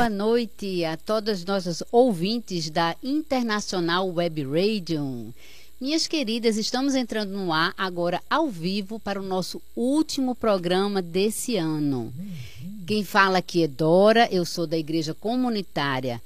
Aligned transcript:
Boa 0.00 0.08
noite 0.08 0.82
a 0.82 0.96
todas 0.96 1.44
nossas 1.44 1.82
ouvintes 1.92 2.70
da 2.70 2.96
Internacional 3.02 4.10
Web 4.10 4.44
Radio. 4.44 5.34
Minhas 5.78 6.06
queridas, 6.06 6.56
estamos 6.56 6.94
entrando 6.94 7.32
no 7.32 7.52
ar 7.52 7.74
agora 7.76 8.18
ao 8.30 8.48
vivo 8.48 8.98
para 8.98 9.20
o 9.20 9.22
nosso 9.22 9.60
último 9.76 10.34
programa 10.34 11.02
desse 11.02 11.56
ano. 11.58 12.10
Quem 12.86 13.04
fala 13.04 13.36
aqui 13.36 13.62
é 13.62 13.68
Dora, 13.68 14.26
eu 14.32 14.46
sou 14.46 14.66
da 14.66 14.78
Igreja 14.78 15.12
Comunitária 15.12 16.18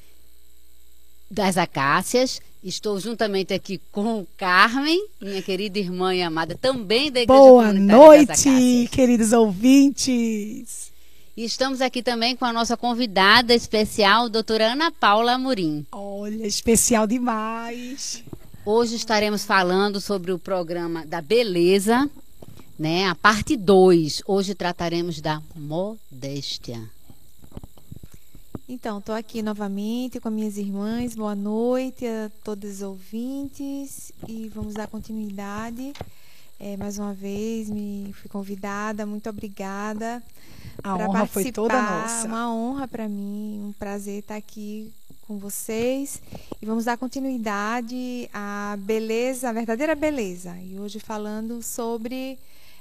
das 1.28 1.58
Acácias. 1.58 2.40
Estou 2.62 3.00
juntamente 3.00 3.52
aqui 3.52 3.80
com 3.90 4.24
Carmen, 4.36 5.04
minha 5.20 5.42
querida 5.42 5.80
irmã 5.80 6.14
e 6.14 6.22
amada, 6.22 6.56
também 6.56 7.10
da 7.10 7.22
Igreja 7.22 7.40
Boa 7.40 7.66
Comunitária 7.66 7.96
noite, 7.96 8.26
das 8.28 8.40
Acácias. 8.40 8.88
queridos 8.90 9.32
ouvintes. 9.32 10.93
E 11.36 11.44
estamos 11.44 11.80
aqui 11.80 12.00
também 12.00 12.36
com 12.36 12.44
a 12.44 12.52
nossa 12.52 12.76
convidada 12.76 13.52
especial, 13.52 14.28
doutora 14.28 14.72
Ana 14.72 14.92
Paula 14.92 15.32
Amorim. 15.32 15.84
Olha, 15.90 16.46
especial 16.46 17.08
demais. 17.08 18.22
Hoje 18.64 18.94
estaremos 18.94 19.44
falando 19.44 20.00
sobre 20.00 20.30
o 20.30 20.38
programa 20.38 21.04
da 21.04 21.20
beleza, 21.20 22.08
né? 22.78 23.08
A 23.08 23.16
parte 23.16 23.56
2. 23.56 24.22
Hoje 24.28 24.54
trataremos 24.54 25.20
da 25.20 25.42
modéstia. 25.56 26.80
Então, 28.68 28.98
estou 28.98 29.16
aqui 29.16 29.42
novamente 29.42 30.20
com 30.20 30.30
minhas 30.30 30.56
irmãs. 30.56 31.16
Boa 31.16 31.34
noite 31.34 32.06
a 32.06 32.30
todos 32.44 32.76
os 32.76 32.82
ouvintes 32.82 34.12
e 34.28 34.48
vamos 34.54 34.74
dar 34.74 34.86
continuidade. 34.86 35.94
É, 36.66 36.78
mais 36.78 36.98
uma 36.98 37.12
vez, 37.12 37.68
me 37.68 38.10
fui 38.14 38.26
convidada. 38.30 39.04
Muito 39.04 39.28
obrigada. 39.28 40.22
A 40.82 40.96
honra 40.96 41.26
foi 41.26 41.52
toda 41.52 41.74
participar. 41.74 42.00
nossa. 42.00 42.26
Uma 42.26 42.54
honra 42.54 42.88
para 42.88 43.06
mim, 43.06 43.60
um 43.68 43.72
prazer 43.78 44.20
estar 44.20 44.36
aqui 44.36 44.90
com 45.26 45.36
vocês. 45.36 46.22
E 46.62 46.64
vamos 46.64 46.86
dar 46.86 46.96
continuidade 46.96 48.30
à 48.32 48.78
beleza, 48.78 49.50
a 49.50 49.52
verdadeira 49.52 49.94
beleza. 49.94 50.56
E 50.56 50.78
hoje 50.78 50.98
falando 50.98 51.62
sobre 51.62 52.38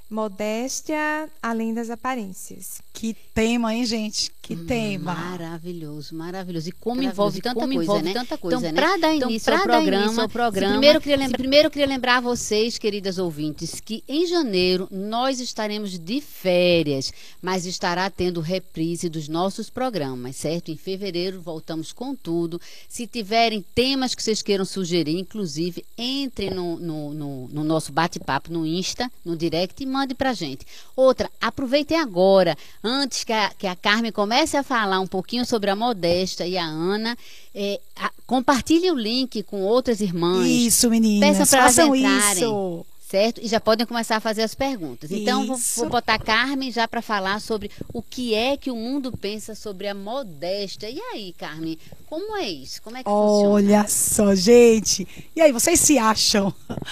modéstia 0.09 1.29
além 1.41 1.73
das 1.73 1.89
aparências. 1.89 2.81
Que 2.93 3.15
tema, 3.33 3.73
hein, 3.73 3.85
gente? 3.85 4.31
Que 4.41 4.55
tema. 4.55 5.13
Maravilhoso, 5.15 6.13
maravilhoso. 6.15 6.69
E 6.69 6.71
como 6.71 6.97
Maravilhoso. 7.01 7.13
envolve 7.13 7.41
tanta 7.41 7.59
como 7.59 7.73
coisa, 7.73 7.83
envolve 7.83 8.03
né? 8.03 8.13
tanta 8.13 8.37
coisa, 8.37 8.57
então, 8.57 8.71
né? 8.71 8.81
para 8.81 8.97
dar 8.97 9.15
Então, 9.15 9.29
início 9.29 9.51
ao 9.53 9.57
dar 9.59 9.63
programa, 9.63 10.03
início 10.05 10.21
ao 10.21 10.29
programa, 10.29 10.71
primeiro 10.73 10.97
eu 10.97 11.01
queria 11.01 11.17
lembrar, 11.17 11.37
primeiro 11.37 11.67
eu 11.67 11.71
queria 11.71 11.87
lembrar 11.87 12.17
a 12.17 12.21
vocês, 12.21 12.77
queridas 12.77 13.17
ouvintes, 13.17 13.79
que 13.79 14.03
em 14.07 14.27
janeiro 14.27 14.87
nós 14.91 15.39
estaremos 15.39 15.97
de 15.97 16.19
férias, 16.21 17.11
mas 17.41 17.65
estará 17.65 18.09
tendo 18.09 18.41
reprise 18.41 19.07
dos 19.09 19.27
nossos 19.29 19.69
programas, 19.69 20.35
certo? 20.35 20.69
Em 20.71 20.75
fevereiro 20.77 21.41
voltamos 21.41 21.91
com 21.93 22.13
tudo. 22.15 22.59
Se 22.89 23.07
tiverem 23.07 23.63
temas 23.73 24.13
que 24.13 24.21
vocês 24.21 24.41
queiram 24.41 24.65
sugerir, 24.65 25.17
inclusive, 25.17 25.83
entrem 25.97 26.49
no, 26.51 26.77
no, 26.77 27.13
no- 27.13 27.47
no 27.47 27.63
nosso 27.63 27.91
bate-papo 27.93 28.51
no 28.51 28.65
Insta, 28.65 29.09
no 29.23 29.35
direct 29.37 29.81
e 29.81 29.85
mande 29.93 30.13
pra 30.15 30.33
gente. 30.33 30.65
Outra, 30.95 31.29
aproveitem 31.39 31.97
agora, 31.99 32.57
antes 32.83 33.23
que 33.23 33.31
a, 33.31 33.49
que 33.57 33.67
a 33.67 33.75
Carmen 33.75 34.11
comece 34.11 34.57
a 34.57 34.63
falar 34.63 34.99
um 34.99 35.07
pouquinho 35.07 35.45
sobre 35.45 35.69
a 35.69 35.75
Modesta 35.75 36.45
e 36.45 36.57
a 36.57 36.65
Ana, 36.65 37.15
é, 37.53 37.79
a- 37.95 38.11
compartilhem 38.27 38.91
o 38.91 38.95
link 38.97 39.43
com 39.43 39.61
outras 39.61 40.01
irmãs. 40.01 40.47
Isso, 40.49 40.89
meninas. 40.89 41.37
Peçam 41.37 41.47
pra 41.47 41.63
façam 41.67 41.95
entrarem. 41.95 42.33
isso. 42.43 42.85
Certo? 43.09 43.39
E 43.43 43.47
já 43.47 43.59
podem 43.59 43.85
começar 43.85 44.15
a 44.15 44.19
fazer 44.19 44.41
as 44.41 44.55
perguntas. 44.55 45.11
Então, 45.11 45.45
vou, 45.45 45.55
vou 45.75 45.87
botar 45.89 46.15
a 46.15 46.19
Carmen 46.19 46.71
já 46.71 46.87
para 46.87 46.99
falar 46.99 47.39
sobre 47.39 47.69
o 47.93 48.01
que 48.01 48.33
é 48.33 48.57
que 48.57 48.71
o 48.71 48.75
mundo 48.75 49.11
pensa 49.15 49.53
sobre 49.53 49.87
a 49.87 49.93
modéstia. 49.93 50.89
E 50.89 50.99
aí, 50.99 51.31
Carmen, 51.37 51.77
como 52.07 52.35
é 52.37 52.49
isso? 52.49 52.81
Como 52.81 52.97
é 52.97 53.03
que 53.03 53.07
funciona? 53.09 53.49
Olha 53.49 53.87
só, 53.87 54.33
gente. 54.33 55.07
E 55.35 55.41
aí, 55.41 55.51
vocês 55.51 55.79
se 55.79 55.95
acham? 55.99 56.51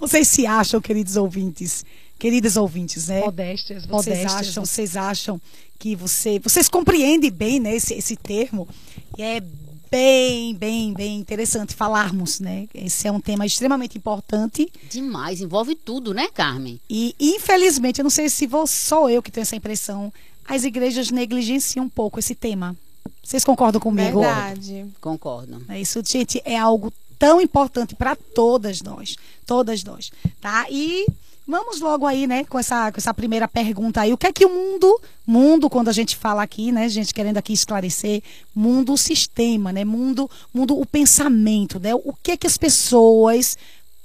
Vocês 0.00 0.26
se 0.26 0.44
acham, 0.44 0.80
queridos 0.80 1.14
ouvintes? 1.16 1.84
Queridas 2.22 2.56
ouvintes, 2.56 3.08
né? 3.08 3.18
Modéstias, 3.18 3.84
Vocês 3.84 4.18
modéstias. 4.18 4.48
acham, 4.48 4.64
vocês 4.64 4.96
acham 4.96 5.40
que 5.76 5.96
você, 5.96 6.38
vocês 6.38 6.68
compreendem 6.68 7.32
bem, 7.32 7.58
né, 7.58 7.74
esse, 7.74 7.94
esse 7.94 8.14
termo? 8.14 8.68
E 9.18 9.22
é 9.24 9.42
bem, 9.90 10.54
bem, 10.54 10.92
bem 10.94 11.18
interessante 11.18 11.74
falarmos, 11.74 12.38
né? 12.38 12.68
Esse 12.72 13.08
é 13.08 13.10
um 13.10 13.20
tema 13.20 13.44
extremamente 13.44 13.98
importante 13.98 14.70
Demais, 14.88 15.40
envolve 15.40 15.74
tudo, 15.74 16.14
né, 16.14 16.28
Carmen? 16.32 16.80
e 16.88 17.12
infelizmente, 17.18 17.98
eu 17.98 18.04
não 18.04 18.10
sei 18.10 18.28
se 18.30 18.46
vou, 18.46 18.68
sou 18.68 19.10
eu 19.10 19.20
que 19.20 19.32
tenho 19.32 19.42
essa 19.42 19.56
impressão, 19.56 20.12
as 20.44 20.62
igrejas 20.62 21.10
negligenciam 21.10 21.86
um 21.86 21.88
pouco 21.88 22.20
esse 22.20 22.36
tema. 22.36 22.76
Vocês 23.20 23.42
concordam 23.44 23.80
comigo? 23.80 24.20
Verdade. 24.20 24.86
Concordo. 25.00 25.60
É 25.68 25.80
Isso, 25.80 26.00
gente, 26.06 26.40
é 26.44 26.56
algo 26.56 26.92
tão 27.18 27.40
importante 27.40 27.96
para 27.96 28.14
todas 28.14 28.80
nós, 28.80 29.16
todas 29.44 29.82
nós, 29.82 30.12
tá? 30.40 30.66
E 30.70 31.04
vamos 31.46 31.80
logo 31.80 32.06
aí, 32.06 32.26
né, 32.26 32.44
com 32.44 32.58
essa, 32.58 32.90
com 32.92 32.98
essa 32.98 33.12
primeira 33.12 33.48
pergunta 33.48 34.00
aí. 34.00 34.12
O 34.12 34.18
que 34.18 34.26
é 34.26 34.32
que 34.32 34.44
o 34.44 34.48
mundo, 34.48 35.00
mundo, 35.26 35.68
quando 35.68 35.88
a 35.88 35.92
gente 35.92 36.16
fala 36.16 36.42
aqui, 36.42 36.72
né, 36.72 36.88
gente 36.88 37.12
querendo 37.12 37.38
aqui 37.38 37.52
esclarecer, 37.52 38.22
mundo, 38.54 38.92
o 38.92 38.98
sistema, 38.98 39.72
né, 39.72 39.84
mundo, 39.84 40.30
mundo, 40.52 40.78
o 40.78 40.86
pensamento, 40.86 41.78
né, 41.78 41.94
o 41.94 42.12
que 42.22 42.32
é 42.32 42.36
que 42.36 42.46
as 42.46 42.56
pessoas 42.56 43.56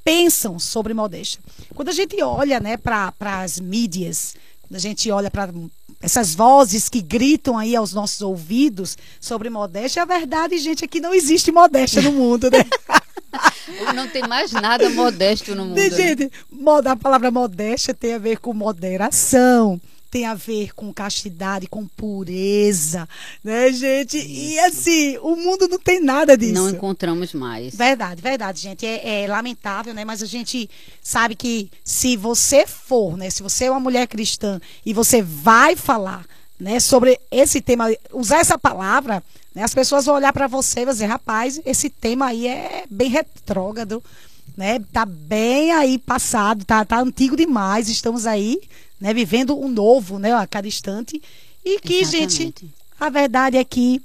pensam 0.03 0.57
sobre 0.57 0.93
modéstia. 0.93 1.41
Quando 1.75 1.89
a 1.89 1.93
gente 1.93 2.21
olha, 2.21 2.59
né, 2.59 2.77
para 2.77 3.13
as 3.19 3.59
mídias, 3.59 4.35
quando 4.61 4.75
a 4.75 4.79
gente 4.79 5.09
olha 5.11 5.29
para 5.29 5.53
essas 6.01 6.35
vozes 6.35 6.87
que 6.87 7.01
gritam 7.01 7.57
aí 7.57 7.75
aos 7.75 7.93
nossos 7.93 8.21
ouvidos 8.21 8.97
sobre 9.19 9.49
modéstia, 9.49 10.03
a 10.03 10.05
verdade, 10.05 10.57
gente, 10.59 10.85
é 10.85 10.87
que 10.87 10.99
não 10.99 11.13
existe 11.13 11.51
modéstia 11.51 12.01
no 12.01 12.11
mundo, 12.11 12.49
né? 12.51 12.59
Não 13.95 14.07
tem 14.07 14.27
mais 14.27 14.51
nada 14.51 14.89
modesto 14.89 15.55
no 15.55 15.65
mundo. 15.65 15.75
Né? 15.75 15.89
gente, 15.89 16.31
moda- 16.51 16.91
a 16.91 16.95
palavra 16.95 17.29
modéstia 17.31 17.93
tem 17.93 18.13
a 18.13 18.17
ver 18.17 18.39
com 18.39 18.53
moderação, 18.53 19.79
tem 20.09 20.25
a 20.25 20.33
ver 20.33 20.73
com 20.73 20.93
castidade, 20.93 21.67
com 21.67 21.85
pureza, 21.85 23.07
né, 23.43 23.71
gente? 23.73 24.17
E 24.17 24.57
assim, 24.59 25.17
o 25.17 25.35
mundo 25.35 25.67
não 25.67 25.77
tem 25.79 25.99
nada 26.01 26.37
disso. 26.37 26.53
Não 26.53 26.69
encontramos 26.69 27.33
mais. 27.33 27.75
Verdade, 27.75 28.21
verdade, 28.21 28.61
gente. 28.61 28.85
É, 28.85 29.23
é 29.23 29.27
lamentável, 29.27 29.93
né? 29.93 30.05
Mas 30.05 30.23
a 30.23 30.25
gente 30.25 30.69
sabe 31.01 31.35
que 31.35 31.69
se 31.83 32.15
você 32.15 32.65
for, 32.65 33.17
né? 33.17 33.29
Se 33.29 33.43
você 33.43 33.65
é 33.65 33.71
uma 33.71 33.79
mulher 33.79 34.07
cristã 34.07 34.59
e 34.85 34.93
você 34.93 35.21
vai 35.21 35.75
falar, 35.75 36.25
né? 36.59 36.79
Sobre 36.79 37.19
esse 37.29 37.59
tema, 37.61 37.87
usar 38.13 38.39
essa 38.39 38.57
palavra, 38.57 39.21
né? 39.57 39.63
As 39.63 39.73
pessoas 39.73 40.05
vão 40.05 40.13
olhar 40.13 40.31
para 40.31 40.45
você 40.45 40.81
e 40.81 40.85
vão 40.85 40.93
dizer, 40.93 41.07
rapaz, 41.07 41.59
esse 41.65 41.89
tema 41.89 42.27
aí 42.27 42.45
é 42.45 42.85
bem 42.91 43.09
retrógrado, 43.09 44.03
né? 44.55 44.77
Tá 44.93 45.03
bem 45.03 45.71
aí 45.71 45.97
passado, 45.97 46.63
tá, 46.63 46.85
tá 46.85 46.99
antigo 46.99 47.35
demais. 47.35 47.89
Estamos 47.89 48.27
aí, 48.27 48.61
né? 49.01 49.15
Vivendo 49.15 49.59
um 49.59 49.67
novo, 49.67 50.19
né? 50.19 50.31
A 50.31 50.45
cada 50.45 50.67
instante. 50.67 51.19
E 51.65 51.79
que, 51.79 52.05
gente, 52.05 52.43
Exatamente. 52.43 52.73
a 52.99 53.09
verdade 53.09 53.57
é 53.57 53.63
que 53.63 53.99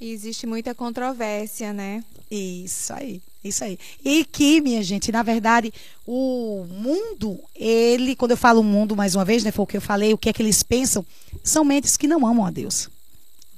E 0.00 0.12
existe 0.12 0.46
muita 0.46 0.72
controvérsia, 0.72 1.72
né? 1.72 2.04
isso 2.30 2.92
aí, 2.92 3.20
isso 3.42 3.64
aí. 3.64 3.76
E 4.04 4.24
que, 4.24 4.60
minha 4.60 4.84
gente, 4.84 5.10
na 5.10 5.24
verdade, 5.24 5.74
o 6.06 6.64
mundo, 6.70 7.40
ele, 7.56 8.14
quando 8.14 8.32
eu 8.32 8.36
falo 8.36 8.62
mundo, 8.62 8.94
mais 8.94 9.16
uma 9.16 9.24
vez, 9.24 9.42
né, 9.42 9.50
foi 9.50 9.64
o 9.64 9.66
que 9.66 9.78
eu 9.78 9.80
falei, 9.80 10.12
o 10.12 10.18
que 10.18 10.28
é 10.28 10.32
que 10.32 10.42
eles 10.42 10.62
pensam, 10.62 11.04
são 11.42 11.64
mentes 11.64 11.96
que 11.96 12.06
não 12.06 12.24
amam 12.24 12.46
a 12.46 12.52
Deus. 12.52 12.88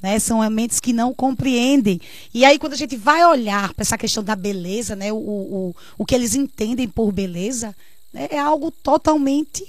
Né? 0.03 0.19
São 0.19 0.49
mentes 0.51 0.81
que 0.81 0.93
não 0.93 1.13
compreendem. 1.13 2.01
E 2.33 2.45
aí, 2.45 2.59
quando 2.59 2.75
a 2.75 2.77
gente 2.77 2.97
vai 2.97 3.25
olhar 3.25 3.75
para 3.75 3.83
essa 3.83 3.99
questão 3.99 4.23
da 4.23 4.37
beleza, 4.37 4.95
né, 4.95 5.13
o, 5.13 5.17
o, 5.17 5.77
o 5.99 6.07
que 6.07 6.15
eles 6.15 6.35
entendem 6.35 6.89
por 6.89 7.13
beleza, 7.13 7.75
né, 8.13 8.29
é 8.31 8.39
algo 8.39 8.71
totalmente 8.71 9.65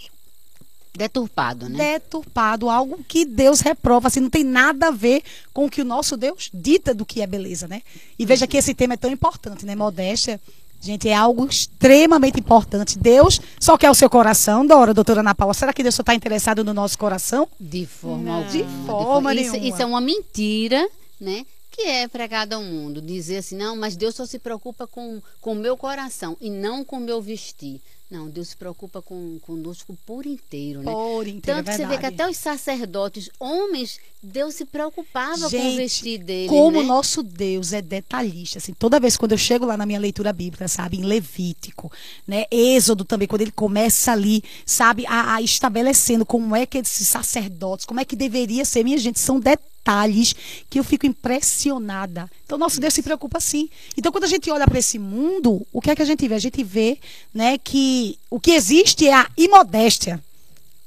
Deturpado, 1.00 1.70
né? 1.70 1.94
deturpado, 1.94 2.70
algo 2.70 3.02
que 3.08 3.24
Deus 3.24 3.62
reprova, 3.62 4.08
assim, 4.08 4.20
não 4.20 4.30
tem 4.30 4.44
nada 4.44 4.88
a 4.88 4.92
ver 4.92 5.24
com 5.54 5.66
o 5.66 5.70
que 5.70 5.82
o 5.82 5.86
nosso 5.86 6.18
Deus 6.18 6.50
dita 6.54 6.94
do 6.94 7.06
que 7.06 7.22
é 7.22 7.28
beleza, 7.28 7.70
né? 7.70 7.84
E 8.18 8.26
veja 8.26 8.46
que 8.46 8.58
esse 8.58 8.74
tema 8.74 8.96
é 8.96 8.98
tão 8.98 9.10
importante, 9.10 9.66
né? 9.66 9.76
Modéstia, 9.76 10.42
gente, 10.80 11.08
é 11.10 11.14
algo 11.16 11.46
extremamente 11.48 12.40
importante. 12.40 12.98
Deus 12.98 13.40
só 13.60 13.78
quer 13.78 13.90
o 13.90 13.96
seu 13.96 14.10
coração, 14.10 14.66
Dora, 14.66 14.94
doutora 14.94 15.20
Ana 15.22 15.36
Paula. 15.36 15.54
Será 15.54 15.74
que 15.74 15.84
Deus 15.84 15.96
só 15.96 16.02
está 16.02 16.14
interessado 16.16 16.64
no 16.64 16.74
nosso 16.74 16.98
coração? 16.98 17.48
De 17.60 17.86
forma 17.86 18.24
Não. 18.24 18.34
alguma. 18.36 18.52
De 18.52 18.64
forma 18.86 19.34
isso, 19.36 19.52
nenhuma. 19.54 19.70
isso 19.70 19.82
é 19.82 19.86
uma 19.86 20.02
mentira, 20.02 20.90
né? 21.20 21.46
Que 21.80 21.88
é 21.88 22.08
pregada 22.10 22.58
ao 22.58 22.62
mundo. 22.62 23.02
Dizer 23.02 23.38
assim, 23.38 23.56
não, 23.56 23.74
mas 23.74 23.96
Deus 23.96 24.14
só 24.14 24.26
se 24.26 24.38
preocupa 24.38 24.86
com 24.86 25.22
o 25.42 25.56
meu 25.56 25.78
coração 25.78 26.36
e 26.42 26.50
não 26.50 26.84
com 26.84 26.98
o 26.98 27.00
meu 27.00 27.22
vestir. 27.22 27.80
Não, 28.12 28.28
Deus 28.28 28.50
se 28.50 28.58
preocupa 28.58 29.02
com, 29.02 29.40
conosco 29.40 29.98
por 30.06 30.26
inteiro, 30.26 30.82
né? 30.82 30.92
Por 30.92 31.26
inteiro, 31.26 31.42
Tanto 31.42 31.70
é 31.70 31.72
que 31.72 31.78
você 31.78 31.86
vê 31.86 31.98
que 31.98 32.06
até 32.08 32.28
os 32.28 32.36
sacerdotes, 32.36 33.30
homens, 33.40 33.98
Deus 34.22 34.56
se 34.56 34.66
preocupava 34.66 35.40
com 35.42 35.46
o 35.46 35.50
Gente, 35.50 35.78
vestir 35.78 36.18
deles, 36.18 36.50
Como 36.50 36.80
né? 36.80 36.80
o 36.80 36.84
nosso 36.84 37.24
Deus 37.24 37.72
é 37.72 37.84
detalhista, 37.84 38.58
assim, 38.58 38.74
toda 38.74 39.00
vez 39.00 39.16
quando 39.16 39.34
eu 39.34 39.38
chego 39.38 39.64
lá 39.64 39.78
na 39.78 39.86
minha 39.86 40.00
leitura 40.00 40.34
bíblica, 40.34 40.68
sabe, 40.68 40.98
em 40.98 41.04
Levítico, 41.04 41.92
né, 42.28 42.46
Êxodo 42.50 43.06
também, 43.06 43.28
quando 43.28 43.44
ele 43.44 43.52
começa 43.52 44.12
ali, 44.12 44.44
sabe, 44.66 45.06
a, 45.06 45.36
a 45.36 45.42
estabelecendo 45.44 46.26
como 46.26 46.56
é 46.56 46.66
que 46.66 46.80
esses 46.80 47.08
sacerdotes, 47.08 47.86
como 47.86 48.00
é 48.00 48.06
que 48.06 48.16
deveria 48.16 48.66
ser, 48.66 48.84
minha 48.84 48.98
gente, 48.98 49.20
são 49.20 49.40
detalhes 49.40 49.70
detalhes 49.90 50.36
que 50.70 50.80
eu 50.80 50.84
fico 50.84 51.06
impressionada. 51.06 52.30
Então, 52.46 52.58
nosso 52.58 52.80
Deus 52.80 52.94
se 52.94 53.02
preocupa 53.02 53.40
sim. 53.40 53.70
Então, 53.98 54.12
quando 54.12 54.26
a 54.26 54.28
gente 54.28 54.50
olha 54.52 54.68
para 54.68 54.80
esse 54.80 55.00
mundo, 55.00 55.66
o 55.74 55.82
que 55.82 55.90
é 55.90 55.96
que 55.96 56.02
a 56.02 56.06
gente 56.06 56.28
vê? 56.28 56.36
A 56.36 56.40
gente 56.40 56.64
vê 56.64 57.00
né, 57.34 57.58
que 57.58 58.18
o 58.30 58.40
que 58.40 58.52
existe 58.52 59.08
é 59.08 59.14
a 59.14 59.28
imodéstia. 59.36 60.24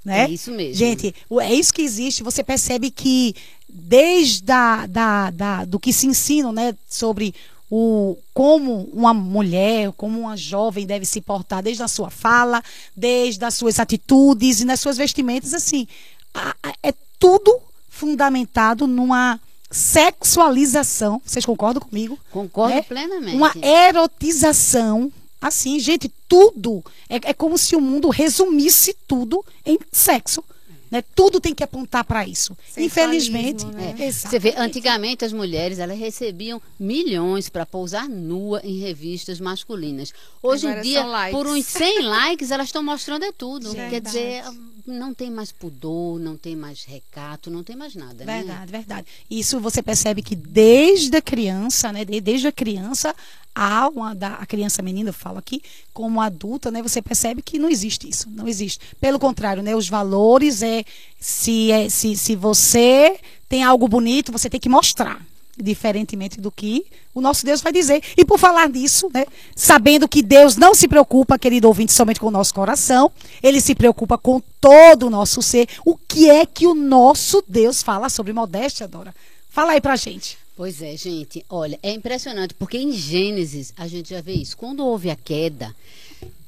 Né? 0.04 0.24
É 0.24 0.30
isso 0.30 0.50
mesmo. 0.52 0.74
Gente, 0.74 1.14
é 1.40 1.54
isso 1.54 1.74
que 1.74 1.82
existe. 1.82 2.22
Você 2.22 2.44
percebe 2.44 2.90
que 2.90 3.34
desde 3.68 4.50
a, 4.50 4.86
da, 4.86 5.30
da, 5.30 5.64
do 5.64 5.80
que 5.80 5.92
se 5.92 6.06
ensina 6.06 6.52
né, 6.52 6.74
sobre 6.88 7.34
o, 7.70 8.16
como 8.34 8.90
uma 8.92 9.14
mulher, 9.14 9.92
como 9.92 10.20
uma 10.20 10.36
jovem 10.36 10.86
deve 10.86 11.06
se 11.06 11.20
portar, 11.20 11.62
desde 11.62 11.82
a 11.82 11.88
sua 11.88 12.10
fala, 12.10 12.62
desde 12.94 13.44
as 13.44 13.54
suas 13.54 13.78
atitudes 13.78 14.60
e 14.60 14.64
nas 14.64 14.80
suas 14.80 14.96
vestimentas, 14.96 15.54
assim, 15.54 15.88
a, 16.34 16.54
a, 16.62 16.74
é 16.82 16.92
tudo 17.18 17.60
fundamentado 18.02 18.88
numa 18.88 19.38
sexualização. 19.70 21.22
Vocês 21.24 21.46
concordam 21.46 21.80
comigo? 21.80 22.18
Concordo 22.32 22.74
né? 22.74 22.82
plenamente. 22.82 23.36
Uma 23.36 23.52
erotização. 23.62 25.12
Assim, 25.40 25.78
gente, 25.78 26.12
tudo. 26.28 26.84
É, 27.08 27.30
é 27.30 27.32
como 27.32 27.56
se 27.56 27.76
o 27.76 27.80
mundo 27.80 28.08
resumisse 28.08 28.96
tudo 29.06 29.44
em 29.64 29.78
sexo. 29.92 30.42
Né? 30.90 31.02
Tudo 31.14 31.40
tem 31.40 31.54
que 31.54 31.62
apontar 31.62 32.04
para 32.04 32.26
isso. 32.26 32.56
Infelizmente. 32.76 33.64
Né? 33.66 33.94
É. 33.98 34.10
Você 34.10 34.38
vê, 34.38 34.52
antigamente 34.58 35.24
as 35.24 35.32
mulheres 35.32 35.78
elas 35.78 35.98
recebiam 35.98 36.60
milhões 36.78 37.48
para 37.48 37.64
pousar 37.64 38.08
nua 38.08 38.60
em 38.64 38.78
revistas 38.80 39.38
masculinas. 39.40 40.12
Hoje 40.42 40.66
Agora 40.66 40.80
em 40.80 40.82
dia, 40.82 41.04
por 41.30 41.46
uns 41.46 41.64
100 41.64 42.02
likes, 42.02 42.50
elas 42.50 42.66
estão 42.66 42.82
mostrando 42.82 43.24
é 43.24 43.32
tudo. 43.32 43.70
Verdade. 43.70 43.90
Quer 43.90 44.00
dizer, 44.02 44.44
não 44.86 45.14
tem 45.14 45.30
mais 45.30 45.52
pudor, 45.52 46.18
não 46.18 46.36
tem 46.36 46.56
mais 46.56 46.84
recato, 46.84 47.50
não 47.50 47.62
tem 47.62 47.76
mais 47.76 47.94
nada. 47.94 48.24
Verdade, 48.24 48.72
né? 48.72 48.78
verdade. 48.78 49.06
Isso 49.30 49.60
você 49.60 49.82
percebe 49.82 50.22
que 50.22 50.34
desde 50.34 51.16
a 51.16 51.22
criança, 51.22 51.92
né? 51.92 52.04
Desde 52.04 52.46
a 52.46 52.52
criança, 52.52 53.14
a 53.54 53.88
uma 53.88 54.14
da 54.14 54.34
a 54.34 54.46
criança 54.46 54.82
menina, 54.82 55.10
eu 55.10 55.14
falo 55.14 55.38
aqui, 55.38 55.62
como 55.92 56.20
adulta, 56.20 56.70
né, 56.70 56.82
você 56.82 57.02
percebe 57.02 57.42
que 57.42 57.58
não 57.58 57.68
existe 57.68 58.08
isso, 58.08 58.28
não 58.30 58.48
existe. 58.48 58.80
Pelo 59.00 59.18
contrário, 59.18 59.62
né, 59.62 59.76
os 59.76 59.88
valores 59.88 60.62
é 60.62 60.84
se 61.18 61.70
é 61.70 61.88
se, 61.88 62.16
se 62.16 62.34
você 62.34 63.18
tem 63.48 63.62
algo 63.62 63.86
bonito, 63.86 64.32
você 64.32 64.48
tem 64.48 64.60
que 64.60 64.68
mostrar, 64.68 65.24
diferentemente 65.56 66.40
do 66.40 66.50
que 66.50 66.86
o 67.14 67.20
nosso 67.20 67.44
Deus 67.44 67.60
vai 67.60 67.72
dizer. 67.72 68.02
E 68.16 68.24
por 68.24 68.38
falar 68.38 68.68
nisso, 68.68 69.10
né, 69.12 69.26
sabendo 69.54 70.08
que 70.08 70.22
Deus 70.22 70.56
não 70.56 70.74
se 70.74 70.88
preocupa, 70.88 71.38
querido 71.38 71.68
ouvinte, 71.68 71.92
somente 71.92 72.20
com 72.20 72.26
o 72.26 72.30
nosso 72.30 72.54
coração, 72.54 73.10
ele 73.42 73.60
se 73.60 73.74
preocupa 73.74 74.16
com 74.16 74.40
todo 74.60 75.06
o 75.06 75.10
nosso 75.10 75.42
ser. 75.42 75.68
O 75.84 75.96
que 75.96 76.30
é 76.30 76.46
que 76.46 76.66
o 76.66 76.74
nosso 76.74 77.42
Deus 77.46 77.82
fala 77.82 78.08
sobre 78.08 78.32
modéstia, 78.32 78.88
Dora? 78.88 79.14
Fala 79.50 79.72
aí 79.72 79.80
pra 79.80 79.96
gente. 79.96 80.38
Pois 80.56 80.80
é, 80.80 80.96
gente. 80.96 81.44
Olha, 81.48 81.78
é 81.82 81.92
impressionante, 81.92 82.54
porque 82.54 82.78
em 82.78 82.92
Gênesis 82.92 83.72
a 83.76 83.86
gente 83.86 84.10
já 84.10 84.20
vê 84.20 84.32
isso. 84.32 84.56
Quando 84.56 84.84
houve 84.84 85.10
a 85.10 85.16
queda 85.16 85.74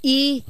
e 0.03 0.43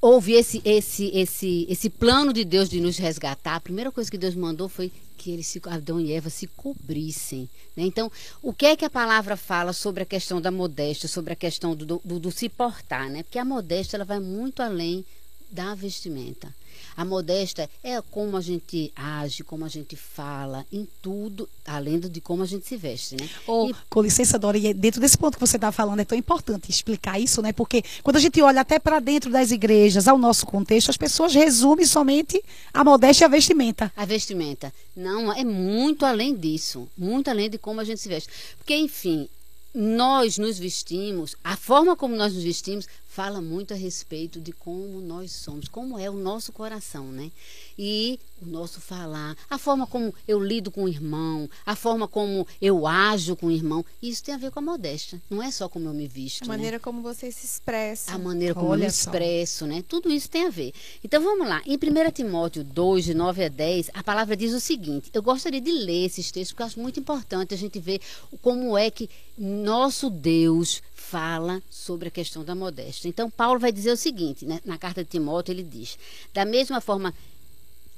houve 0.00 0.32
esse, 0.32 0.60
esse, 0.64 1.10
esse, 1.14 1.66
esse 1.68 1.88
plano 1.88 2.32
de 2.32 2.44
Deus 2.44 2.68
de 2.68 2.80
nos 2.80 2.98
resgatar, 2.98 3.56
a 3.56 3.60
primeira 3.60 3.90
coisa 3.90 4.10
que 4.10 4.18
Deus 4.18 4.34
mandou 4.34 4.68
foi 4.68 4.90
que 5.22 5.30
eles, 5.30 5.46
se, 5.46 5.62
Adão 5.66 6.00
e 6.00 6.12
Eva, 6.12 6.28
se 6.28 6.48
cobrissem. 6.48 7.48
Né? 7.76 7.84
Então, 7.84 8.10
o 8.42 8.52
que 8.52 8.66
é 8.66 8.76
que 8.76 8.84
a 8.84 8.90
palavra 8.90 9.36
fala 9.36 9.72
sobre 9.72 10.02
a 10.02 10.06
questão 10.06 10.40
da 10.40 10.50
modéstia, 10.50 11.08
sobre 11.08 11.32
a 11.32 11.36
questão 11.36 11.76
do, 11.76 12.00
do, 12.04 12.18
do 12.18 12.32
se 12.32 12.48
portar? 12.48 13.08
Né? 13.08 13.22
Porque 13.22 13.38
a 13.38 13.44
modéstia 13.44 13.96
ela 13.96 14.04
vai 14.04 14.18
muito 14.18 14.60
além 14.60 15.04
da 15.48 15.76
vestimenta. 15.76 16.52
A 16.96 17.04
modéstia 17.04 17.68
é 17.82 18.00
como 18.02 18.36
a 18.36 18.40
gente 18.40 18.92
age, 18.94 19.42
como 19.42 19.64
a 19.64 19.68
gente 19.68 19.96
fala, 19.96 20.66
em 20.72 20.86
tudo, 21.00 21.48
além 21.66 21.98
de 21.98 22.20
como 22.20 22.42
a 22.42 22.46
gente 22.46 22.66
se 22.66 22.76
veste, 22.76 23.16
né? 23.16 23.28
Oh, 23.46 23.68
e... 23.70 23.74
Com 23.88 24.02
licença, 24.02 24.38
Dora, 24.38 24.58
e 24.58 24.74
dentro 24.74 25.00
desse 25.00 25.16
ponto 25.16 25.34
que 25.34 25.40
você 25.40 25.56
está 25.56 25.72
falando, 25.72 26.00
é 26.00 26.04
tão 26.04 26.16
importante 26.16 26.70
explicar 26.70 27.20
isso, 27.20 27.40
né? 27.42 27.52
Porque 27.52 27.82
quando 28.02 28.16
a 28.16 28.20
gente 28.20 28.40
olha 28.42 28.60
até 28.60 28.78
para 28.78 29.00
dentro 29.00 29.30
das 29.30 29.50
igrejas, 29.50 30.08
ao 30.08 30.18
nosso 30.18 30.46
contexto, 30.46 30.90
as 30.90 30.96
pessoas 30.96 31.34
resumem 31.34 31.86
somente 31.86 32.42
a 32.72 32.84
modéstia 32.84 33.24
e 33.24 33.26
a 33.26 33.28
vestimenta. 33.28 33.92
A 33.96 34.04
vestimenta. 34.04 34.72
Não, 34.94 35.32
é 35.32 35.44
muito 35.44 36.04
além 36.04 36.34
disso. 36.34 36.88
Muito 36.96 37.28
além 37.28 37.48
de 37.48 37.58
como 37.58 37.80
a 37.80 37.84
gente 37.84 38.00
se 38.00 38.08
veste. 38.08 38.28
Porque, 38.58 38.76
enfim, 38.76 39.28
nós 39.74 40.36
nos 40.36 40.58
vestimos, 40.58 41.34
a 41.42 41.56
forma 41.56 41.96
como 41.96 42.14
nós 42.14 42.34
nos 42.34 42.44
vestimos 42.44 42.86
fala 43.12 43.42
muito 43.42 43.74
a 43.74 43.76
respeito 43.76 44.40
de 44.40 44.52
como 44.52 44.98
nós 45.02 45.32
somos, 45.32 45.68
como 45.68 45.98
é 45.98 46.08
o 46.08 46.14
nosso 46.14 46.50
coração, 46.50 47.12
né? 47.12 47.30
E 47.78 48.18
o 48.40 48.46
nosso 48.46 48.80
falar, 48.80 49.36
a 49.50 49.58
forma 49.58 49.86
como 49.86 50.14
eu 50.26 50.42
lido 50.42 50.70
com 50.70 50.84
o 50.84 50.88
irmão, 50.88 51.48
a 51.66 51.76
forma 51.76 52.08
como 52.08 52.46
eu 52.60 52.86
ajo 52.86 53.36
com 53.36 53.48
o 53.48 53.50
irmão, 53.50 53.84
isso 54.02 54.24
tem 54.24 54.34
a 54.34 54.38
ver 54.38 54.50
com 54.50 54.60
a 54.60 54.62
modéstia. 54.62 55.20
Não 55.28 55.42
é 55.42 55.50
só 55.50 55.68
como 55.68 55.90
eu 55.90 55.92
me 55.92 56.08
visto. 56.08 56.44
A 56.44 56.48
maneira 56.48 56.76
né? 56.76 56.80
como 56.80 57.02
você 57.02 57.30
se 57.30 57.44
expressa. 57.44 58.14
A 58.14 58.18
maneira 58.18 58.54
como 58.54 58.68
Olha 58.68 58.80
eu 58.80 58.84
me 58.84 58.90
expresso, 58.90 59.66
né? 59.66 59.84
Tudo 59.86 60.10
isso 60.10 60.30
tem 60.30 60.46
a 60.46 60.50
ver. 60.50 60.72
Então 61.04 61.22
vamos 61.22 61.46
lá. 61.46 61.60
Em 61.66 61.76
1 61.76 62.10
Timóteo 62.12 62.64
2, 62.64 63.04
de 63.04 63.14
9 63.14 63.44
a 63.44 63.48
10, 63.48 63.90
a 63.92 64.02
palavra 64.02 64.34
diz 64.34 64.54
o 64.54 64.60
seguinte: 64.60 65.10
eu 65.12 65.22
gostaria 65.22 65.60
de 65.60 65.70
ler 65.70 66.06
esses 66.06 66.30
textos, 66.32 66.52
porque 66.52 66.62
eu 66.62 66.66
acho 66.66 66.80
muito 66.80 66.98
importante 66.98 67.52
a 67.52 67.58
gente 67.58 67.78
ver 67.78 68.00
como 68.40 68.76
é 68.76 68.90
que 68.90 69.10
nosso 69.36 70.08
Deus 70.08 70.82
fala 70.94 71.62
sobre 71.68 72.08
a 72.08 72.10
questão 72.10 72.42
da 72.42 72.54
modéstia. 72.54 73.01
Então, 73.08 73.30
Paulo 73.30 73.60
vai 73.60 73.72
dizer 73.72 73.92
o 73.92 73.96
seguinte, 73.96 74.44
né? 74.44 74.60
na 74.64 74.78
carta 74.78 75.02
de 75.02 75.10
Timóteo, 75.10 75.52
ele 75.52 75.62
diz: 75.62 75.98
da 76.32 76.44
mesma 76.44 76.80
forma. 76.80 77.14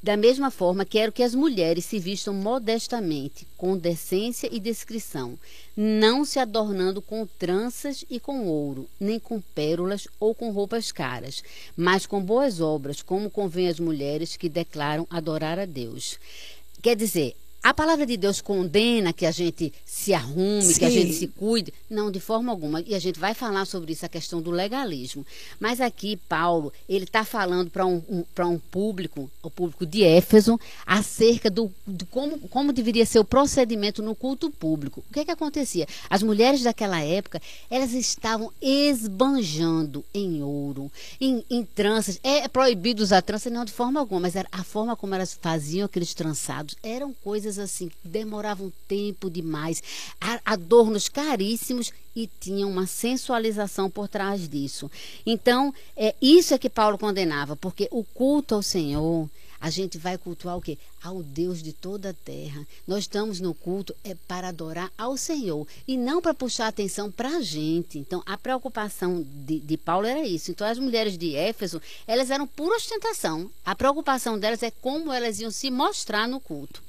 Da 0.03 0.19
mesma 0.19 0.51
forma, 0.51 0.85
quero 0.85 1.11
que 1.11 1.23
as 1.23 1.35
mulheres 1.35 1.87
se 1.87 1.99
vistam 1.99 2.35
modestamente, 2.35 3.49
com 3.57 3.75
decência 3.75 4.47
e 4.53 4.61
discrição, 4.61 5.39
não 5.75 6.27
se 6.27 6.39
adornando 6.39 7.01
com 7.01 7.27
tranças 7.27 8.05
e 8.11 8.21
com 8.21 8.47
ouro, 8.47 8.87
nem 9.01 9.19
com 9.19 9.41
pérolas 9.41 10.07
ou 10.21 10.35
com 10.35 10.51
roupas 10.51 10.93
caras, 10.93 11.43
mas 11.75 12.05
com 12.05 12.23
boas 12.23 12.61
obras, 12.61 13.01
como 13.01 13.31
convém 13.31 13.67
às 13.67 13.81
mulheres 13.81 14.37
que 14.37 14.47
declaram 14.47 15.07
adorar 15.09 15.59
a 15.59 15.65
Deus. 15.65 16.19
Quer 16.83 16.97
dizer, 16.97 17.35
a 17.65 17.73
palavra 17.73 18.05
de 18.05 18.19
Deus 18.19 18.43
condena 18.43 19.11
que 19.11 19.25
a 19.25 19.31
gente 19.31 19.73
se 19.87 20.13
arrume, 20.13 20.63
Sim. 20.63 20.79
que 20.79 20.85
a 20.85 20.91
gente 20.91 21.15
se 21.15 21.27
cuide. 21.27 21.73
Não, 21.89 22.11
de 22.11 22.21
forma 22.21 22.53
alguma. 22.53 22.83
E 22.83 22.95
a 22.95 22.99
gente 22.99 23.19
vai 23.19 23.33
falar 23.33 23.65
sobre 23.65 23.95
isso, 23.95 24.05
a 24.05 24.09
questão 24.09 24.43
do 24.43 24.51
legalismo. 24.51 25.25
Mas 25.59 25.81
aqui, 25.81 26.17
Paulo, 26.29 26.71
ele 26.87 27.05
está 27.05 27.25
falando 27.25 27.71
para 27.71 27.87
um, 27.87 28.03
um, 28.07 28.25
um 28.47 28.59
público, 28.59 29.31
o 29.43 29.51
público 29.51 29.87
de 29.87 30.05
Éfeso, 30.05 30.61
acerca 30.87 31.51
do, 31.51 31.73
de 31.87 32.05
como, 32.05 32.39
como 32.49 32.71
deveria 32.71 33.07
ser 33.07 33.19
o 33.19 33.25
procedimento 33.25 34.03
no 34.03 34.15
culto 34.15 34.51
público. 34.51 35.03
O 35.09 35.13
que, 35.15 35.21
é 35.21 35.25
que 35.25 35.31
acontecia? 35.31 35.89
As 36.11 36.23
mulheres 36.23 36.63
daquela 36.63 37.01
época, 37.01 37.41
elas 37.71 37.95
estavam 37.95 38.53
esbanjando 38.61 40.05
em 40.13 40.43
ouro, 40.43 40.93
em, 41.19 41.43
em 41.49 41.65
tranças. 41.65 42.21
É 42.23 42.47
proibido 42.47 43.03
usar 43.03 43.23
tranças, 43.23 43.51
não 43.51 43.65
de 43.65 43.73
forma 43.73 43.99
alguma, 43.99 44.21
mas 44.21 44.37
era 44.37 44.49
a 44.53 44.63
forma 44.63 44.95
como 44.95 45.15
elas 45.15 45.39
faziam 45.41 45.87
aqueles 45.87 46.13
trançados 46.13 46.77
eram 46.83 47.13
coisas 47.25 47.54
coisas 47.55 47.59
assim 47.59 47.91
demoravam 48.03 48.73
tempo 48.89 49.31
demais, 49.31 49.83
adornos 50.45 51.09
caríssimos 51.09 51.93
e 52.15 52.29
tinham 52.41 52.71
uma 52.71 52.87
sensualização 52.87 53.91
por 53.91 54.09
trás 54.09 54.49
disso. 54.49 54.91
Então, 55.25 55.73
é 55.97 56.15
isso 56.21 56.55
é 56.55 56.59
que 56.59 56.71
Paulo 56.71 56.99
condenava, 56.99 57.57
porque 57.57 57.89
o 57.91 58.05
culto 58.05 58.55
ao 58.55 58.63
Senhor, 58.63 59.29
a 59.65 59.71
gente 59.71 59.97
vai 59.97 60.19
cultuar 60.19 60.59
o 60.59 60.61
quê? 60.61 60.77
Ao 61.03 61.23
Deus 61.23 61.63
de 61.63 61.73
toda 61.73 62.11
a 62.11 62.13
terra. 62.13 62.67
Nós 62.87 63.05
estamos 63.05 63.41
no 63.41 63.55
culto 63.55 63.97
é 64.05 64.15
para 64.29 64.49
adorar 64.49 64.93
ao 64.99 65.17
Senhor 65.17 65.67
e 65.89 65.97
não 65.97 66.21
para 66.21 66.35
puxar 66.35 66.67
atenção 66.67 67.11
para 67.11 67.39
a 67.39 67.41
gente. 67.41 67.99
Então, 67.99 68.23
a 68.27 68.37
preocupação 68.37 69.25
de, 69.27 69.61
de, 69.61 69.79
Paulo 69.79 70.07
era 70.07 70.23
isso. 70.27 70.51
Então, 70.51 70.67
as 70.67 70.79
mulheres 70.79 71.17
de 71.17 71.35
Éfeso, 71.35 71.81
elas 72.07 72.31
eram 72.31 72.47
pura 72.47 72.77
ostentação. 72.77 73.51
A 73.65 73.75
preocupação 73.75 74.39
delas 74.39 74.63
é 74.63 74.71
como 74.71 75.11
elas 75.11 75.41
iam 75.41 75.51
se 75.51 75.71
mostrar 75.71 76.29
no 76.29 76.41
culto. 76.41 76.83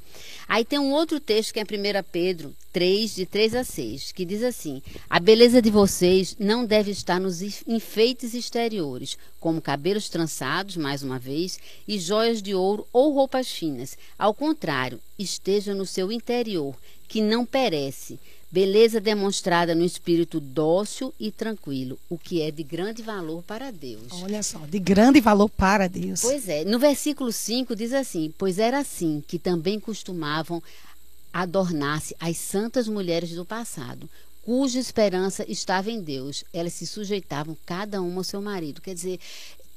Aí 0.47 0.63
tem 0.63 0.77
um 0.77 0.91
outro 0.91 1.19
texto 1.19 1.53
que 1.53 1.59
é 1.59 1.63
1 1.63 1.65
Pedro 2.11 2.55
3, 2.71 3.15
de 3.15 3.25
3 3.25 3.55
a 3.55 3.63
6, 3.63 4.11
que 4.11 4.25
diz 4.25 4.43
assim: 4.43 4.81
A 5.09 5.19
beleza 5.19 5.61
de 5.61 5.69
vocês 5.69 6.35
não 6.39 6.65
deve 6.65 6.91
estar 6.91 7.19
nos 7.19 7.41
enfeites 7.67 8.33
exteriores, 8.33 9.17
como 9.39 9.61
cabelos 9.61 10.09
trançados, 10.09 10.77
mais 10.77 11.01
uma 11.01 11.17
vez, 11.17 11.57
e 11.87 11.97
joias 11.99 12.41
de 12.41 12.53
ouro 12.53 12.87
ou 12.93 13.13
roupas 13.13 13.49
finas. 13.49 13.97
Ao 14.17 14.33
contrário, 14.33 14.99
esteja 15.17 15.73
no 15.73 15.85
seu 15.85 16.11
interior, 16.11 16.75
que 17.07 17.21
não 17.21 17.45
perece 17.45 18.19
Beleza 18.55 19.01
demonstrada 19.01 19.75
no 19.75 19.83
espírito 19.83 20.39
dócil 20.39 21.13
e 21.19 21.29
tranquilo, 21.29 22.00
o 22.09 22.17
que 22.17 22.41
é 22.41 22.50
de 22.50 22.63
grande 22.63 23.01
valor 23.01 23.43
para 23.43 23.69
Deus. 23.69 24.07
Olha 24.24 24.41
só, 24.41 24.59
de 24.59 24.79
grande 24.79 25.19
valor 25.19 25.50
para 25.50 25.89
Deus. 25.89 26.21
Pois 26.21 26.47
é, 26.47 26.63
no 26.63 26.79
versículo 26.79 27.33
5 27.33 27.75
diz 27.75 27.91
assim: 27.91 28.33
Pois 28.38 28.57
era 28.57 28.79
assim 28.79 29.21
que 29.27 29.38
também 29.38 29.77
costumavam 29.77 30.63
adornar-se 31.33 32.15
as 32.17 32.38
santas 32.38 32.88
mulheres 32.88 33.31
do 33.31 33.43
passado, 33.43 34.09
cuja 34.41 34.79
esperança 34.79 35.43
estava 35.50 35.91
em 35.91 36.00
Deus. 36.00 36.45
Elas 36.53 36.71
se 36.71 36.88
sujeitavam 36.88 37.57
cada 37.65 38.01
uma 38.01 38.21
ao 38.21 38.24
seu 38.24 38.41
marido. 38.41 38.79
Quer 38.79 38.93
dizer, 38.93 39.19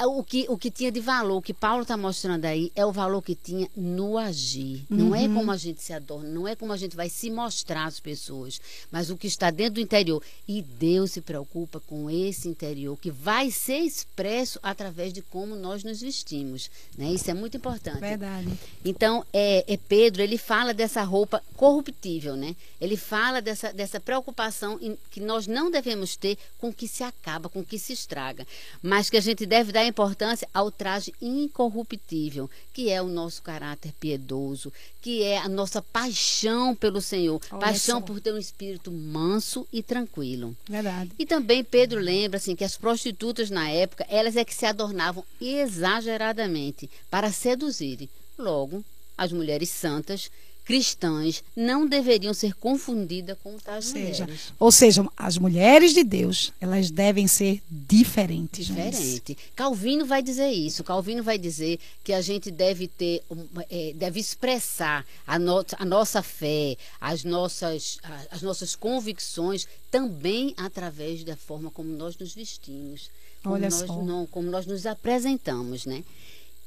o 0.07 0.23
que, 0.23 0.47
o 0.49 0.57
que 0.57 0.71
tinha 0.71 0.93
de 0.93 1.00
valor, 1.00 1.38
o 1.38 1.43
que 1.43 1.52
Paulo 1.52 1.83
está 1.83 1.97
mostrando 1.97 2.45
aí, 2.45 2.71
é 2.76 2.87
o 2.87 2.93
valor 2.93 3.21
que 3.21 3.35
tinha 3.35 3.69
no 3.76 4.17
agir. 4.17 4.85
Uhum. 4.88 4.97
Não 4.97 5.14
é 5.14 5.23
uhum. 5.23 5.35
como 5.35 5.50
a 5.50 5.57
gente 5.57 5.83
se 5.83 5.93
adorna, 5.93 6.28
não 6.28 6.47
é 6.47 6.55
como 6.55 6.73
a 6.73 6.76
gente 6.76 6.95
vai 6.95 7.09
se 7.09 7.31
mostrar 7.31 7.87
às 7.87 7.99
pessoas, 7.99 8.61
mas 8.93 9.11
o 9.11 9.17
que 9.17 9.26
está 9.26 9.50
dentro 9.50 9.75
do 9.75 9.81
interior. 9.81 10.23
E 10.47 10.62
Deus 10.62 11.12
se 11.12 11.21
preocupa 11.21 11.81
com 11.81 12.09
esse 12.09 12.49
interior, 12.49 12.97
que 12.97 13.11
vai 13.11 13.50
ser 13.50 13.78
expresso 13.78 14.61
através 14.62 15.12
de 15.12 15.21
como 15.21 15.57
nós 15.57 15.83
nos 15.83 16.00
vestimos. 16.00 16.71
Né? 16.97 17.11
Isso 17.11 17.31
é 17.31 17.35
muito 17.35 17.57
importante. 17.57 17.99
Verdade. 17.99 18.49
Então, 18.85 19.25
é, 19.33 19.64
é 19.67 19.76
Pedro, 19.76 20.23
ele 20.23 20.38
fala 20.38 20.73
dessa 20.73 21.02
roupa 21.02 21.43
corruptível, 21.57 22.37
né? 22.37 22.55
Ele 22.81 22.97
fala 22.97 23.43
dessa, 23.43 23.73
dessa 23.73 23.99
preocupação 23.99 24.78
em, 24.81 24.97
que 25.11 25.21
nós 25.21 25.47
não 25.47 25.71
devemos 25.71 26.14
ter 26.14 26.38
com 26.59 26.69
o 26.69 26.73
que 26.73 26.87
se 26.87 27.02
acaba, 27.02 27.49
com 27.49 27.61
o 27.61 27.64
que 27.64 27.78
se 27.78 27.93
estraga, 27.93 28.47
mas 28.81 29.11
que 29.11 29.17
a 29.17 29.21
gente 29.21 29.45
deve 29.45 29.73
dar 29.73 29.88
importância 29.88 30.49
ao 30.52 30.71
traje 30.71 31.12
incorruptível, 31.21 32.49
que 32.73 32.90
é 32.90 33.00
o 33.02 33.09
nosso 33.09 33.42
caráter 33.42 33.92
piedoso, 33.99 34.73
que 35.00 35.23
é 35.23 35.38
a 35.38 35.49
nossa 35.49 35.80
paixão 35.83 36.75
pelo 36.75 37.00
Senhor, 37.00 37.40
Olha 37.50 37.61
paixão 37.61 38.00
só. 38.00 38.04
por 38.04 38.21
ter 38.21 38.33
um 38.33 38.38
espírito 38.38 38.90
manso 38.90 39.66
e 39.73 39.83
tranquilo. 39.83 40.57
Verdade. 40.68 41.11
E 41.18 41.26
também 41.26 41.64
Pedro 41.64 42.00
lembra 42.00 42.37
assim 42.37 42.54
que 42.54 42.64
as 42.64 42.76
prostitutas 42.76 43.50
na 43.50 43.68
época, 43.68 44.07
elas 44.09 44.37
é 44.37 44.45
que 44.45 44.54
se 44.54 44.66
adornavam 44.66 45.25
exageradamente 45.40 46.90
para 47.11 47.33
seduzirem. 47.33 48.09
Logo, 48.37 48.85
as 49.16 49.33
mulheres 49.33 49.71
santas 49.71 50.30
cristãs 50.68 51.42
não 51.56 51.87
deveriam 51.87 52.34
ser 52.34 52.52
confundidas 52.52 53.38
com 53.42 53.56
tais 53.56 53.87
seja, 53.87 54.25
mulheres. 54.25 54.52
Ou 54.60 54.70
seja, 54.70 55.02
as 55.16 55.38
mulheres 55.38 55.94
de 55.94 56.04
Deus, 56.04 56.52
elas 56.60 56.90
devem 56.90 57.26
ser 57.26 57.62
diferentes. 57.70 58.66
Diferente. 58.66 59.38
Calvino 59.56 60.04
vai 60.04 60.22
dizer 60.22 60.50
isso. 60.50 60.84
Calvino 60.84 61.22
vai 61.22 61.38
dizer 61.38 61.80
que 62.04 62.12
a 62.12 62.20
gente 62.20 62.50
deve 62.50 62.87
ter, 62.87 63.22
é, 63.70 63.94
deve 63.94 64.20
expressar 64.20 65.06
a, 65.26 65.38
no, 65.38 65.64
a 65.78 65.87
nossa 65.87 66.22
fé, 66.22 66.76
as 67.00 67.25
nossas, 67.25 67.98
as 68.30 68.42
nossas 68.42 68.76
convicções 68.76 69.66
também 69.90 70.52
através 70.54 71.25
da 71.25 71.34
forma 71.34 71.70
como 71.70 71.88
nós 71.88 72.14
nos 72.18 72.34
vestimos. 72.34 73.10
Como 73.42 73.54
Olha 73.54 73.70
nós, 73.70 73.87
só. 73.87 74.02
Não, 74.02 74.26
como 74.26 74.50
nós 74.50 74.66
nos 74.66 74.84
apresentamos, 74.84 75.87
né? 75.87 76.04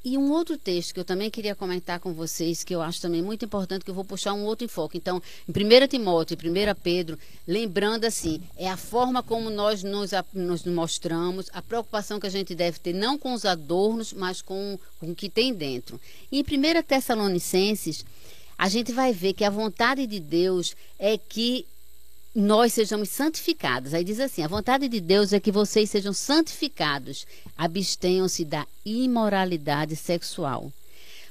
E 0.03 0.17
um 0.17 0.31
outro 0.31 0.57
texto 0.57 0.95
que 0.95 0.99
eu 0.99 1.05
também 1.05 1.29
queria 1.29 1.53
comentar 1.53 1.99
com 1.99 2.11
vocês, 2.11 2.63
que 2.63 2.73
eu 2.73 2.81
acho 2.81 2.99
também 2.99 3.21
muito 3.21 3.45
importante, 3.45 3.85
que 3.85 3.91
eu 3.91 3.95
vou 3.95 4.03
puxar 4.03 4.33
um 4.33 4.45
outro 4.45 4.65
enfoque. 4.65 4.97
Então, 4.97 5.21
em 5.47 5.51
1 5.51 5.87
Timóteo 5.87 6.35
e 6.41 6.49
1 6.49 6.75
Pedro, 6.81 7.19
lembrando 7.47 8.05
assim, 8.05 8.41
é 8.57 8.67
a 8.67 8.75
forma 8.75 9.21
como 9.21 9.51
nós 9.51 9.83
nos, 9.83 10.09
nos 10.33 10.65
mostramos, 10.65 11.51
a 11.53 11.61
preocupação 11.61 12.19
que 12.19 12.25
a 12.25 12.31
gente 12.31 12.55
deve 12.55 12.79
ter, 12.79 12.93
não 12.93 13.15
com 13.15 13.31
os 13.33 13.45
adornos, 13.45 14.11
mas 14.11 14.41
com, 14.41 14.79
com 14.99 15.11
o 15.11 15.15
que 15.15 15.29
tem 15.29 15.53
dentro. 15.53 16.01
E 16.31 16.39
em 16.39 16.41
1 16.41 16.81
Tessalonicenses, 16.81 18.03
a 18.57 18.67
gente 18.67 18.91
vai 18.91 19.13
ver 19.13 19.33
que 19.33 19.43
a 19.43 19.51
vontade 19.51 20.07
de 20.07 20.19
Deus 20.19 20.75
é 20.97 21.15
que 21.15 21.67
nós 22.33 22.73
sejamos 22.73 23.09
santificados. 23.09 23.93
Aí 23.93 24.03
diz 24.03 24.19
assim: 24.19 24.43
a 24.43 24.47
vontade 24.47 24.87
de 24.87 24.99
Deus 24.99 25.33
é 25.33 25.39
que 25.39 25.51
vocês 25.51 25.89
sejam 25.89 26.13
santificados, 26.13 27.25
abstenham-se 27.57 28.45
da 28.45 28.65
imoralidade 28.85 29.95
sexual. 29.95 30.71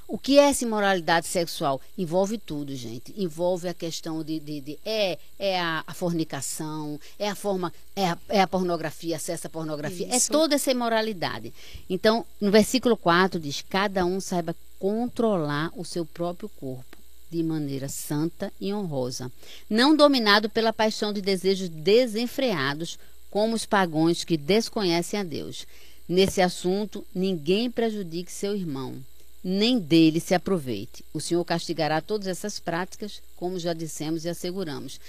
O 0.07 0.17
que 0.17 0.37
é 0.37 0.49
essa 0.49 0.65
imoralidade 0.65 1.25
sexual? 1.25 1.79
Envolve 1.97 2.37
tudo, 2.37 2.75
gente. 2.75 3.13
Envolve 3.15 3.69
a 3.69 3.73
questão 3.73 4.21
de. 4.21 4.41
de, 4.41 4.59
de 4.59 4.79
é 4.85 5.17
é 5.39 5.59
a, 5.59 5.85
a, 5.87 5.93
fornicação, 5.93 6.99
é 7.17 7.29
a 7.29 7.35
forma. 7.35 7.73
É 7.95 8.09
a, 8.09 8.17
é 8.27 8.41
a 8.41 8.47
pornografia, 8.47 9.15
acesso 9.15 9.47
à 9.47 9.49
pornografia. 9.49 10.07
É 10.07 10.17
Isso. 10.17 10.29
É 10.29 10.33
toda 10.33 10.55
essa 10.55 10.69
imoralidade. 10.69 11.53
Então, 11.89 12.25
no 12.41 12.51
versículo 12.51 12.97
4 12.97 13.39
diz: 13.39 13.63
cada 13.69 14.03
um 14.05 14.19
saiba 14.19 14.53
controlar 14.77 15.71
o 15.77 15.85
seu 15.85 16.05
próprio 16.05 16.49
corpo 16.59 16.90
de 17.31 17.41
maneira 17.41 17.87
santa 17.87 18.51
e 18.59 18.73
honrosa, 18.73 19.31
não 19.69 19.95
dominado 19.95 20.49
pela 20.49 20.73
paixão 20.73 21.13
de 21.13 21.21
desejos 21.21 21.69
desenfreados, 21.69 22.99
como 23.29 23.55
os 23.55 23.65
pagões 23.65 24.25
que 24.25 24.35
desconhecem 24.35 25.17
a 25.17 25.23
Deus. 25.23 25.65
Nesse 26.07 26.41
assunto, 26.41 27.05
ninguém 27.15 27.71
prejudique 27.71 28.29
seu 28.29 28.53
irmão, 28.53 29.01
nem 29.41 29.79
dele 29.79 30.19
se 30.19 30.35
aproveite. 30.35 31.05
O 31.13 31.21
Senhor 31.21 31.43
castigará 31.45 32.01
todas 32.01 32.27
essas 32.27 32.59
práticas, 32.59 33.21
como 33.37 33.57
já 33.57 33.73
dissemos 33.73 34.25
e 34.25 34.29
asseguramos. 34.29 34.99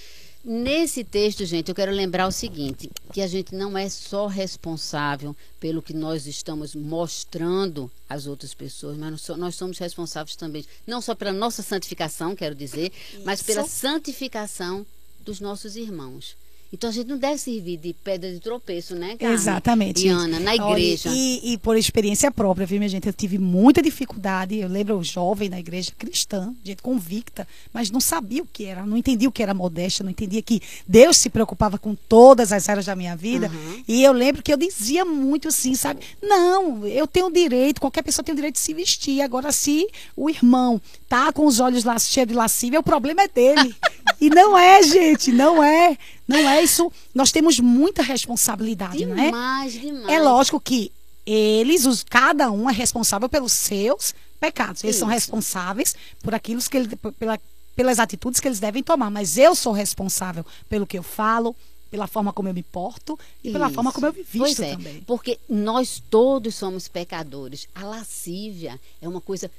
Nesse 0.45 1.05
texto, 1.05 1.45
gente, 1.47 1.69
eu 1.69 1.75
quero 1.75 1.93
lembrar 1.93 2.27
o 2.27 2.33
seguinte: 2.33 2.91
que 3.13 3.21
a 3.21 3.29
gente 3.29 3.55
não 3.55 3.79
é 3.79 3.89
só 3.89 4.27
responsável 4.27 5.37
pelo 5.61 5.81
que 5.81 5.95
nós 5.95 6.27
estamos 6.27 6.75
mostrando 6.75 7.91
às 8.09 8.27
outras 8.27 8.53
pessoas, 8.53 8.97
mas 8.97 9.29
nós 9.39 9.55
somos 9.55 9.79
responsáveis 9.79 10.35
também, 10.35 10.65
não 10.85 11.01
só 11.01 11.15
pela 11.15 11.33
nossa 11.33 11.63
santificação, 11.63 12.35
quero 12.35 12.57
dizer, 12.57 12.93
Isso. 13.13 13.23
mas 13.25 13.41
pela 13.41 13.65
santificação 13.65 14.85
dos 15.21 15.39
nossos 15.39 15.77
irmãos. 15.77 16.37
Então 16.73 16.89
a 16.89 16.93
gente 16.93 17.07
não 17.07 17.19
deve 17.19 17.37
servir 17.37 17.77
de 17.77 17.93
pedra 17.93 18.33
de 18.33 18.41
tropeço, 18.41 18.95
né, 18.95 19.17
Carmen? 19.17 19.35
Exatamente. 19.35 20.07
E 20.07 20.09
Ana, 20.09 20.41
na 20.41 20.55
igreja. 20.55 21.11
Olha, 21.11 21.19
e, 21.19 21.53
e, 21.53 21.59
por 21.59 21.77
experiência 21.77 22.31
própria, 22.31 22.67
viu, 22.67 22.79
minha 22.79 22.89
gente? 22.89 23.07
Eu 23.07 23.13
tive 23.13 23.37
muita 23.39 23.83
dificuldade. 23.83 24.57
Eu 24.57 24.69
lembro 24.69 24.97
o 24.97 25.05
jovem 25.05 25.51
na 25.51 25.61
igreja 25.61 25.93
cristã, 25.99 26.55
gente 26.65 26.83
convicta, 26.83 27.47
mas 27.75 27.91
não 27.91 28.01
sabia 28.01 28.43
o 28.43 28.47
que 28.47 28.65
era, 28.65 28.87
não 28.87 28.97
entendia 28.97 29.29
o 29.29 29.33
que 29.33 29.43
era 29.43 29.53
modéstia, 29.53 30.03
não 30.03 30.11
entendia 30.11 30.41
que 30.41 30.63
Deus 30.89 31.19
se 31.19 31.29
preocupava 31.29 31.79
com 31.79 31.95
todas 31.95 32.53
as 32.53 32.69
áreas 32.69 32.87
da 32.87 32.97
minha 32.97 33.15
vida. 33.15 33.49
Uhum. 33.49 33.85
E 33.87 34.03
eu 34.03 34.13
lembro 34.13 34.43
que 34.43 34.53
eu 34.53 34.57
dizia 34.57 35.05
muito 35.05 35.49
assim, 35.49 35.75
sabe? 35.75 36.01
Não, 36.23 36.87
eu 36.87 37.07
tenho 37.07 37.31
direito, 37.31 37.83
qualquer 37.83 38.03
pessoa 38.03 38.25
tem 38.25 38.33
o 38.33 38.37
direito 38.37 38.55
de 38.55 38.61
se 38.61 38.73
vestir. 38.73 39.21
Agora, 39.21 39.53
se 39.53 39.87
o 40.17 40.31
irmão 40.31 40.81
tá 41.07 41.31
com 41.33 41.45
os 41.45 41.61
olhos 41.61 41.85
cheios 42.05 42.29
de 42.29 42.35
lascívia, 42.35 42.81
o 42.81 42.83
problema 42.83 43.23
é 43.23 43.29
dele. 43.29 43.75
e 44.23 44.31
não 44.31 44.57
é, 44.57 44.81
gente, 44.85 45.33
não 45.33 45.61
é. 45.61 45.99
Não 46.29 46.49
é 46.49 46.63
isso. 46.63 46.93
Nós 47.13 47.33
temos 47.33 47.59
muita 47.59 48.03
responsabilidade, 48.03 48.99
demais, 48.99 49.17
não 49.17 49.25
é? 49.25 49.77
Demais. 49.81 50.09
É 50.09 50.21
lógico 50.21 50.61
que 50.61 50.93
eles, 51.27 51.87
os, 51.87 52.05
cada 52.05 52.49
um 52.53 52.71
é 52.71 52.73
responsável 52.73 53.29
pelos 53.29 53.53
seus 53.53 54.15
pecados. 54.39 54.85
Eles 54.85 54.95
isso. 54.95 55.01
são 55.01 55.09
responsáveis 55.09 55.97
por 56.23 56.37
aquilo 56.37 56.63
que 56.63 56.77
ele, 56.77 56.97
pela, 57.19 57.41
pelas 57.75 57.99
atitudes 57.99 58.39
que 58.39 58.47
eles 58.47 58.61
devem 58.61 58.81
tomar. 58.81 59.11
Mas 59.11 59.37
eu 59.37 59.57
sou 59.57 59.73
responsável 59.73 60.47
pelo 60.69 60.87
que 60.87 60.97
eu 60.97 61.03
falo, 61.03 61.57
pela 61.91 62.07
forma 62.07 62.33
como 62.33 62.49
eu 62.49 62.55
me 62.55 62.63
porto 62.63 63.19
e 63.43 63.49
Isso. 63.49 63.53
pela 63.53 63.71
forma 63.71 63.93
como 63.93 64.07
eu 64.07 64.13
me 64.13 64.23
visto 64.23 64.39
pois 64.39 64.61
é, 64.61 64.77
também. 64.77 65.03
Porque 65.03 65.37
nós 65.49 66.01
todos 66.09 66.55
somos 66.55 66.87
pecadores. 66.87 67.69
A 67.75 67.85
lascívia 67.85 68.81
é 69.01 69.09
uma 69.09 69.21
coisa 69.21 69.51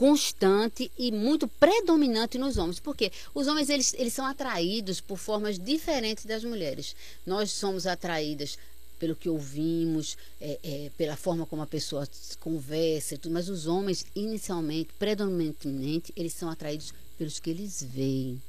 constante 0.00 0.90
e 0.98 1.12
muito 1.12 1.46
predominante 1.46 2.38
nos 2.38 2.56
homens. 2.56 2.80
Porque 2.80 3.12
os 3.34 3.46
homens 3.46 3.68
eles, 3.68 3.92
eles 3.98 4.14
são 4.14 4.24
atraídos 4.24 4.98
por 4.98 5.18
formas 5.18 5.58
diferentes 5.58 6.24
das 6.24 6.42
mulheres. 6.42 6.96
Nós 7.26 7.50
somos 7.50 7.86
atraídas 7.86 8.56
pelo 8.98 9.14
que 9.14 9.28
ouvimos, 9.28 10.16
é, 10.40 10.58
é, 10.64 10.90
pela 10.96 11.16
forma 11.16 11.44
como 11.44 11.60
a 11.60 11.66
pessoa 11.66 12.08
conversa, 12.40 13.18
tudo, 13.18 13.32
mas 13.32 13.50
os 13.50 13.66
homens, 13.66 14.06
inicialmente, 14.16 14.88
predominantemente, 14.98 16.14
eles 16.16 16.32
são 16.32 16.48
atraídos 16.48 16.94
pelos 17.18 17.38
que 17.38 17.50
eles 17.50 17.82
veem. 17.82 18.40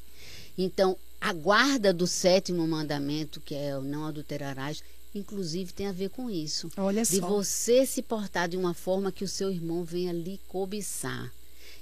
Então, 0.58 0.96
a 1.20 1.34
guarda 1.34 1.92
do 1.92 2.08
sétimo 2.08 2.66
mandamento, 2.66 3.42
que 3.42 3.56
é 3.56 3.78
o 3.78 3.82
não 3.82 4.06
adulterarás, 4.06 4.82
inclusive 5.14 5.74
tem 5.74 5.88
a 5.88 5.92
ver 5.92 6.12
com 6.12 6.30
isso. 6.30 6.72
Olha 6.78 7.04
de 7.04 7.20
só. 7.20 7.28
você 7.28 7.86
se 7.86 8.02
portar 8.02 8.48
de 8.48 8.56
uma 8.56 8.74
forma 8.74 9.12
que 9.12 9.26
o 9.26 9.28
seu 9.28 9.52
irmão 9.52 9.84
venha 9.84 10.14
lhe 10.14 10.40
cobiçar. 10.48 11.30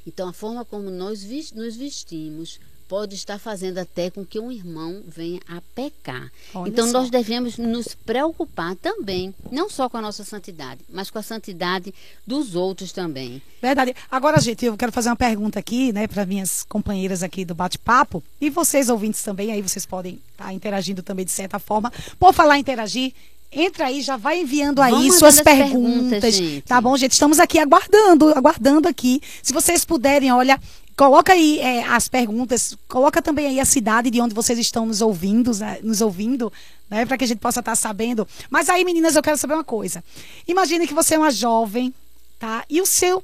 Então, 0.05 0.29
a 0.29 0.33
forma 0.33 0.65
como 0.65 0.89
nós 0.89 1.23
nos 1.53 1.75
vestimos 1.75 2.59
pode 2.89 3.13
estar 3.13 3.37
fazendo 3.37 3.77
até 3.77 4.09
com 4.09 4.25
que 4.25 4.39
um 4.39 4.51
irmão 4.51 5.03
venha 5.07 5.39
a 5.47 5.61
pecar. 5.75 6.31
Olha 6.55 6.69
então, 6.69 6.87
só. 6.87 6.93
nós 6.93 7.11
devemos 7.11 7.55
nos 7.59 7.93
preocupar 7.93 8.75
também, 8.75 9.33
não 9.51 9.69
só 9.69 9.87
com 9.87 9.97
a 9.97 10.01
nossa 10.01 10.23
santidade, 10.23 10.81
mas 10.89 11.11
com 11.11 11.19
a 11.19 11.21
santidade 11.21 11.93
dos 12.25 12.55
outros 12.55 12.91
também. 12.91 13.39
Verdade. 13.61 13.95
Agora, 14.09 14.41
gente, 14.41 14.65
eu 14.65 14.75
quero 14.75 14.91
fazer 14.91 15.09
uma 15.09 15.15
pergunta 15.15 15.59
aqui, 15.59 15.93
né, 15.93 16.07
para 16.07 16.25
minhas 16.25 16.63
companheiras 16.63 17.21
aqui 17.21 17.45
do 17.45 17.53
bate-papo 17.53 18.23
e 18.41 18.49
vocês 18.49 18.89
ouvintes 18.89 19.21
também, 19.21 19.51
aí 19.51 19.61
vocês 19.61 19.85
podem 19.85 20.19
estar 20.31 20.45
tá 20.45 20.53
interagindo 20.53 21.03
também 21.03 21.25
de 21.25 21.31
certa 21.31 21.59
forma. 21.59 21.93
Por 22.17 22.33
falar 22.33 22.57
em 22.57 22.61
interagir, 22.61 23.13
Entra 23.51 23.87
aí, 23.87 24.01
já 24.01 24.15
vai 24.15 24.41
enviando 24.41 24.81
aí 24.81 24.91
Vamos 24.91 25.17
suas 25.17 25.41
perguntas. 25.41 26.35
perguntas 26.35 26.63
tá 26.65 26.79
bom, 26.79 26.95
gente? 26.95 27.13
Estamos 27.13 27.39
aqui 27.39 27.57
aguardando, 27.57 28.29
aguardando 28.29 28.87
aqui. 28.87 29.21
Se 29.41 29.51
vocês 29.51 29.83
puderem, 29.83 30.31
olha, 30.31 30.61
coloca 30.95 31.33
aí 31.33 31.59
é, 31.59 31.83
as 31.83 32.07
perguntas, 32.07 32.77
coloca 32.87 33.23
também 33.23 33.47
aí 33.47 33.59
a 33.59 33.65
cidade 33.65 34.11
de 34.11 34.21
onde 34.21 34.35
vocês 34.35 34.59
estão 34.59 34.85
nos 34.85 35.01
ouvindo, 35.01 35.51
né, 35.57 35.79
nos 35.81 35.99
ouvindo, 35.99 36.53
né, 36.89 37.05
para 37.07 37.17
que 37.17 37.23
a 37.23 37.27
gente 37.27 37.39
possa 37.39 37.59
estar 37.61 37.71
tá 37.71 37.75
sabendo. 37.75 38.27
Mas 38.51 38.69
aí, 38.69 38.85
meninas, 38.85 39.15
eu 39.15 39.23
quero 39.23 39.37
saber 39.37 39.55
uma 39.55 39.63
coisa. 39.63 40.03
Imagine 40.47 40.85
que 40.85 40.93
você 40.93 41.15
é 41.15 41.17
uma 41.17 41.31
jovem, 41.31 41.91
tá? 42.37 42.63
E 42.69 42.79
o 42.81 42.85
seu 42.85 43.23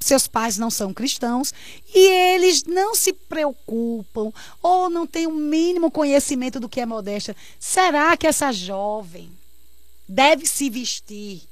seus 0.00 0.28
pais 0.28 0.56
não 0.56 0.70
são 0.70 0.94
cristãos 0.94 1.52
e 1.92 1.98
eles 1.98 2.62
não 2.62 2.94
se 2.94 3.12
preocupam 3.12 4.32
ou 4.62 4.88
não 4.88 5.04
têm 5.08 5.26
o 5.26 5.34
mínimo 5.34 5.90
conhecimento 5.90 6.60
do 6.60 6.68
que 6.68 6.80
é 6.80 6.86
modéstia. 6.86 7.34
Será 7.58 8.16
que 8.16 8.26
essa 8.26 8.52
jovem 8.52 9.28
deve 10.08 10.46
se 10.46 10.70
vestir 10.70 11.42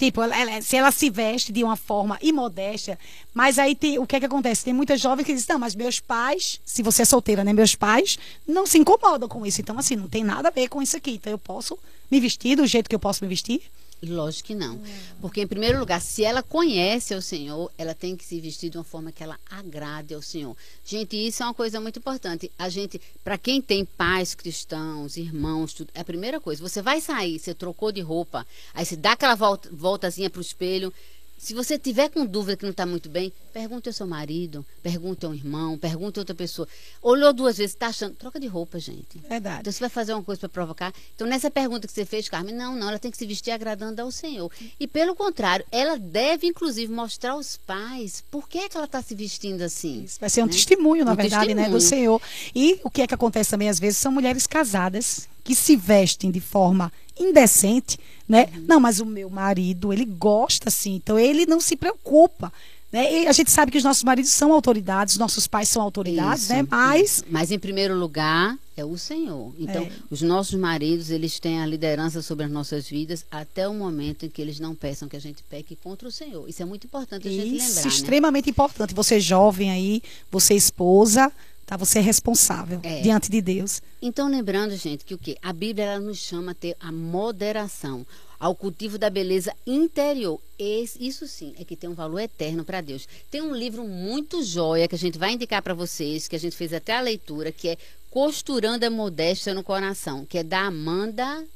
Tipo, 0.00 0.22
ela, 0.22 0.62
se 0.62 0.76
ela 0.76 0.90
se 0.90 1.10
veste 1.10 1.52
de 1.52 1.62
uma 1.62 1.76
forma 1.76 2.18
imodéstia, 2.22 2.98
mas 3.34 3.58
aí 3.58 3.74
tem, 3.74 3.98
o 3.98 4.06
que 4.06 4.16
é 4.16 4.20
que 4.20 4.24
acontece? 4.24 4.64
Tem 4.64 4.72
muitas 4.72 4.98
jovens 4.98 5.26
que 5.26 5.34
dizem, 5.34 5.52
não, 5.52 5.58
mas 5.60 5.74
meus 5.74 6.00
pais, 6.00 6.58
se 6.64 6.82
você 6.82 7.02
é 7.02 7.04
solteira, 7.04 7.44
né? 7.44 7.52
Meus 7.52 7.74
pais 7.74 8.18
não 8.48 8.66
se 8.66 8.78
incomodam 8.78 9.28
com 9.28 9.44
isso. 9.44 9.60
Então, 9.60 9.78
assim, 9.78 9.96
não 9.96 10.08
tem 10.08 10.24
nada 10.24 10.48
a 10.48 10.50
ver 10.50 10.68
com 10.68 10.80
isso 10.80 10.96
aqui. 10.96 11.10
Então, 11.10 11.30
eu 11.30 11.36
posso 11.36 11.78
me 12.10 12.18
vestir 12.18 12.56
do 12.56 12.66
jeito 12.66 12.88
que 12.88 12.94
eu 12.94 12.98
posso 12.98 13.22
me 13.22 13.28
vestir? 13.28 13.60
Lógico 14.02 14.48
que 14.48 14.54
não. 14.54 14.80
Porque, 15.20 15.42
em 15.42 15.46
primeiro 15.46 15.78
lugar, 15.78 16.00
se 16.00 16.24
ela 16.24 16.42
conhece 16.42 17.14
o 17.14 17.20
Senhor, 17.20 17.70
ela 17.76 17.94
tem 17.94 18.16
que 18.16 18.24
se 18.24 18.40
vestir 18.40 18.70
de 18.70 18.78
uma 18.78 18.84
forma 18.84 19.12
que 19.12 19.22
ela 19.22 19.38
agrade 19.50 20.14
ao 20.14 20.22
Senhor. 20.22 20.56
Gente, 20.84 21.16
isso 21.16 21.42
é 21.42 21.46
uma 21.46 21.54
coisa 21.54 21.80
muito 21.80 21.98
importante. 21.98 22.50
A 22.58 22.68
gente, 22.70 23.00
para 23.22 23.36
quem 23.36 23.60
tem 23.60 23.84
pais 23.84 24.34
cristãos, 24.34 25.16
irmãos, 25.16 25.74
tudo, 25.74 25.90
é 25.94 26.00
a 26.00 26.04
primeira 26.04 26.40
coisa. 26.40 26.62
Você 26.62 26.80
vai 26.80 27.00
sair, 27.00 27.38
você 27.38 27.52
trocou 27.52 27.92
de 27.92 28.00
roupa, 28.00 28.46
aí 28.72 28.86
você 28.86 28.96
dá 28.96 29.12
aquela 29.12 29.34
volta, 29.34 29.68
voltazinha 29.70 30.30
para 30.30 30.38
o 30.38 30.42
espelho, 30.42 30.92
se 31.40 31.54
você 31.54 31.78
tiver 31.78 32.10
com 32.10 32.26
dúvida 32.26 32.54
que 32.54 32.64
não 32.64 32.70
está 32.70 32.84
muito 32.84 33.08
bem, 33.08 33.32
pergunte 33.50 33.88
ao 33.88 33.94
seu 33.94 34.06
marido, 34.06 34.64
pergunte 34.82 35.24
ao 35.24 35.34
irmão, 35.34 35.78
pergunte 35.78 36.18
a 36.18 36.20
outra 36.20 36.34
pessoa. 36.34 36.68
Olhou 37.00 37.32
duas 37.32 37.56
vezes, 37.56 37.72
está 37.72 37.86
achando. 37.86 38.14
Troca 38.14 38.38
de 38.38 38.46
roupa, 38.46 38.78
gente. 38.78 39.18
Verdade. 39.26 39.60
Então 39.62 39.72
você 39.72 39.80
vai 39.80 39.88
fazer 39.88 40.12
uma 40.12 40.22
coisa 40.22 40.38
para 40.38 40.50
provocar. 40.50 40.92
Então, 41.14 41.26
nessa 41.26 41.50
pergunta 41.50 41.86
que 41.88 41.94
você 41.94 42.04
fez, 42.04 42.28
Carmen, 42.28 42.54
não, 42.54 42.76
não, 42.76 42.90
ela 42.90 42.98
tem 42.98 43.10
que 43.10 43.16
se 43.16 43.24
vestir 43.24 43.52
agradando 43.52 44.02
ao 44.02 44.12
Senhor. 44.12 44.52
E 44.78 44.86
pelo 44.86 45.14
contrário, 45.16 45.64
ela 45.72 45.98
deve, 45.98 46.46
inclusive, 46.46 46.92
mostrar 46.92 47.32
aos 47.32 47.56
pais 47.56 48.22
por 48.30 48.46
que, 48.46 48.58
é 48.58 48.68
que 48.68 48.76
ela 48.76 48.84
está 48.84 49.00
se 49.00 49.14
vestindo 49.14 49.62
assim. 49.62 50.02
Isso 50.04 50.20
vai 50.20 50.28
ser 50.28 50.42
um 50.42 50.46
né? 50.46 50.52
testemunho, 50.52 51.06
na 51.06 51.12
um 51.12 51.16
verdade, 51.16 51.46
testemunho. 51.46 51.68
né, 51.68 51.74
do 51.74 51.80
Senhor. 51.80 52.20
E 52.54 52.78
o 52.84 52.90
que 52.90 53.00
é 53.00 53.06
que 53.06 53.14
acontece 53.14 53.50
também, 53.50 53.70
às 53.70 53.80
vezes, 53.80 53.96
são 53.96 54.12
mulheres 54.12 54.46
casadas 54.46 55.26
que 55.42 55.54
se 55.54 55.74
vestem 55.74 56.30
de 56.30 56.38
forma 56.38 56.92
indecente, 57.20 57.98
né? 58.28 58.48
Uhum. 58.54 58.64
Não, 58.66 58.80
mas 58.80 59.00
o 59.00 59.06
meu 59.06 59.28
marido, 59.28 59.92
ele 59.92 60.04
gosta 60.04 60.68
assim, 60.68 60.94
então 60.94 61.18
ele 61.18 61.46
não 61.46 61.60
se 61.60 61.76
preocupa. 61.76 62.52
Né? 62.92 63.22
E 63.22 63.26
a 63.28 63.32
gente 63.32 63.52
sabe 63.52 63.70
que 63.70 63.78
os 63.78 63.84
nossos 63.84 64.02
maridos 64.02 64.32
são 64.32 64.52
autoridades, 64.52 65.16
nossos 65.16 65.46
pais 65.46 65.68
são 65.68 65.80
autoridades, 65.80 66.48
né? 66.48 66.56
Isso, 66.56 66.64
né? 66.64 66.68
Mas. 66.68 67.24
Mas 67.30 67.50
em 67.52 67.58
primeiro 67.58 67.96
lugar 67.96 68.58
é 68.76 68.84
o 68.84 68.98
Senhor. 68.98 69.52
Então, 69.58 69.84
é. 69.84 69.90
os 70.10 70.22
nossos 70.22 70.58
maridos, 70.58 71.08
eles 71.08 71.38
têm 71.38 71.60
a 71.60 71.66
liderança 71.66 72.20
sobre 72.20 72.46
as 72.46 72.50
nossas 72.50 72.88
vidas 72.88 73.24
até 73.30 73.68
o 73.68 73.74
momento 73.74 74.26
em 74.26 74.28
que 74.28 74.42
eles 74.42 74.58
não 74.58 74.74
peçam 74.74 75.08
que 75.08 75.16
a 75.16 75.20
gente 75.20 75.40
peque 75.44 75.76
contra 75.76 76.08
o 76.08 76.10
Senhor. 76.10 76.48
Isso 76.48 76.62
é 76.62 76.64
muito 76.64 76.88
importante 76.88 77.28
a 77.28 77.30
gente 77.30 77.46
Isso, 77.46 77.52
lembrar. 77.52 77.66
Isso, 77.66 77.82
né? 77.82 77.88
extremamente 77.88 78.46
né? 78.46 78.50
importante. 78.50 78.94
Você 78.94 79.20
jovem 79.20 79.70
aí, 79.70 80.02
você 80.28 80.54
esposa, 80.54 81.30
Tá? 81.70 81.76
Você 81.76 82.00
é 82.00 82.02
responsável 82.02 82.80
é. 82.82 83.00
diante 83.00 83.30
de 83.30 83.40
Deus. 83.40 83.80
Então, 84.02 84.28
lembrando, 84.28 84.74
gente, 84.74 85.04
que 85.04 85.14
o 85.14 85.18
quê? 85.18 85.36
A 85.40 85.52
Bíblia 85.52 85.84
ela 85.84 86.00
nos 86.00 86.18
chama 86.18 86.50
a 86.50 86.54
ter 86.54 86.76
a 86.80 86.90
moderação, 86.90 88.04
ao 88.40 88.56
cultivo 88.56 88.98
da 88.98 89.08
beleza 89.08 89.54
interior. 89.64 90.40
Esse, 90.58 90.98
isso 91.00 91.28
sim 91.28 91.54
é 91.60 91.64
que 91.64 91.76
tem 91.76 91.88
um 91.88 91.94
valor 91.94 92.18
eterno 92.18 92.64
para 92.64 92.80
Deus. 92.80 93.06
Tem 93.30 93.40
um 93.40 93.54
livro 93.54 93.86
muito 93.86 94.42
joia 94.42 94.88
que 94.88 94.96
a 94.96 94.98
gente 94.98 95.16
vai 95.16 95.34
indicar 95.34 95.62
para 95.62 95.72
vocês, 95.72 96.26
que 96.26 96.34
a 96.34 96.40
gente 96.40 96.56
fez 96.56 96.72
até 96.72 96.92
a 96.92 97.00
leitura, 97.00 97.52
que 97.52 97.68
é 97.68 97.78
Costurando 98.10 98.84
a 98.84 98.90
Modéstia 98.90 99.54
no 99.54 99.62
Coração, 99.62 100.26
que 100.26 100.38
é 100.38 100.42
da 100.42 100.62
Amanda 100.62 101.46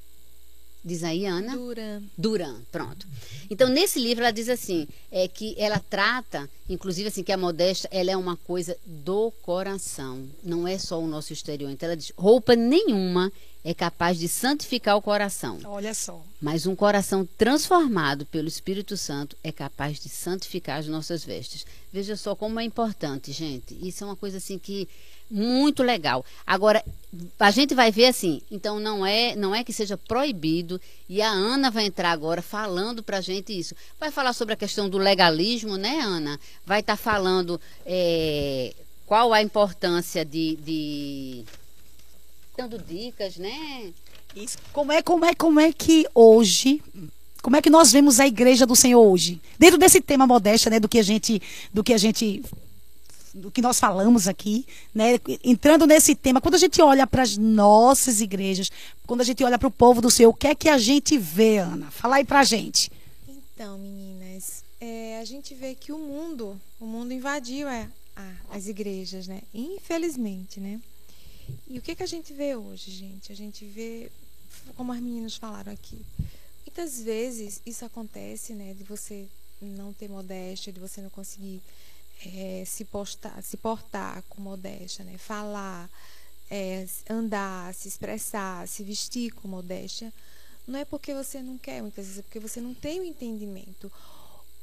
Diz 0.84 1.02
aí, 1.02 1.24
Ana? 1.24 1.56
Duran. 1.56 2.02
Duran, 2.16 2.56
pronto. 2.70 3.06
Então, 3.48 3.68
nesse 3.68 3.98
livro, 3.98 4.22
ela 4.22 4.32
diz 4.32 4.50
assim, 4.50 4.86
é 5.10 5.26
que 5.26 5.54
ela 5.58 5.78
trata, 5.78 6.48
inclusive 6.68 7.08
assim, 7.08 7.22
que 7.22 7.32
a 7.32 7.38
modéstia, 7.38 7.88
ela 7.90 8.10
é 8.10 8.16
uma 8.16 8.36
coisa 8.36 8.76
do 8.84 9.30
coração, 9.42 10.28
não 10.42 10.68
é 10.68 10.76
só 10.76 11.00
o 11.00 11.06
nosso 11.06 11.32
exterior. 11.32 11.70
Então, 11.70 11.86
ela 11.86 11.96
diz, 11.96 12.12
roupa 12.18 12.54
nenhuma 12.54 13.32
é 13.64 13.72
capaz 13.72 14.18
de 14.18 14.28
santificar 14.28 14.94
o 14.94 15.00
coração. 15.00 15.58
Olha 15.64 15.94
só. 15.94 16.22
Mas 16.38 16.66
um 16.66 16.76
coração 16.76 17.26
transformado 17.38 18.26
pelo 18.26 18.46
Espírito 18.46 18.94
Santo 18.94 19.38
é 19.42 19.50
capaz 19.50 19.98
de 19.98 20.10
santificar 20.10 20.78
as 20.78 20.86
nossas 20.86 21.24
vestes. 21.24 21.64
Veja 21.90 22.14
só 22.14 22.36
como 22.36 22.60
é 22.60 22.64
importante, 22.64 23.32
gente. 23.32 23.74
Isso 23.80 24.04
é 24.04 24.06
uma 24.06 24.16
coisa 24.16 24.36
assim 24.36 24.58
que 24.58 24.86
muito 25.30 25.82
legal. 25.82 26.24
Agora, 26.46 26.84
a 27.38 27.50
gente 27.50 27.74
vai 27.74 27.90
ver 27.90 28.06
assim, 28.06 28.42
então 28.50 28.80
não 28.80 29.04
é, 29.04 29.36
não 29.36 29.54
é 29.54 29.62
que 29.62 29.72
seja 29.72 29.96
proibido, 29.96 30.80
e 31.08 31.22
a 31.22 31.30
Ana 31.30 31.70
vai 31.70 31.86
entrar 31.86 32.10
agora 32.10 32.42
falando 32.42 33.02
para 33.02 33.18
a 33.18 33.20
gente 33.20 33.56
isso. 33.56 33.74
Vai 33.98 34.10
falar 34.10 34.32
sobre 34.32 34.54
a 34.54 34.56
questão 34.56 34.88
do 34.88 34.98
legalismo, 34.98 35.76
né, 35.76 36.00
Ana? 36.00 36.38
Vai 36.66 36.80
estar 36.80 36.96
tá 36.96 37.02
falando 37.02 37.60
é, 37.86 38.74
qual 39.06 39.32
a 39.32 39.42
importância 39.42 40.24
de, 40.24 40.56
de. 40.56 41.44
dando 42.56 42.78
dicas, 42.78 43.36
né? 43.36 43.92
Isso. 44.34 44.58
Como 44.72 44.92
é, 44.92 45.02
como 45.02 45.24
é, 45.24 45.34
como 45.34 45.60
é 45.60 45.72
que 45.72 46.06
hoje 46.14 46.82
como 47.44 47.56
é 47.56 47.60
que 47.60 47.68
nós 47.68 47.92
vemos 47.92 48.20
a 48.20 48.26
igreja 48.26 48.64
do 48.64 48.74
Senhor 48.74 49.02
hoje? 49.02 49.38
Dentro 49.58 49.76
desse 49.76 50.00
tema 50.00 50.26
modéstia, 50.26 50.70
né, 50.70 50.80
do 50.80 50.88
que 50.88 50.98
a 50.98 51.02
gente, 51.02 51.42
do 51.74 51.84
que 51.84 51.92
a 51.92 51.98
gente 51.98 52.42
do 53.34 53.50
que 53.50 53.60
nós 53.60 53.80
falamos 53.80 54.28
aqui, 54.28 54.64
né? 54.94 55.18
Entrando 55.42 55.86
nesse 55.86 56.14
tema, 56.14 56.40
quando 56.40 56.54
a 56.54 56.58
gente 56.58 56.80
olha 56.80 57.04
para 57.04 57.22
as 57.22 57.36
nossas 57.36 58.20
igrejas, 58.20 58.70
quando 59.06 59.22
a 59.22 59.24
gente 59.24 59.42
olha 59.42 59.58
para 59.58 59.66
o 59.66 59.72
povo 59.72 60.00
do 60.00 60.10
Senhor, 60.10 60.30
o 60.30 60.34
que 60.34 60.46
é 60.46 60.54
que 60.54 60.68
a 60.68 60.78
gente 60.78 61.18
vê, 61.18 61.58
Ana? 61.58 61.90
Fala 61.90 62.16
aí 62.16 62.24
para 62.24 62.40
a 62.40 62.44
gente. 62.44 62.92
Então, 63.26 63.76
meninas, 63.76 64.62
é, 64.80 65.18
a 65.18 65.24
gente 65.24 65.52
vê 65.52 65.74
que 65.74 65.90
o 65.90 65.98
mundo, 65.98 66.60
o 66.78 66.86
mundo 66.86 67.12
invadiu 67.12 67.66
é, 67.66 67.88
a, 68.14 68.32
as 68.50 68.68
igrejas, 68.68 69.26
né? 69.26 69.42
Infelizmente, 69.52 70.60
né? 70.60 70.80
E 71.68 71.78
o 71.78 71.82
que, 71.82 71.96
que 71.96 72.02
a 72.04 72.06
gente 72.06 72.32
vê 72.32 72.54
hoje, 72.54 72.90
gente? 72.92 73.32
A 73.32 73.36
gente 73.36 73.64
vê, 73.64 74.10
como 74.76 74.92
as 74.92 75.00
meninas 75.00 75.34
falaram 75.34 75.72
aqui, 75.72 76.00
muitas 76.64 77.02
vezes 77.02 77.60
isso 77.66 77.84
acontece, 77.84 78.54
né? 78.54 78.74
De 78.74 78.84
você 78.84 79.26
não 79.60 79.92
ter 79.92 80.08
modéstia, 80.08 80.72
de 80.72 80.78
você 80.78 81.00
não 81.00 81.10
conseguir 81.10 81.60
é, 82.24 82.64
se, 82.64 82.84
postar, 82.84 83.42
se 83.42 83.56
portar 83.56 84.22
com 84.28 84.40
modéstia, 84.40 85.04
né? 85.04 85.18
falar, 85.18 85.90
é, 86.50 86.86
andar, 87.08 87.74
se 87.74 87.88
expressar, 87.88 88.66
se 88.68 88.82
vestir 88.82 89.32
com 89.32 89.48
modéstia, 89.48 90.12
não 90.66 90.78
é 90.78 90.84
porque 90.84 91.12
você 91.12 91.42
não 91.42 91.58
quer, 91.58 91.82
muitas 91.82 92.06
vezes 92.06 92.20
é 92.20 92.22
porque 92.22 92.40
você 92.40 92.60
não 92.60 92.74
tem 92.74 93.00
o 93.00 93.04
entendimento. 93.04 93.90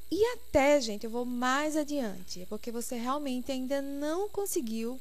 E 0.10 0.26
até, 0.34 0.82
gente, 0.82 1.06
eu 1.06 1.10
vou 1.10 1.26
mais 1.26 1.78
adiante, 1.78 2.42
é 2.42 2.46
porque 2.46 2.72
você 2.72 2.98
realmente 2.98 3.52
ainda 3.52 3.82
não 3.82 4.28
conseguiu 4.28 5.00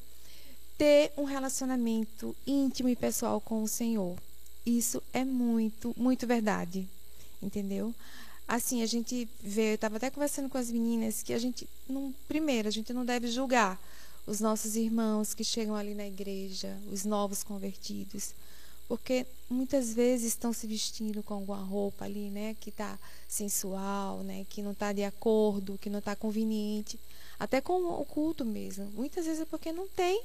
ter 0.79 1.13
um 1.17 1.25
relacionamento 1.25 2.37
íntimo 2.47 2.89
e 2.89 2.97
pessoal 2.97 3.41
com 3.41 3.63
o 3.63 3.69
Senhor. 3.69 4.17
Isso 4.65 5.03
é 5.13 5.25
muito, 5.25 5.95
muito 5.97 6.27
verdade. 6.27 6.89
Entendeu? 7.43 7.95
Assim, 8.51 8.83
a 8.83 8.87
gente 8.87 9.29
vê, 9.41 9.71
eu 9.71 9.75
estava 9.77 9.97
até 9.97 10.11
conversando 10.11 10.49
com 10.49 10.59
as 10.59 10.73
meninas, 10.73 11.23
que 11.23 11.33
a 11.33 11.39
gente, 11.39 11.69
não, 11.89 12.13
primeiro, 12.27 12.67
a 12.67 12.71
gente 12.71 12.93
não 12.93 13.05
deve 13.05 13.29
julgar 13.29 13.81
os 14.27 14.41
nossos 14.41 14.75
irmãos 14.75 15.33
que 15.33 15.45
chegam 15.45 15.77
ali 15.77 15.95
na 15.95 16.05
igreja, 16.05 16.77
os 16.91 17.05
novos 17.05 17.45
convertidos, 17.45 18.35
porque 18.89 19.25
muitas 19.49 19.95
vezes 19.95 20.27
estão 20.27 20.53
se 20.53 20.67
vestindo 20.67 21.23
com 21.23 21.35
alguma 21.35 21.63
roupa 21.63 22.05
ali, 22.05 22.29
né, 22.29 22.57
que 22.61 22.71
está 22.71 22.99
sensual, 23.29 24.25
né, 24.25 24.45
que 24.51 24.63
não 24.63 24.73
está 24.73 24.93
de 24.93 25.05
acordo, 25.05 25.79
que 25.81 25.89
não 25.89 26.01
está 26.01 26.17
conveniente, 26.17 26.99
até 27.39 27.61
com 27.61 27.81
o 27.85 28.05
culto 28.05 28.45
mesmo. 28.45 28.87
Muitas 28.97 29.27
vezes 29.27 29.43
é 29.43 29.45
porque 29.45 29.73
não 29.73 29.87
tem 29.87 30.25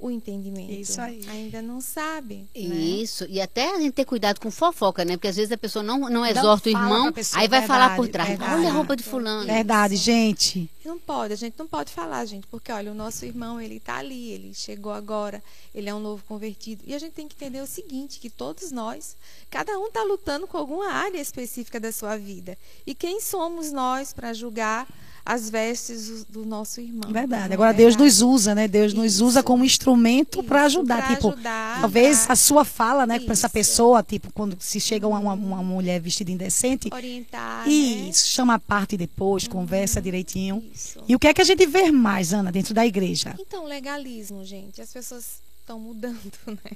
o 0.00 0.10
entendimento. 0.10 0.72
Isso 0.72 1.00
aí. 1.00 1.20
Ainda 1.28 1.60
não 1.60 1.80
sabe. 1.80 2.48
Né? 2.54 2.60
Isso. 2.60 3.24
Né? 3.24 3.30
E 3.32 3.40
até 3.40 3.74
a 3.74 3.80
gente 3.80 3.92
ter 3.92 4.04
cuidado 4.04 4.40
com 4.40 4.50
fofoca, 4.50 5.04
né? 5.04 5.16
Porque 5.16 5.28
às 5.28 5.36
vezes 5.36 5.52
a 5.52 5.58
pessoa 5.58 5.82
não, 5.82 5.98
não 6.10 6.24
exorta 6.24 6.70
não 6.70 6.80
o 6.80 6.82
irmão, 6.82 7.12
pessoa, 7.12 7.40
aí 7.40 7.48
vai 7.48 7.60
verdade, 7.60 7.80
falar 7.80 7.96
por 7.96 8.08
trás. 8.08 8.28
Verdade. 8.28 8.54
Olha 8.54 8.68
a 8.68 8.72
roupa 8.72 8.96
de 8.96 9.02
fulano. 9.02 9.46
Verdade, 9.46 9.96
gente. 9.96 10.70
Não 10.84 10.98
pode, 10.98 11.34
a 11.34 11.36
gente 11.36 11.58
não 11.58 11.66
pode 11.66 11.92
falar, 11.92 12.24
gente, 12.24 12.46
porque 12.46 12.72
olha, 12.72 12.90
o 12.90 12.94
nosso 12.94 13.24
irmão, 13.24 13.60
ele 13.60 13.76
está 13.76 13.96
ali, 13.96 14.30
ele 14.30 14.54
chegou 14.54 14.90
agora, 14.90 15.42
ele 15.74 15.88
é 15.88 15.94
um 15.94 16.00
novo 16.00 16.24
convertido. 16.24 16.82
E 16.86 16.94
a 16.94 16.98
gente 16.98 17.12
tem 17.12 17.28
que 17.28 17.34
entender 17.34 17.60
o 17.60 17.66
seguinte, 17.66 18.18
que 18.18 18.30
todos 18.30 18.72
nós, 18.72 19.14
cada 19.50 19.78
um 19.78 19.88
está 19.88 20.02
lutando 20.02 20.46
com 20.46 20.56
alguma 20.56 20.90
área 20.90 21.20
específica 21.20 21.78
da 21.78 21.92
sua 21.92 22.16
vida. 22.16 22.56
E 22.86 22.94
quem 22.94 23.20
somos 23.20 23.70
nós 23.70 24.14
para 24.14 24.32
julgar 24.32 24.88
as 25.28 25.50
vestes 25.50 26.24
do 26.24 26.46
nosso 26.46 26.80
irmão. 26.80 27.12
Verdade. 27.12 27.52
Agora 27.52 27.74
Deus 27.74 27.94
nos 27.94 28.22
usa, 28.22 28.54
né? 28.54 28.66
Deus 28.66 28.92
Isso. 28.92 29.02
nos 29.02 29.20
usa 29.20 29.42
como 29.42 29.62
instrumento 29.62 30.42
para 30.42 30.64
ajudar. 30.64 31.06
Pra 31.06 31.14
tipo, 31.14 31.28
ajudar, 31.28 31.80
talvez 31.82 32.24
pra... 32.24 32.32
a 32.32 32.36
sua 32.36 32.64
fala, 32.64 33.06
né, 33.06 33.20
para 33.20 33.34
essa 33.34 33.48
pessoa, 33.50 34.02
tipo, 34.02 34.32
quando 34.32 34.56
se 34.58 34.80
chega 34.80 35.06
uma, 35.06 35.34
uma 35.34 35.62
mulher 35.62 36.00
vestida 36.00 36.30
indecente. 36.30 36.88
Orientar. 36.90 37.68
Isso, 37.68 38.06
né? 38.06 38.12
chama 38.12 38.54
a 38.54 38.58
parte 38.58 38.96
depois, 38.96 39.44
uhum. 39.44 39.50
conversa 39.50 40.00
direitinho. 40.00 40.64
Isso. 40.74 41.04
E 41.06 41.14
o 41.14 41.18
que 41.18 41.28
é 41.28 41.34
que 41.34 41.42
a 41.42 41.44
gente 41.44 41.66
vê 41.66 41.92
mais, 41.92 42.32
Ana, 42.32 42.50
dentro 42.50 42.72
da 42.72 42.86
igreja? 42.86 43.36
Então, 43.38 43.66
legalismo, 43.66 44.42
gente. 44.46 44.80
As 44.80 44.90
pessoas 44.90 45.42
estão 45.60 45.78
mudando, 45.78 46.32
né? 46.46 46.72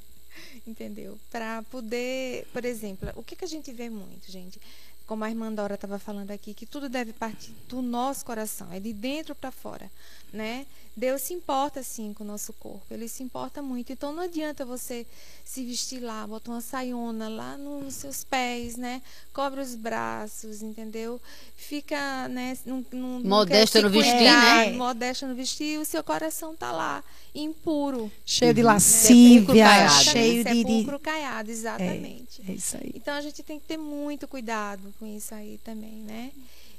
Entendeu? 0.67 1.19
Para 1.31 1.63
poder, 1.71 2.47
por 2.53 2.67
exemplo, 2.67 3.09
o 3.17 3.23
que, 3.23 3.35
que 3.35 3.47
a 3.47 3.49
gente 3.49 3.73
vê 3.73 3.89
muito, 3.89 4.31
gente? 4.31 4.61
Como 5.07 5.25
a 5.25 5.31
irmã 5.31 5.53
Dora 5.53 5.75
estava 5.75 5.99
falando 5.99 6.31
aqui, 6.31 6.55
que 6.55 6.67
tudo 6.67 6.89
deve 6.89 7.13
partir 7.13 7.53
do 7.69 7.83
nosso 7.83 8.25
coração, 8.25 8.73
é 8.73 8.81
de 8.81 8.93
dentro 8.93 9.35
para 9.35 9.51
fora, 9.51 9.91
né? 10.33 10.67
Deus 10.95 11.23
se 11.23 11.33
importa 11.33 11.83
sim 11.83 12.13
com 12.13 12.23
o 12.23 12.27
nosso 12.27 12.53
corpo, 12.53 12.85
ele 12.91 13.09
se 13.09 13.23
importa 13.23 13.63
muito. 13.63 13.93
Então 13.93 14.13
não 14.13 14.23
adianta 14.23 14.65
você 14.65 15.07
se 15.43 15.65
vestir 15.65 16.01
lá, 16.01 16.27
botar 16.27 16.53
uma 16.53 16.61
saiona 16.61 17.29
lá 17.29 17.57
nos 17.57 17.95
seus 17.95 18.25
pés, 18.25 18.77
né? 18.77 19.01
Cobre 19.33 19.61
os 19.61 19.75
braços, 19.75 20.61
entendeu? 20.61 21.21
Fica, 21.57 22.29
né, 22.29 22.57
num, 22.67 22.85
num, 22.93 23.23
modesta 23.25 23.81
no 23.81 23.89
vestir, 23.89 24.15
né? 24.15 24.73
Modesta 24.73 25.27
no 25.27 25.35
vestir, 25.35 25.75
e 25.75 25.79
o 25.79 25.85
seu 25.85 26.05
coração 26.05 26.55
tá 26.55 26.71
lá 26.71 27.03
impuro, 27.35 28.13
cheio 28.27 28.53
de 28.53 28.61
uhum. 28.61 28.67
lascívia, 28.67 29.65
né? 29.65 29.89
cheio 29.89 30.45
de 30.45 30.51
sepulcro 30.51 31.01
caiado, 31.01 31.51
exatamente. 31.51 32.43
É, 32.47 32.51
é 32.51 32.55
isso 32.55 32.77
aí. 32.77 32.93
Então 32.95 33.15
a 33.15 33.21
gente 33.23 33.43
tem 33.43 33.59
que 33.59 33.67
ter 33.67 33.79
muito 33.79 34.29
cuidado 34.29 34.93
com 34.99 35.07
isso 35.07 35.35
aí 35.35 35.59
também, 35.65 36.03
né? 36.03 36.33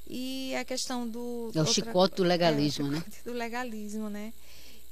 E 0.07 0.55
a 0.55 0.65
questão 0.65 1.07
do. 1.07 1.51
É 1.53 1.57
o 1.57 1.59
outra, 1.59 1.73
chicote 1.73 2.15
do 2.17 2.23
legalismo, 2.23 2.87
é, 2.87 2.89
né? 2.91 3.03
Do 3.25 3.33
legalismo, 3.33 4.09
né? 4.09 4.33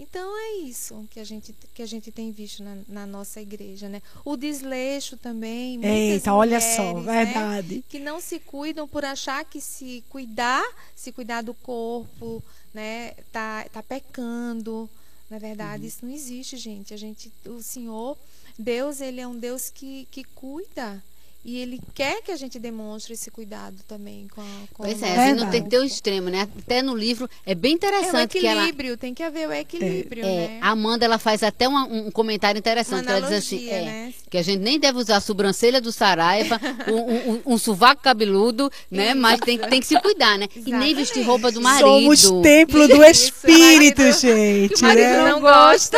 Então 0.02 0.36
é 0.36 0.54
isso 0.64 1.08
que 1.12 1.20
a 1.20 1.24
gente, 1.24 1.54
que 1.76 1.82
a 1.84 1.86
gente 1.86 2.12
tem 2.12 2.32
visto 2.32 2.64
na, 2.64 2.78
na 2.88 3.06
nossa 3.06 3.40
igreja, 3.40 3.88
né? 3.88 4.02
O 4.26 4.36
desleixo 4.36 5.16
também. 5.16 5.80
Eita, 5.86 6.34
olha 6.34 6.60
só, 6.60 7.00
né? 7.02 7.26
verdade. 7.26 7.76
Né? 7.76 7.84
Que 7.88 8.00
não 8.00 8.20
se 8.20 8.40
cuidam 8.40 8.88
por 8.88 9.06
achar 9.06 9.46
que 9.46 9.62
se 9.62 10.04
cuidar, 10.10 10.66
se 10.96 11.12
cuidar 11.12 11.44
do 11.44 11.54
corpo, 11.54 12.44
né? 12.74 13.12
Tá, 13.32 13.68
tá 13.72 13.84
pecando. 13.84 14.90
Na 15.30 15.38
verdade, 15.38 15.84
uhum. 15.84 15.88
isso 15.88 16.06
não 16.06 16.12
existe, 16.12 16.58
gente. 16.58 16.96
A 16.96 16.98
gente, 16.98 17.32
o 17.46 17.62
Senhor, 17.62 18.18
Deus, 18.58 19.02
ele 19.02 19.22
é 19.22 19.28
um 19.28 19.38
Deus 19.38 19.70
que, 19.70 20.08
que 20.10 20.24
cuida 20.24 21.02
e 21.44 21.58
ele 21.58 21.80
quer 21.96 22.22
que 22.22 22.32
a 22.32 22.36
gente 22.36 22.60
demonstre 22.60 23.14
esse 23.14 23.32
cuidado 23.32 23.78
também 23.88 24.28
com 24.34 24.42
a 24.42 24.46
com 24.74 24.84
Pois 24.84 25.02
é, 25.02 25.18
a 25.18 25.28
gente 25.28 25.40
não 25.40 25.50
tem 25.50 25.64
que 25.64 25.70
ter 25.70 25.80
o 25.80 25.82
um 25.82 25.86
extremo, 25.86 26.30
né? 26.30 26.48
Até 26.60 26.84
no 26.84 26.96
livro 26.96 27.28
é 27.46 27.56
bem 27.56 27.74
interessante 27.74 28.38
é 28.38 28.42
que 28.42 28.48
ela 28.48 28.68
tem 28.98 29.14
que 29.14 29.24
haver 29.24 29.50
o 29.50 29.52
equilíbrio, 29.52 30.24
é, 30.24 30.48
né? 30.48 30.60
A 30.62 30.70
Amanda 30.70 31.04
ela 31.04 31.18
faz 31.18 31.42
até 31.42 31.68
um, 31.68 32.08
um 32.08 32.12
comentário 32.12 32.60
interessante, 32.60 33.08
ela 33.10 33.22
diz 33.22 33.32
assim, 33.32 33.68
é, 33.70 33.82
né? 33.82 34.14
que 34.30 34.38
a 34.38 34.44
gente 34.44 34.60
nem 34.60 34.80
deve 34.80 35.00
usar 35.00 35.18
a 35.18 35.22
sobrancelha 35.22 35.82
do 35.82 35.92
Saraiva, 35.92 36.60
um, 36.88 37.32
um, 37.32 37.42
um, 37.54 37.58
sovaco 37.58 38.04
cabeludo, 38.04 38.72
né? 38.90 39.10
Isso. 39.10 39.18
Mas 39.18 39.40
tem, 39.40 39.58
tem 39.58 39.80
que 39.80 39.88
se 39.88 40.00
cuidar, 40.00 40.38
né? 40.38 40.46
Exatamente. 40.46 40.70
E 40.70 40.74
nem 40.74 40.96
vestir 40.96 41.24
roupa 41.24 41.52
do 41.52 41.60
marido. 41.60 41.88
Somos 41.88 42.44
templo 42.44 42.88
do 42.88 43.04
Espírito, 43.04 44.02
Isso, 44.04 44.22
gente. 44.22 44.76
o 44.76 44.88
marido 44.88 45.08
né? 45.08 45.32
não 45.32 45.42
gosta. 45.42 45.98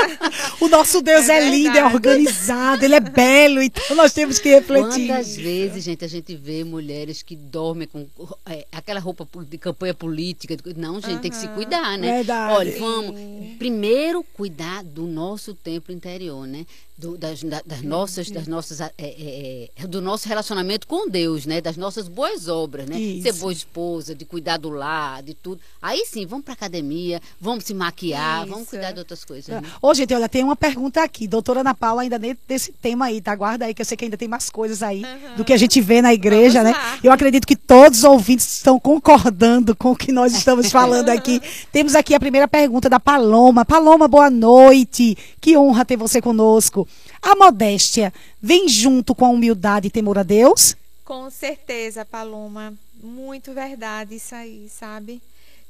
o 0.61 0.69
nosso 0.69 1.01
Deus 1.01 1.27
é, 1.27 1.37
é 1.37 1.49
lindo, 1.49 1.77
é 1.77 1.83
organizado, 1.83 2.85
ele 2.85 2.95
é 2.95 2.99
belo, 2.99 3.61
então 3.61 3.95
nós 3.95 4.13
temos 4.13 4.39
que 4.39 4.49
refletir. 4.49 5.07
Quantas 5.07 5.32
às 5.37 5.43
vezes, 5.43 5.83
gente, 5.83 6.05
a 6.05 6.07
gente 6.07 6.35
vê 6.35 6.63
mulheres 6.63 7.21
que 7.21 7.35
dormem 7.35 7.87
com 7.87 8.07
é, 8.45 8.65
aquela 8.71 8.99
roupa 8.99 9.27
de 9.43 9.57
campanha 9.57 9.93
política. 9.93 10.55
Não, 10.75 10.99
gente, 10.99 11.13
uhum. 11.13 11.19
tem 11.19 11.31
que 11.31 11.37
se 11.37 11.47
cuidar, 11.49 11.97
né? 11.97 12.17
Verdade. 12.17 12.53
Olha, 12.53 12.79
vamos 12.79 13.19
primeiro 13.57 14.23
cuidar 14.23 14.83
do 14.83 15.03
nosso 15.03 15.53
templo 15.53 15.93
interior, 15.93 16.45
né? 16.47 16.65
Do, 16.97 17.17
das, 17.17 17.43
das, 17.65 17.81
nossas, 17.81 18.29
das 18.29 18.47
nossas, 18.47 18.79
é, 18.79 18.91
é, 18.97 19.69
é, 19.75 19.87
do 19.87 20.01
nosso 20.01 20.27
relacionamento 20.29 20.87
com 20.87 21.09
Deus, 21.09 21.45
né? 21.45 21.59
Das 21.59 21.75
nossas 21.75 22.07
boas 22.07 22.47
obras, 22.47 22.87
né? 22.87 22.99
Isso. 22.99 23.23
Ser 23.23 23.33
boa 23.33 23.51
esposa, 23.51 24.13
de 24.13 24.25
cuidar 24.25 24.57
do 24.57 24.69
lar, 24.69 25.23
de 25.23 25.33
tudo. 25.33 25.59
Aí 25.81 26.05
sim, 26.05 26.25
vamos 26.25 26.45
para 26.45 26.53
academia, 26.53 27.19
vamos 27.41 27.65
se 27.65 27.73
maquiar, 27.73 28.43
Isso. 28.43 28.53
vamos 28.53 28.69
cuidar 28.69 28.91
de 28.91 28.99
outras 28.99 29.25
coisas. 29.25 29.47
Né? 29.47 29.61
Ô, 29.81 29.93
gente, 29.93 30.13
olha, 30.13 30.29
tem 30.29 30.43
uma 30.43 30.55
pergunta 30.55 31.01
aqui, 31.01 31.27
doutora 31.27 31.61
Ana 31.61 31.73
Paula, 31.73 32.03
ainda 32.03 32.19
desse 32.47 32.71
tema 32.73 33.05
aí, 33.05 33.21
tá? 33.21 33.35
Guarda 33.35 33.65
aí, 33.65 33.73
que 33.73 33.81
eu 33.81 33.85
sei 33.85 33.97
que 33.97 34.05
ainda 34.05 34.17
tem 34.17 34.27
mais 34.27 34.49
coisas 34.49 34.83
aí 34.83 35.03
uhum. 35.03 35.37
do 35.37 35.45
que 35.45 35.53
a 35.53 35.57
gente 35.57 35.81
vê 35.81 36.01
na 36.01 36.13
igreja, 36.13 36.61
vamos 36.61 36.77
né? 36.77 36.83
Lá. 36.83 36.99
Eu 37.03 37.11
acredito 37.11 37.47
que 37.47 37.55
todos 37.55 37.99
os 37.99 38.03
ouvintes 38.03 38.53
estão 38.53 38.79
concordando 38.79 39.75
com 39.75 39.91
o 39.91 39.95
que 39.95 40.11
nós 40.11 40.33
estamos 40.33 40.69
falando 40.71 41.09
aqui. 41.09 41.41
Temos 41.71 41.95
aqui 41.95 42.13
a 42.13 42.19
primeira 42.19 42.47
pergunta 42.47 42.87
da 42.87 42.99
Paloma. 42.99 43.65
Paloma, 43.65 44.07
boa 44.07 44.29
noite. 44.29 45.17
Que 45.41 45.57
honra 45.57 45.83
ter 45.83 45.97
você 45.97 46.21
conosco. 46.21 46.82
A 47.23 47.37
modéstia 47.37 48.13
vem 48.41 48.67
junto 48.67 49.15
com 49.15 49.23
a 49.23 49.29
humildade 49.29 49.87
e 49.87 49.89
temor 49.89 50.19
a 50.19 50.23
Deus? 50.23 50.75
Com 51.05 51.29
certeza, 51.29 52.03
Paloma. 52.03 52.73
Muito 53.01 53.53
verdade 53.53 54.15
isso 54.15 54.35
aí, 54.35 54.67
sabe? 54.69 55.21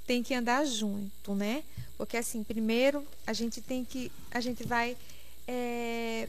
Tem 0.07 0.23
que 0.23 0.33
andar 0.33 0.65
junto, 0.65 1.35
né? 1.35 1.63
Porque 1.95 2.17
assim, 2.17 2.43
primeiro 2.43 3.05
a 3.25 3.33
gente 3.33 3.61
tem 3.61 3.85
que, 3.85 4.11
a 4.31 4.39
gente 4.39 4.63
vai 4.63 4.97
é, 5.47 6.27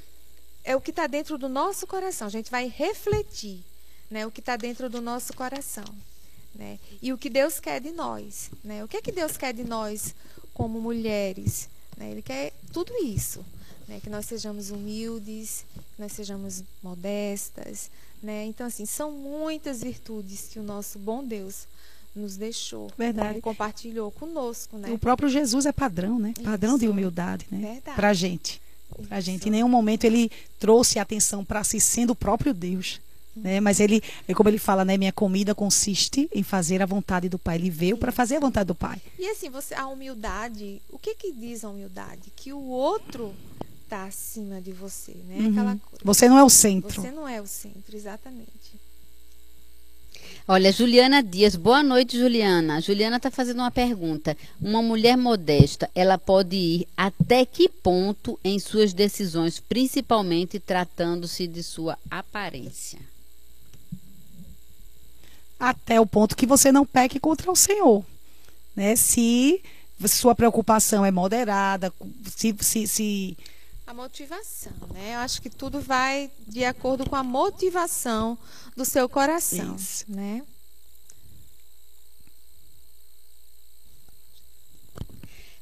é 0.63 0.77
o 0.77 0.81
que 0.81 0.91
está 0.91 1.07
dentro 1.07 1.39
do 1.39 1.49
nosso 1.49 1.87
coração. 1.87 2.27
A 2.27 2.31
gente 2.31 2.51
vai 2.51 2.69
refletir, 2.69 3.61
né? 4.11 4.27
O 4.27 4.31
que 4.31 4.41
está 4.41 4.59
dentro 4.59 4.91
do 4.91 5.01
nosso 5.01 5.33
coração, 5.33 5.87
né? 6.55 6.79
E 7.01 7.15
o 7.15 7.19
que 7.19 7.31
Deus 7.31 7.59
quer 7.59 7.81
de 7.81 7.93
nós, 7.93 8.51
né? 8.63 8.85
O 8.85 8.89
que 8.89 8.99
é 8.99 9.03
que 9.03 9.11
Deus 9.11 9.39
quer 9.39 9.55
de 9.55 9.65
nós 9.65 10.15
como 10.53 10.83
mulheres? 10.83 11.71
Né? 11.97 12.11
Ele 12.11 12.23
quer 12.23 12.53
tudo 12.73 12.93
isso, 13.03 13.43
né? 13.89 14.01
que 14.03 14.11
nós 14.11 14.27
sejamos 14.27 14.71
humildes, 14.71 15.65
que 15.95 16.03
nós 16.03 16.13
sejamos 16.13 16.63
modestas, 16.83 17.91
né? 18.23 18.45
Então 18.47 18.67
assim, 18.67 18.87
são 18.87 19.13
muitas 19.13 19.83
virtudes 19.83 20.49
que 20.51 20.59
o 20.59 20.63
nosso 20.63 20.99
bom 20.99 21.25
Deus 21.25 21.67
nos 22.15 22.37
deixou, 22.37 22.91
Verdade. 22.97 23.41
compartilhou 23.41 24.11
conosco, 24.11 24.79
né? 24.79 24.91
O 24.91 24.99
próprio 24.99 25.29
Jesus 25.29 25.67
é 25.67 25.73
padrão, 25.73 26.19
né? 26.19 26.33
Padrão 26.43 26.73
Isso. 26.73 26.81
de 26.81 26.89
humildade, 26.89 27.47
né? 27.51 27.59
Verdade. 27.59 27.97
Pra 27.97 28.13
gente. 28.15 28.63
Pra 29.09 29.19
Isso. 29.19 29.27
gente. 29.27 29.49
Em 29.49 29.51
nenhum 29.51 29.69
momento 29.69 30.05
ele 30.05 30.31
trouxe 30.59 30.99
atenção 30.99 31.45
para 31.45 31.65
si 31.65 31.81
sendo 31.81 32.11
o 32.11 32.17
próprio 32.17 32.55
Deus. 32.55 33.01
Né? 33.37 33.59
Mas 33.59 33.81
ele, 33.81 34.01
é 34.29 34.35
como 34.35 34.49
ele 34.49 34.59
fala, 34.59 34.85
né? 34.85 34.97
Minha 34.97 35.13
comida 35.13 35.55
consiste 35.57 36.29
em 36.33 36.45
fazer 36.45 36.81
a 36.81 36.87
vontade 36.87 37.29
do 37.29 37.37
Pai. 37.39 37.57
Ele 37.57 37.69
veio 37.69 37.97
para 37.97 38.13
fazer 38.13 38.37
a 38.37 38.41
vontade 38.41 38.69
do 38.69 38.77
Pai. 38.77 39.01
E 39.19 39.29
assim, 39.29 39.51
você, 39.51 39.75
a 39.75 39.89
humildade, 39.89 40.81
o 40.89 40.99
que 40.99 41.17
que 41.17 41.33
diz 41.33 41.65
a 41.65 41.69
humildade? 41.69 42.33
Que 42.37 42.53
o 42.53 42.63
outro 42.63 43.35
está 43.95 44.05
acima 44.05 44.61
de 44.61 44.73
você, 44.73 45.15
né? 45.29 45.37
Uhum. 45.39 45.51
Aquela 45.51 45.77
coisa. 45.77 46.05
Você 46.05 46.29
não 46.29 46.39
é 46.39 46.43
o 46.43 46.51
centro. 46.51 47.01
Você 47.01 47.11
não 47.13 47.29
é 47.29 47.41
o 47.41 47.47
centro, 47.47 47.97
exatamente. 47.97 48.55
Olha, 50.47 50.71
Juliana 50.73 51.23
Dias, 51.23 51.57
boa 51.57 51.83
noite, 51.83 52.19
Juliana. 52.19 52.81
Juliana 52.81 53.17
está 53.17 53.31
fazendo 53.31 53.61
uma 53.61 53.71
pergunta. 53.71 54.37
Uma 54.61 54.83
mulher 54.83 55.17
modesta, 55.17 55.89
ela 55.95 56.19
pode 56.19 56.57
ir 56.57 56.89
até 56.97 57.47
que 57.47 57.69
ponto 57.69 58.39
em 58.45 58.59
suas 58.59 58.93
decisões, 58.93 59.61
principalmente 59.61 60.59
tratando-se 60.59 61.47
de 61.47 61.63
sua 61.63 61.97
aparência? 62.11 62.99
Até 65.59 65.99
o 66.01 66.07
ponto 66.07 66.37
que 66.37 66.47
você 66.47 66.71
não 66.71 66.85
peque 66.85 67.19
contra 67.19 67.51
o 67.51 67.57
Senhor. 67.57 68.05
Né? 68.77 68.97
Se 68.97 69.63
sua 70.07 70.35
preocupação 70.35 71.07
é 71.07 71.11
moderada, 71.11 71.91
se, 72.37 72.55
se, 72.61 72.87
se 72.87 73.37
a 73.87 73.93
motivação, 73.93 74.73
né? 74.93 75.15
Eu 75.15 75.19
acho 75.19 75.43
que 75.43 75.51
tudo 75.51 75.81
vai 75.81 76.31
de 76.47 76.65
acordo 76.65 77.09
com 77.09 77.17
a 77.17 77.23
motivação 77.23 78.39
do 78.77 78.85
seu 78.85 79.09
coração, 79.09 79.77
Isso. 79.77 80.05
né? 80.09 80.43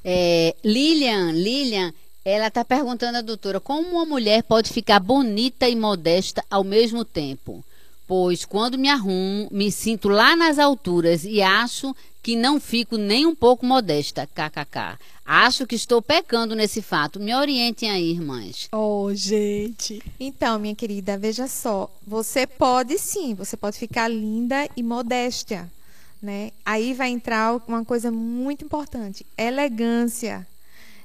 É, 0.04 0.54
Lilian, 0.64 1.32
Lilian, 1.32 1.92
ela 2.24 2.48
está 2.48 2.64
perguntando 2.64 3.18
à 3.18 3.20
doutora 3.20 3.60
como 3.60 3.90
uma 3.90 4.04
mulher 4.04 4.42
pode 4.42 4.72
ficar 4.72 5.00
bonita 5.00 5.68
e 5.68 5.76
modesta 5.76 6.44
ao 6.50 6.64
mesmo 6.64 7.04
tempo. 7.04 7.64
Pois 8.06 8.44
quando 8.44 8.78
me 8.78 8.88
arrumo, 8.88 9.48
me 9.50 9.70
sinto 9.70 10.08
lá 10.08 10.36
nas 10.36 10.58
alturas 10.58 11.24
e 11.24 11.40
acho 11.40 11.94
que 12.22 12.36
não 12.36 12.60
fico 12.60 12.96
nem 12.96 13.26
um 13.26 13.34
pouco 13.34 13.66
modesta. 13.66 14.26
KKK. 14.26 14.98
Acho 15.26 15.66
que 15.66 15.74
estou 15.74 16.00
pecando 16.00 16.54
nesse 16.54 16.80
fato. 16.80 17.18
Me 17.18 17.34
orientem 17.34 17.90
aí, 17.90 18.12
irmãs. 18.12 18.68
Oh, 18.72 19.12
gente. 19.12 20.00
Então, 20.20 20.58
minha 20.58 20.74
querida, 20.74 21.18
veja 21.18 21.48
só. 21.48 21.92
Você 22.06 22.46
pode 22.46 22.98
sim, 22.98 23.34
você 23.34 23.56
pode 23.56 23.76
ficar 23.76 24.08
linda 24.08 24.68
e 24.76 24.82
modéstia. 24.82 25.70
Né? 26.20 26.52
Aí 26.64 26.94
vai 26.94 27.08
entrar 27.08 27.60
uma 27.66 27.84
coisa 27.84 28.12
muito 28.12 28.64
importante: 28.64 29.26
elegância. 29.36 30.46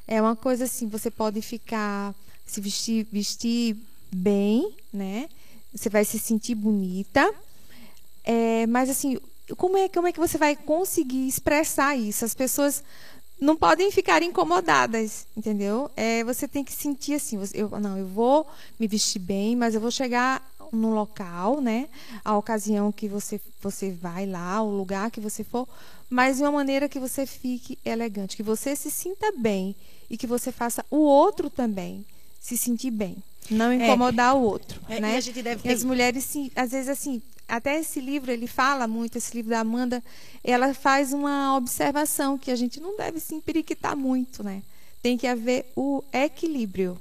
É 0.08 0.21
uma 0.21 0.36
coisa 0.36 0.65
assim, 0.65 0.88
você 0.88 1.12
pode 1.12 1.41
ficar, 1.41 2.15
se 2.45 2.62
vestir, 2.62 3.06
vestir 3.12 3.75
bem, 4.10 4.71
né? 4.93 5.27
Você 5.73 5.89
vai 5.89 6.06
se 6.06 6.17
sentir 6.17 6.56
bonita. 6.56 7.30
É, 8.23 8.65
mas 8.67 8.89
assim, 8.89 9.17
como 9.55 9.77
é, 9.77 9.88
como 9.88 10.07
é 10.07 10.12
que 10.12 10.19
você 10.19 10.38
vai 10.38 10.55
conseguir 10.55 11.27
expressar 11.27 11.95
isso? 11.95 12.25
As 12.25 12.33
pessoas 12.33 12.83
não 13.39 13.55
podem 13.55 13.91
ficar 13.91 14.23
incomodadas, 14.23 15.27
entendeu? 15.36 15.91
É, 15.95 16.23
você 16.23 16.47
tem 16.47 16.63
que 16.63 16.73
sentir 16.73 17.13
assim, 17.13 17.39
eu, 17.53 17.69
não, 17.79 17.97
eu 17.97 18.07
vou 18.07 18.47
me 18.79 18.88
vestir 18.88 19.19
bem, 19.19 19.55
mas 19.55 19.75
eu 19.75 19.81
vou 19.81 19.91
chegar 19.91 20.43
no 20.71 20.93
local, 20.93 21.62
né? 21.62 21.88
A 22.25 22.36
ocasião 22.38 22.91
que 22.91 23.07
você 23.07 23.39
você 23.62 23.91
vai 23.91 24.25
lá, 24.25 24.62
o 24.62 24.69
lugar 24.69 25.12
que 25.12 25.19
você 25.19 25.43
for, 25.43 25.67
mas 26.10 26.38
de 26.38 26.43
uma 26.43 26.51
maneira 26.51 26.89
que 26.89 26.99
você 26.99 27.25
fique 27.25 27.77
elegante, 27.83 28.36
que 28.36 28.43
você 28.43 28.75
se 28.75 28.89
sinta 28.91 29.31
bem 29.38 29.75
e 30.10 30.17
que 30.17 30.27
você 30.27 30.51
faça 30.51 30.86
o 30.89 30.97
outro 30.97 31.49
também 31.49 32.05
se 32.39 32.57
sentir 32.57 32.91
bem. 32.91 33.17
Não 33.49 33.71
incomodar 33.71 34.33
é. 34.33 34.38
o 34.38 34.41
outro, 34.41 34.81
é, 34.89 34.99
né? 34.99 35.19
E. 35.19 35.67
E 35.67 35.71
as 35.71 35.83
mulheres, 35.83 36.23
sim, 36.23 36.51
às 36.55 36.71
vezes 36.71 36.89
assim, 36.89 37.21
até 37.47 37.79
esse 37.79 37.99
livro, 37.99 38.31
ele 38.31 38.47
fala 38.47 38.88
muito, 38.88 39.17
esse 39.17 39.36
livro 39.36 39.51
da 39.51 39.62
Amanda, 39.62 40.03
ela 40.43 40.73
faz 40.73 41.13
uma 41.13 41.55
observação 41.55 42.38
que 42.38 42.51
a 42.51 42.55
gente 42.55 42.79
não 42.79 42.97
deve 42.97 43.19
se 43.19 43.33
empiriquitar 43.33 43.95
muito, 43.95 44.43
né? 44.43 44.62
Tem 45.01 45.17
que 45.17 45.27
haver 45.27 45.65
o 45.75 46.03
equilíbrio. 46.12 46.99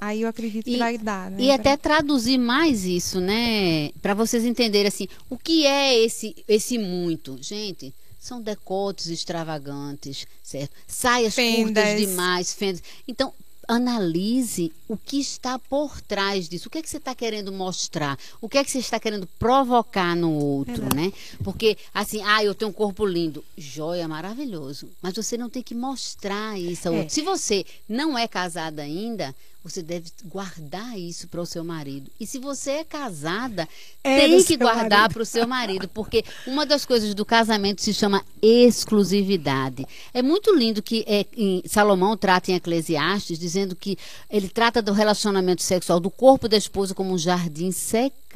Aí 0.00 0.22
eu 0.22 0.28
acredito 0.28 0.64
que 0.64 0.76
e, 0.76 0.78
vai 0.78 0.96
dar. 0.96 1.30
Né? 1.30 1.38
E 1.40 1.50
até 1.50 1.76
traduzir 1.76 2.38
mais 2.38 2.84
isso, 2.84 3.20
né? 3.20 3.90
Para 4.00 4.14
vocês 4.14 4.44
entenderem 4.44 4.86
assim, 4.86 5.08
o 5.28 5.36
que 5.36 5.66
é 5.66 5.98
esse 5.98 6.36
esse 6.46 6.78
muito, 6.78 7.36
gente? 7.40 7.92
São 8.20 8.40
decotes 8.40 9.08
extravagantes, 9.08 10.26
certo? 10.42 10.70
Saias 10.86 11.34
fendas. 11.34 11.64
curtas 11.64 11.98
demais, 11.98 12.52
fendas. 12.52 12.82
Então, 13.08 13.32
analise 13.68 14.72
o 14.88 14.96
que 14.96 15.20
está 15.20 15.58
por 15.58 16.00
trás 16.00 16.48
disso. 16.48 16.68
O 16.68 16.70
que 16.70 16.78
é 16.78 16.82
que 16.82 16.88
você 16.88 16.96
está 16.96 17.14
querendo 17.14 17.52
mostrar? 17.52 18.18
O 18.40 18.48
que 18.48 18.56
é 18.56 18.64
que 18.64 18.70
você 18.70 18.78
está 18.78 18.98
querendo 18.98 19.26
provocar 19.38 20.16
no 20.16 20.32
outro, 20.32 20.86
é 20.92 20.96
né? 20.96 21.12
Porque, 21.44 21.76
assim, 21.92 22.22
ah, 22.24 22.42
eu 22.42 22.54
tenho 22.54 22.70
um 22.70 22.74
corpo 22.74 23.04
lindo. 23.04 23.44
Joia, 23.56 24.08
maravilhoso. 24.08 24.88
Mas 25.02 25.14
você 25.14 25.36
não 25.36 25.50
tem 25.50 25.62
que 25.62 25.74
mostrar 25.74 26.58
isso 26.58 26.88
ao 26.88 26.94
é. 26.94 26.98
outro. 27.00 27.14
Se 27.14 27.20
você 27.20 27.66
não 27.86 28.16
é 28.16 28.26
casada 28.26 28.80
ainda, 28.82 29.34
você 29.62 29.82
deve 29.82 30.10
guardar 30.24 30.98
isso 30.98 31.26
para 31.28 31.40
o 31.40 31.46
seu 31.46 31.64
marido. 31.64 32.10
E 32.18 32.26
se 32.26 32.38
você 32.38 32.70
é 32.70 32.84
casada, 32.84 33.68
é 34.04 34.20
tem 34.20 34.44
que 34.44 34.56
guardar 34.56 35.12
para 35.12 35.22
o 35.22 35.26
seu 35.26 35.46
marido, 35.46 35.88
porque 35.88 36.24
uma 36.46 36.64
das 36.64 36.84
coisas 36.84 37.14
do 37.14 37.24
casamento 37.24 37.82
se 37.82 37.92
chama 37.92 38.24
exclusividade. 38.40 39.86
É 40.14 40.22
muito 40.22 40.54
lindo 40.54 40.82
que 40.82 41.04
é, 41.06 41.26
Salomão 41.66 42.16
trata 42.16 42.52
em 42.52 42.54
Eclesiastes, 42.54 43.38
dizendo 43.38 43.74
que 43.74 43.98
ele 44.30 44.48
trata 44.48 44.80
do 44.80 44.92
relacionamento 44.92 45.62
sexual 45.62 45.98
do 45.98 46.10
corpo 46.10 46.48
da 46.48 46.56
esposa 46.56 46.94
como 46.94 47.12
um 47.12 47.18
jardim 47.18 47.72
secreto. 47.72 48.27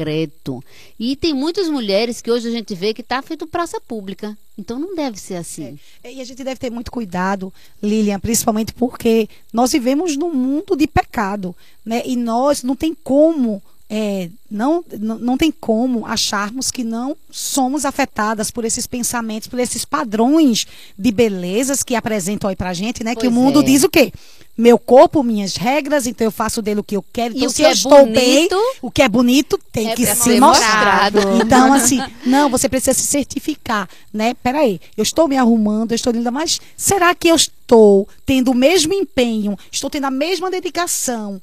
E 0.98 1.14
tem 1.16 1.34
muitas 1.34 1.68
mulheres 1.68 2.20
que 2.20 2.30
hoje 2.30 2.48
a 2.48 2.50
gente 2.50 2.74
vê 2.74 2.94
que 2.94 3.02
está 3.02 3.20
feito 3.22 3.46
praça 3.46 3.80
pública. 3.80 4.36
Então 4.56 4.78
não 4.78 4.94
deve 4.94 5.18
ser 5.18 5.36
assim. 5.36 5.78
É. 6.02 6.12
E 6.12 6.20
a 6.20 6.24
gente 6.24 6.42
deve 6.42 6.58
ter 6.58 6.70
muito 6.70 6.90
cuidado, 6.90 7.52
Lilian, 7.82 8.18
principalmente 8.18 8.72
porque 8.72 9.28
nós 9.52 9.72
vivemos 9.72 10.16
num 10.16 10.32
mundo 10.32 10.76
de 10.76 10.86
pecado, 10.86 11.54
né? 11.84 12.02
E 12.04 12.16
nós 12.16 12.62
não 12.62 12.76
tem 12.76 12.94
como 12.94 13.62
é, 13.94 14.30
não, 14.50 14.82
não, 14.98 15.18
não 15.18 15.36
tem 15.36 15.52
como 15.52 16.06
acharmos 16.06 16.70
que 16.70 16.82
não 16.82 17.14
somos 17.30 17.84
afetadas 17.84 18.50
por 18.50 18.64
esses 18.64 18.86
pensamentos, 18.86 19.48
por 19.48 19.60
esses 19.60 19.84
padrões 19.84 20.66
de 20.98 21.12
belezas 21.12 21.82
que 21.82 21.94
apresentam 21.94 22.48
aí 22.48 22.56
pra 22.56 22.72
gente, 22.72 23.04
né? 23.04 23.12
Pois 23.12 23.20
que 23.20 23.28
o 23.28 23.30
mundo 23.30 23.60
é. 23.60 23.64
diz 23.64 23.82
o 23.82 23.90
quê? 23.90 24.10
Meu 24.56 24.78
corpo, 24.78 25.22
minhas 25.22 25.56
regras, 25.56 26.06
então 26.06 26.26
eu 26.26 26.30
faço 26.30 26.60
dele 26.60 26.80
o 26.80 26.84
que 26.84 26.96
eu 26.96 27.04
quero. 27.12 27.34
Então, 27.34 27.48
se 27.48 27.62
eu 27.62 27.68
é 27.68 27.72
estou 27.72 28.06
bonito, 28.06 28.14
bem, 28.14 28.74
o 28.82 28.90
que 28.90 29.02
é 29.02 29.08
bonito 29.08 29.58
tem 29.72 29.90
é 29.90 29.94
que 29.94 30.04
ser 30.04 30.38
mostrado. 30.38 31.16
mostrado. 31.16 31.42
Então, 31.42 31.72
assim, 31.72 31.98
não, 32.26 32.50
você 32.50 32.68
precisa 32.68 32.92
se 32.92 33.06
certificar, 33.06 33.88
né? 34.12 34.34
Peraí, 34.34 34.78
eu 34.96 35.02
estou 35.02 35.26
me 35.26 35.38
arrumando, 35.38 35.92
eu 35.92 35.96
estou 35.96 36.12
linda, 36.12 36.30
mas 36.30 36.60
será 36.76 37.14
que 37.14 37.28
eu 37.28 37.34
estou 37.34 38.06
tendo 38.26 38.50
o 38.50 38.54
mesmo 38.54 38.92
empenho, 38.92 39.58
estou 39.70 39.88
tendo 39.88 40.04
a 40.04 40.10
mesma 40.10 40.50
dedicação 40.50 41.40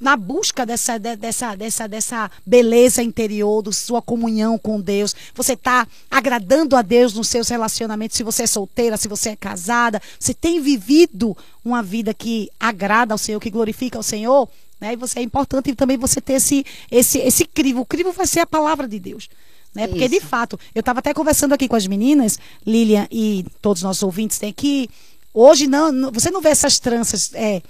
na 0.00 0.16
busca 0.16 0.64
dessa, 0.64 0.98
dessa, 0.98 1.54
dessa, 1.54 1.86
dessa 1.86 2.30
beleza 2.44 3.02
interior, 3.02 3.62
da 3.62 3.70
sua 3.70 4.00
comunhão 4.00 4.58
com 4.58 4.80
Deus. 4.80 5.14
Você 5.34 5.52
está 5.52 5.86
agradando 6.10 6.74
a 6.74 6.82
Deus 6.82 7.12
nos 7.12 7.28
seus 7.28 7.48
relacionamentos, 7.48 8.16
se 8.16 8.22
você 8.22 8.44
é 8.44 8.46
solteira, 8.46 8.96
se 8.96 9.06
você 9.06 9.30
é 9.30 9.36
casada. 9.36 10.00
Você 10.18 10.32
tem 10.32 10.60
vivido 10.60 11.36
uma 11.64 11.82
vida 11.82 12.14
que 12.14 12.50
agrada 12.58 13.12
ao 13.12 13.18
Senhor, 13.18 13.38
que 13.38 13.50
glorifica 13.50 13.98
ao 13.98 14.02
Senhor. 14.02 14.48
Né? 14.80 14.94
E 14.94 14.96
você 14.96 15.18
é 15.18 15.22
importante 15.22 15.74
também 15.74 15.98
você 15.98 16.20
ter 16.20 16.34
esse, 16.34 16.64
esse, 16.90 17.18
esse 17.18 17.44
crivo. 17.44 17.80
O 17.80 17.86
crivo 17.86 18.10
vai 18.12 18.26
ser 18.26 18.40
a 18.40 18.46
palavra 18.46 18.88
de 18.88 18.98
Deus. 18.98 19.28
Né? 19.74 19.86
Porque, 19.86 20.06
Isso. 20.06 20.14
de 20.14 20.20
fato, 20.20 20.58
eu 20.74 20.80
estava 20.80 21.00
até 21.00 21.12
conversando 21.12 21.52
aqui 21.52 21.68
com 21.68 21.76
as 21.76 21.86
meninas, 21.86 22.38
Lilian 22.66 23.06
e 23.10 23.44
todos 23.60 23.82
os 23.82 23.84
nossos 23.84 24.02
ouvintes, 24.02 24.38
tem 24.38 24.52
que 24.52 24.88
hoje 25.32 25.66
não, 25.68 26.10
você 26.10 26.30
não 26.30 26.40
vê 26.40 26.48
essas 26.48 26.78
tranças 26.80 27.30
é, 27.34 27.62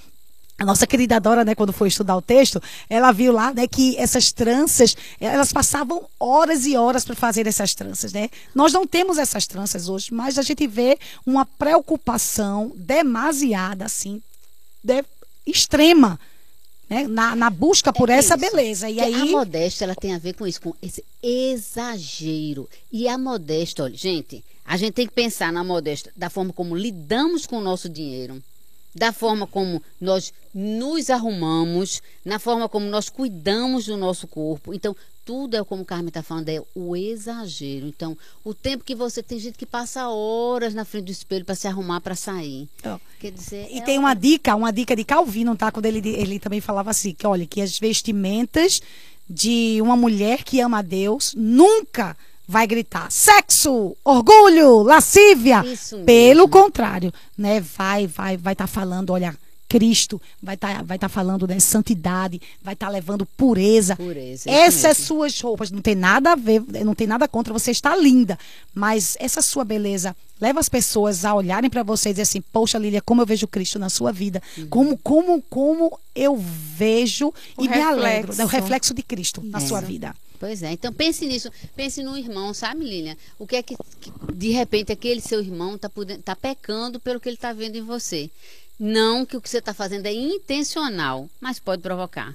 a 0.60 0.64
nossa 0.66 0.86
querida 0.86 1.18
Dora, 1.18 1.42
né, 1.42 1.54
quando 1.54 1.72
foi 1.72 1.88
estudar 1.88 2.14
o 2.14 2.20
texto, 2.20 2.62
ela 2.90 3.12
viu 3.12 3.32
lá, 3.32 3.50
né, 3.50 3.66
que 3.66 3.96
essas 3.96 4.30
tranças, 4.30 4.94
elas 5.18 5.54
passavam 5.54 6.06
horas 6.20 6.66
e 6.66 6.76
horas 6.76 7.02
para 7.02 7.16
fazer 7.16 7.46
essas 7.46 7.74
tranças, 7.74 8.12
né? 8.12 8.28
Nós 8.54 8.70
não 8.70 8.86
temos 8.86 9.16
essas 9.16 9.46
tranças 9.46 9.88
hoje, 9.88 10.12
mas 10.12 10.36
a 10.36 10.42
gente 10.42 10.66
vê 10.66 10.98
uma 11.24 11.46
preocupação 11.46 12.72
demasiada, 12.76 13.86
assim, 13.86 14.22
de, 14.84 15.02
extrema, 15.46 16.20
né, 16.90 17.08
na, 17.08 17.34
na 17.34 17.48
busca 17.48 17.90
por 17.90 18.10
é 18.10 18.18
essa 18.18 18.36
isso. 18.36 18.50
beleza. 18.50 18.90
E 18.90 19.00
aí... 19.00 19.14
A 19.14 19.24
modéstia, 19.24 19.86
ela 19.86 19.94
tem 19.94 20.14
a 20.14 20.18
ver 20.18 20.34
com 20.34 20.46
isso, 20.46 20.60
com 20.60 20.74
esse 20.82 21.02
exagero. 21.22 22.68
E 22.92 23.08
a 23.08 23.16
modéstia, 23.16 23.84
olha, 23.84 23.96
gente, 23.96 24.44
a 24.66 24.76
gente 24.76 24.92
tem 24.92 25.06
que 25.06 25.14
pensar 25.14 25.50
na 25.50 25.64
modéstia 25.64 26.12
da 26.14 26.28
forma 26.28 26.52
como 26.52 26.76
lidamos 26.76 27.46
com 27.46 27.56
o 27.56 27.62
nosso 27.62 27.88
dinheiro 27.88 28.42
da 28.94 29.12
forma 29.12 29.46
como 29.46 29.82
nós 30.00 30.32
nos 30.52 31.10
arrumamos, 31.10 32.02
na 32.24 32.38
forma 32.38 32.68
como 32.68 32.86
nós 32.86 33.08
cuidamos 33.08 33.86
do 33.86 33.96
nosso 33.96 34.26
corpo. 34.26 34.74
Então, 34.74 34.96
tudo 35.24 35.56
é 35.56 35.62
como 35.62 35.82
o 35.82 35.86
Carmen 35.86 36.08
está 36.08 36.22
falando, 36.22 36.48
é 36.48 36.60
o 36.74 36.96
exagero. 36.96 37.86
Então, 37.86 38.16
o 38.42 38.52
tempo 38.52 38.82
que 38.82 38.94
você 38.94 39.22
tem 39.22 39.38
gente 39.38 39.56
que 39.56 39.66
passa 39.66 40.08
horas 40.08 40.74
na 40.74 40.84
frente 40.84 41.04
do 41.04 41.12
espelho 41.12 41.44
para 41.44 41.54
se 41.54 41.68
arrumar 41.68 42.00
para 42.00 42.16
sair. 42.16 42.68
Oh. 42.84 42.98
Quer 43.20 43.30
dizer, 43.30 43.68
e 43.70 43.78
é 43.78 43.82
tem 43.82 43.98
uma 43.98 44.14
dica, 44.14 44.56
uma 44.56 44.72
dica 44.72 44.96
de 44.96 45.04
Calvino, 45.04 45.54
tá? 45.56 45.70
Quando 45.70 45.86
ele, 45.86 46.00
ele 46.08 46.40
também 46.40 46.60
falava 46.60 46.90
assim, 46.90 47.14
que 47.14 47.26
olha, 47.26 47.46
que 47.46 47.60
as 47.60 47.78
vestimentas 47.78 48.80
de 49.28 49.78
uma 49.80 49.96
mulher 49.96 50.42
que 50.42 50.60
ama 50.60 50.78
a 50.78 50.82
Deus 50.82 51.32
nunca 51.36 52.16
vai 52.50 52.66
gritar 52.66 53.08
sexo, 53.12 53.96
orgulho, 54.04 54.82
lascívia. 54.82 55.62
Pelo 56.04 56.48
contrário, 56.48 57.14
né? 57.38 57.60
Vai, 57.60 58.08
vai, 58.08 58.36
vai 58.36 58.54
estar 58.54 58.66
tá 58.66 58.72
falando, 58.72 59.10
olha, 59.10 59.36
Cristo, 59.68 60.20
vai 60.42 60.56
estar 60.56 60.78
tá, 60.78 60.82
vai 60.82 60.98
tá 60.98 61.08
falando 61.08 61.46
né, 61.46 61.60
santidade, 61.60 62.42
vai 62.60 62.74
estar 62.74 62.86
tá 62.86 62.92
levando 62.92 63.24
pureza. 63.24 63.94
pureza 63.94 64.50
Essas 64.50 64.96
suas 64.96 65.40
roupas, 65.40 65.70
não 65.70 65.80
tem 65.80 65.94
nada 65.94 66.32
a 66.32 66.34
ver, 66.34 66.60
não 66.84 66.92
tem 66.92 67.06
nada 67.06 67.28
contra, 67.28 67.52
você 67.52 67.70
está 67.70 67.94
linda, 67.94 68.36
mas 68.74 69.16
essa 69.20 69.40
sua 69.40 69.64
beleza 69.64 70.16
leva 70.40 70.58
as 70.58 70.68
pessoas 70.68 71.24
a 71.24 71.32
olharem 71.36 71.70
para 71.70 71.84
você 71.84 72.08
e 72.08 72.12
dizer 72.12 72.22
assim, 72.22 72.40
poxa, 72.40 72.78
Lília, 72.78 73.00
como 73.00 73.22
eu 73.22 73.26
vejo 73.26 73.46
Cristo 73.46 73.78
na 73.78 73.88
sua 73.88 74.10
vida, 74.10 74.42
uhum. 74.58 74.66
como, 74.66 74.98
como, 74.98 75.42
como 75.42 76.00
eu 76.16 76.36
vejo 76.36 77.28
o 77.28 77.64
e 77.64 77.68
reflexo. 77.68 77.78
me 77.78 77.80
alegro, 77.80 78.34
né, 78.34 78.44
o 78.44 78.48
reflexo 78.48 78.92
de 78.92 79.04
Cristo 79.04 79.40
na 79.44 79.60
sua 79.60 79.80
vida. 79.80 80.12
Pois 80.40 80.62
é, 80.62 80.72
então 80.72 80.90
pense 80.90 81.26
nisso, 81.26 81.52
pense 81.76 82.02
no 82.02 82.16
irmão, 82.16 82.54
sabe, 82.54 82.82
Lilian? 82.82 83.14
O 83.38 83.46
que 83.46 83.56
é 83.56 83.62
que, 83.62 83.76
que 84.00 84.10
de 84.32 84.48
repente 84.48 84.90
aquele 84.90 85.20
seu 85.20 85.38
irmão 85.38 85.74
está 85.74 85.90
tá 86.24 86.34
pecando 86.34 86.98
pelo 86.98 87.20
que 87.20 87.28
ele 87.28 87.36
está 87.36 87.52
vendo 87.52 87.76
em 87.76 87.82
você. 87.82 88.30
Não 88.78 89.26
que 89.26 89.36
o 89.36 89.40
que 89.42 89.50
você 89.50 89.58
está 89.58 89.74
fazendo 89.74 90.06
é 90.06 90.12
intencional, 90.14 91.28
mas 91.38 91.58
pode 91.58 91.82
provocar. 91.82 92.34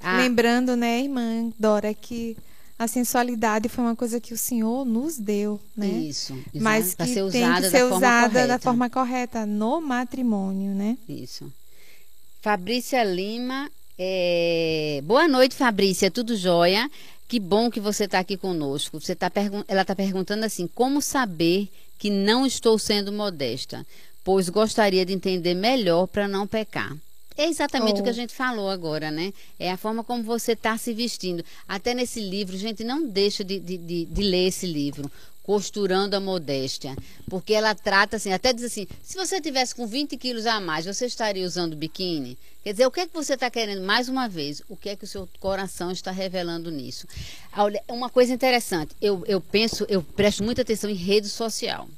Ah, 0.00 0.16
Lembrando, 0.16 0.74
né, 0.74 1.02
irmã 1.02 1.52
Dora, 1.58 1.92
que 1.92 2.34
a 2.78 2.88
sensualidade 2.88 3.68
foi 3.68 3.84
uma 3.84 3.94
coisa 3.94 4.18
que 4.18 4.32
o 4.32 4.38
Senhor 4.38 4.86
nos 4.86 5.18
deu, 5.18 5.60
né? 5.76 5.86
Isso. 5.86 6.34
Mas 6.54 6.94
que 6.94 7.04
ser 7.04 7.30
tem 7.30 7.54
que 7.56 7.68
ser 7.68 7.90
da 7.90 7.94
usada 7.94 8.46
da 8.46 8.58
forma 8.58 8.88
correta 8.88 9.44
no 9.44 9.82
matrimônio, 9.82 10.72
né? 10.74 10.96
Isso. 11.06 11.52
Fabrícia 12.40 13.04
Lima, 13.04 13.70
é... 13.98 15.02
boa 15.04 15.28
noite, 15.28 15.54
Fabrícia, 15.54 16.10
tudo 16.10 16.34
jóia? 16.34 16.88
Que 17.28 17.38
bom 17.38 17.70
que 17.70 17.78
você 17.78 18.04
está 18.04 18.18
aqui 18.18 18.38
conosco. 18.38 18.98
Você 18.98 19.14
tá 19.14 19.30
ela 19.68 19.82
está 19.82 19.94
perguntando 19.94 20.46
assim: 20.46 20.66
como 20.66 21.02
saber 21.02 21.68
que 21.98 22.08
não 22.08 22.46
estou 22.46 22.78
sendo 22.78 23.12
modesta? 23.12 23.86
Pois 24.24 24.48
gostaria 24.48 25.04
de 25.04 25.12
entender 25.12 25.54
melhor 25.54 26.06
para 26.06 26.26
não 26.26 26.46
pecar. 26.46 26.96
É 27.36 27.46
exatamente 27.46 27.98
oh. 27.98 28.00
o 28.00 28.02
que 28.02 28.08
a 28.08 28.12
oh. 28.12 28.16
gente 28.16 28.34
falou 28.34 28.70
agora, 28.70 29.10
né? 29.10 29.32
É 29.58 29.70
a 29.70 29.76
forma 29.76 30.02
como 30.02 30.22
você 30.22 30.52
está 30.52 30.76
se 30.78 30.92
vestindo. 30.94 31.44
Até 31.68 31.94
nesse 31.94 32.18
livro, 32.18 32.56
gente, 32.56 32.82
não 32.82 33.06
deixa 33.06 33.44
de, 33.44 33.60
de, 33.60 33.76
de, 33.76 34.04
de 34.06 34.22
ler 34.22 34.48
esse 34.48 34.66
livro. 34.66 35.10
Costurando 35.48 36.14
a 36.14 36.20
Modéstia. 36.20 36.94
Porque 37.26 37.54
ela 37.54 37.74
trata 37.74 38.16
assim, 38.16 38.34
até 38.34 38.52
diz 38.52 38.64
assim: 38.64 38.86
se 39.02 39.16
você 39.16 39.40
tivesse 39.40 39.74
com 39.74 39.86
20 39.86 40.14
quilos 40.18 40.44
a 40.44 40.60
mais, 40.60 40.84
você 40.84 41.06
estaria 41.06 41.46
usando 41.46 41.74
biquíni? 41.74 42.36
Quer 42.62 42.72
dizer, 42.72 42.86
o 42.86 42.90
que 42.90 43.00
é 43.00 43.06
que 43.06 43.14
você 43.14 43.32
está 43.32 43.48
querendo? 43.48 43.80
Mais 43.80 44.10
uma 44.10 44.28
vez, 44.28 44.62
o 44.68 44.76
que 44.76 44.90
é 44.90 44.96
que 44.96 45.04
o 45.04 45.06
seu 45.06 45.26
coração 45.40 45.90
está 45.90 46.10
revelando 46.10 46.70
nisso? 46.70 47.06
Olha, 47.56 47.82
uma 47.88 48.10
coisa 48.10 48.30
interessante, 48.30 48.94
eu, 49.00 49.24
eu 49.26 49.40
penso, 49.40 49.86
eu 49.88 50.02
presto 50.02 50.44
muita 50.44 50.60
atenção 50.60 50.90
em 50.90 50.94
rede 50.94 51.30
social. 51.30 51.88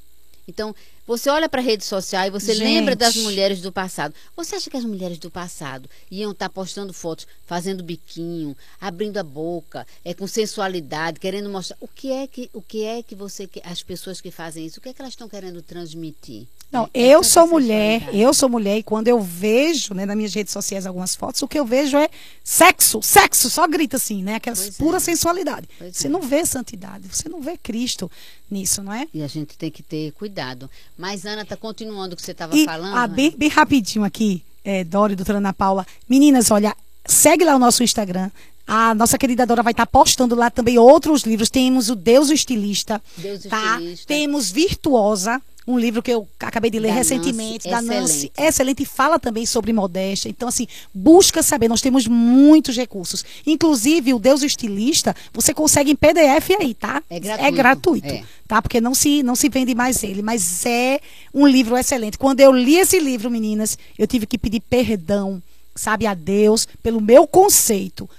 Então, 0.47 0.73
Você 1.05 1.29
olha 1.29 1.49
para 1.49 1.61
a 1.61 1.63
rede 1.63 1.83
social 1.83 2.27
e 2.27 2.29
você 2.29 2.53
Gente. 2.53 2.63
lembra 2.63 2.95
das 2.95 3.15
mulheres 3.15 3.59
do 3.59 3.71
passado. 3.71 4.13
Você 4.35 4.55
acha 4.55 4.69
que 4.69 4.77
as 4.77 4.85
mulheres 4.85 5.17
do 5.17 5.31
passado 5.31 5.89
iam 6.09 6.31
estar 6.31 6.49
postando 6.49 6.93
fotos, 6.93 7.27
fazendo 7.45 7.83
biquinho, 7.83 8.55
abrindo 8.79 9.17
a 9.17 9.23
boca, 9.23 9.85
é, 10.05 10.13
com 10.13 10.27
sensualidade, 10.27 11.19
querendo 11.19 11.49
mostrar 11.49 11.77
o 11.81 11.87
que 11.87 12.11
é 12.11 12.27
que 12.27 12.49
o 12.53 12.61
que 12.61 12.83
é 12.83 13.01
que 13.01 13.15
você 13.15 13.49
as 13.63 13.81
pessoas 13.81 14.21
que 14.21 14.31
fazem 14.31 14.65
isso, 14.65 14.79
o 14.79 14.81
que 14.81 14.89
é 14.89 14.93
que 14.93 15.01
elas 15.01 15.13
estão 15.13 15.27
querendo 15.27 15.61
transmitir? 15.61 16.47
Não, 16.71 16.89
É, 16.93 17.01
é 17.01 17.07
eu 17.15 17.23
sou 17.23 17.47
mulher, 17.47 18.09
eu 18.13 18.33
sou 18.33 18.47
mulher 18.47 18.77
e 18.77 18.83
quando 18.83 19.07
eu 19.07 19.19
vejo, 19.19 19.93
né, 19.93 20.05
nas 20.05 20.15
minhas 20.15 20.33
redes 20.33 20.53
sociais 20.53 20.85
algumas 20.85 21.15
fotos, 21.15 21.41
o 21.41 21.47
que 21.47 21.59
eu 21.59 21.65
vejo 21.65 21.97
é 21.97 22.09
sexo, 22.43 23.01
sexo, 23.01 23.49
só 23.49 23.67
grita 23.67 23.97
assim, 23.97 24.23
né, 24.23 24.35
aquela 24.35 24.55
Pois 24.55 24.77
pura 24.77 24.97
é. 24.97 24.99
sensualidade. 24.99 25.67
Pois 25.77 25.97
você 25.97 26.07
é. 26.07 26.09
não 26.09 26.21
vê 26.21 26.45
santidade, 26.45 27.07
você 27.11 27.27
não 27.27 27.41
vê 27.41 27.57
Cristo 27.57 28.09
nisso, 28.49 28.81
não 28.81 28.93
é? 28.93 29.07
E 29.13 29.21
a 29.21 29.27
gente 29.27 29.57
tem 29.57 29.69
que 29.69 29.83
ter 29.83 30.11
cuidado. 30.13 30.69
Mas 30.97 31.25
Ana 31.25 31.43
tá 31.45 31.57
continuando 31.57 32.13
o 32.13 32.15
que 32.15 32.21
você 32.21 32.31
estava 32.31 32.55
falando. 32.65 32.95
ah, 32.95 33.07
bem, 33.07 33.31
bem 33.37 33.49
rapidinho 33.49 34.05
aqui, 34.05 34.43
é, 34.63 34.83
Dora 34.83 35.13
e 35.13 35.15
doutora 35.15 35.39
Ana 35.39 35.53
Paula. 35.53 35.85
Meninas, 36.07 36.51
olha, 36.51 36.75
segue 37.05 37.43
lá 37.43 37.55
o 37.55 37.59
nosso 37.59 37.83
Instagram. 37.83 38.29
A 38.67 38.95
nossa 38.95 39.17
querida 39.17 39.45
Dora 39.45 39.63
vai 39.63 39.71
estar 39.71 39.85
postando 39.85 40.35
lá 40.35 40.49
também 40.49 40.77
outros 40.77 41.23
livros. 41.23 41.49
Temos 41.49 41.89
o 41.89 41.95
Deus 41.95 42.29
Estilista. 42.29 43.01
Deus 43.17 43.43
tá? 43.43 43.73
Estilista. 43.75 44.07
Temos 44.07 44.51
Virtuosa, 44.51 45.41
um 45.71 45.79
livro 45.79 46.01
que 46.01 46.11
eu 46.11 46.27
acabei 46.39 46.69
de 46.69 46.79
ler 46.79 46.89
Da 46.89 46.93
recentemente, 46.95 47.69
Nancy, 47.69 47.69
da 47.69 47.81
Nancy. 47.81 48.01
excelente. 48.03 48.31
Excelente. 48.37 48.83
E 48.83 48.85
fala 48.85 49.17
também 49.19 49.45
sobre 49.45 49.71
modéstia. 49.73 50.29
Então, 50.29 50.47
assim, 50.47 50.67
busca 50.93 51.41
saber. 51.41 51.67
Nós 51.67 51.81
temos 51.81 52.07
muitos 52.07 52.75
recursos. 52.75 53.23
Inclusive, 53.45 54.13
o 54.13 54.19
Deus 54.19 54.43
Estilista, 54.43 55.15
você 55.33 55.53
consegue 55.53 55.91
em 55.91 55.95
PDF 55.95 56.51
aí, 56.59 56.73
tá? 56.73 57.01
É 57.09 57.19
gratuito, 57.19 57.47
É 57.47 57.51
gratuito 57.51 58.07
é. 58.07 58.23
tá? 58.47 58.61
Porque 58.61 58.81
não 58.81 58.93
se, 58.93 59.23
não 59.23 59.35
se 59.35 59.49
vende 59.49 59.73
mais 59.73 60.03
ele, 60.03 60.21
mas 60.21 60.65
é 60.65 60.99
um 61.33 61.47
livro 61.47 61.77
excelente. 61.77 62.17
Quando 62.17 62.39
eu 62.39 62.51
li 62.51 62.75
esse 62.75 62.99
livro, 62.99 63.29
meninas, 63.29 63.77
eu 63.97 64.05
tive 64.07 64.25
que 64.25 64.37
pedir 64.37 64.61
perdão, 64.61 65.41
sabe, 65.75 66.05
a 66.05 66.13
Deus 66.13 66.67
pelo 66.83 66.99
meu 67.01 67.25
conceito 67.27 68.09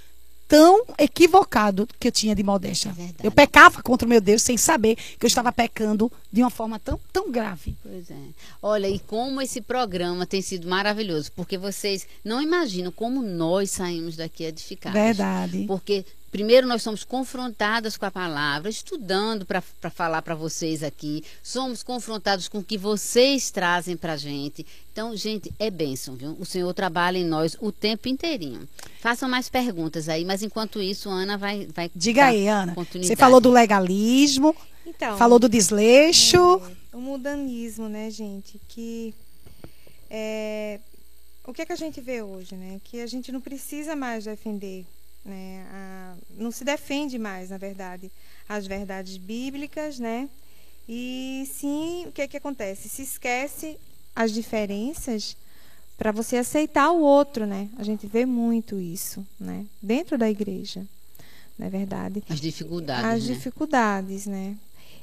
tão 0.53 0.85
equivocado 0.99 1.89
que 1.99 2.07
eu 2.07 2.11
tinha 2.11 2.35
de 2.35 2.43
modéstia. 2.43 2.89
É 2.89 2.93
verdade. 2.93 3.23
eu 3.23 3.31
pecava 3.31 3.81
contra 3.81 4.05
o 4.05 4.09
meu 4.09 4.21
Deus 4.21 4.43
sem 4.43 4.55
saber 4.55 4.95
que 4.95 5.25
eu 5.25 5.27
estava 5.27 5.51
pecando 5.51 6.11
de 6.31 6.43
uma 6.43 6.51
forma 6.51 6.77
tão, 6.77 6.99
tão 7.11 7.31
grave. 7.31 7.75
Pois 7.81 8.11
é. 8.11 8.15
Olha, 8.61 8.87
e 8.87 8.99
como 8.99 9.41
esse 9.41 9.61
programa 9.61 10.27
tem 10.27 10.43
sido 10.43 10.69
maravilhoso, 10.69 11.31
porque 11.35 11.57
vocês 11.57 12.05
não 12.23 12.39
imaginam 12.39 12.91
como 12.91 13.23
nós 13.23 13.71
saímos 13.71 14.15
daqui 14.15 14.43
edificados. 14.43 15.01
Verdade. 15.01 15.63
Porque 15.65 16.05
primeiro 16.33 16.65
nós 16.65 16.81
somos 16.81 17.03
confrontadas 17.03 17.95
com 17.95 18.07
a 18.07 18.11
palavra, 18.11 18.67
estudando 18.67 19.45
para 19.45 19.61
falar 19.91 20.23
para 20.23 20.33
vocês 20.33 20.81
aqui, 20.81 21.23
somos 21.43 21.83
confrontados 21.83 22.47
com 22.47 22.57
o 22.57 22.63
que 22.63 22.75
vocês 22.75 23.51
trazem 23.51 23.95
para 23.95 24.17
gente. 24.17 24.65
Então, 24.91 25.15
gente, 25.15 25.53
é 25.59 25.69
bênção, 25.69 26.15
viu? 26.15 26.35
O 26.39 26.45
Senhor 26.45 26.73
trabalha 26.73 27.19
em 27.19 27.23
nós 27.23 27.55
o 27.61 27.71
tempo 27.71 28.09
inteirinho. 28.09 28.67
Façam 28.99 29.29
mais 29.29 29.47
perguntas 29.47 30.09
aí, 30.09 30.25
mas 30.25 30.41
enquanto 30.41 30.81
isso, 30.81 31.07
Ana 31.07 31.37
vai, 31.37 31.67
vai 31.67 31.91
Diga 31.95 32.25
aí, 32.25 32.47
Ana. 32.47 32.75
Você 32.75 33.15
falou 33.15 33.39
do 33.39 33.51
legalismo, 33.51 34.55
Então, 34.87 35.15
falou 35.17 35.37
do 35.37 35.47
desleixo. 35.47 36.59
É, 36.91 36.95
o 36.95 36.99
mudanismo, 36.99 37.87
né, 37.87 38.09
gente? 38.09 38.59
Que 38.67 39.13
é, 40.09 40.79
o 41.45 41.53
que 41.53 41.61
é 41.61 41.65
que 41.67 41.73
a 41.73 41.77
gente 41.77 42.01
vê 42.01 42.23
hoje, 42.23 42.55
né? 42.55 42.81
Que 42.83 43.01
a 43.01 43.07
gente 43.07 43.31
não 43.31 43.39
precisa 43.39 43.95
mais 43.95 44.25
defender, 44.25 44.83
né? 45.23 45.65
a- 45.71 46.15
não 46.37 46.51
se 46.51 46.63
defende 46.63 47.17
mais, 47.17 47.49
na 47.49 47.57
verdade, 47.57 48.11
as 48.47 48.67
verdades 48.67 49.17
bíblicas, 49.17 49.99
né? 49.99 50.29
E 50.87 51.47
sim, 51.51 52.05
o 52.07 52.11
que 52.11 52.21
é 52.21 52.27
que 52.27 52.37
acontece? 52.37 52.89
Se 52.89 53.01
esquece 53.03 53.77
as 54.15 54.31
diferenças 54.31 55.37
para 55.97 56.11
você 56.11 56.37
aceitar 56.37 56.91
o 56.91 57.01
outro, 57.01 57.45
né? 57.45 57.69
A 57.77 57.83
gente 57.83 58.05
vê 58.07 58.25
muito 58.25 58.79
isso, 58.79 59.25
né? 59.39 59.65
Dentro 59.81 60.17
da 60.17 60.29
igreja, 60.29 60.85
não 61.57 61.67
é 61.67 61.69
verdade? 61.69 62.21
As 62.27 62.41
dificuldades, 62.41 63.05
as 63.05 63.27
né? 63.27 63.33
dificuldades, 63.33 64.25
né? 64.25 64.57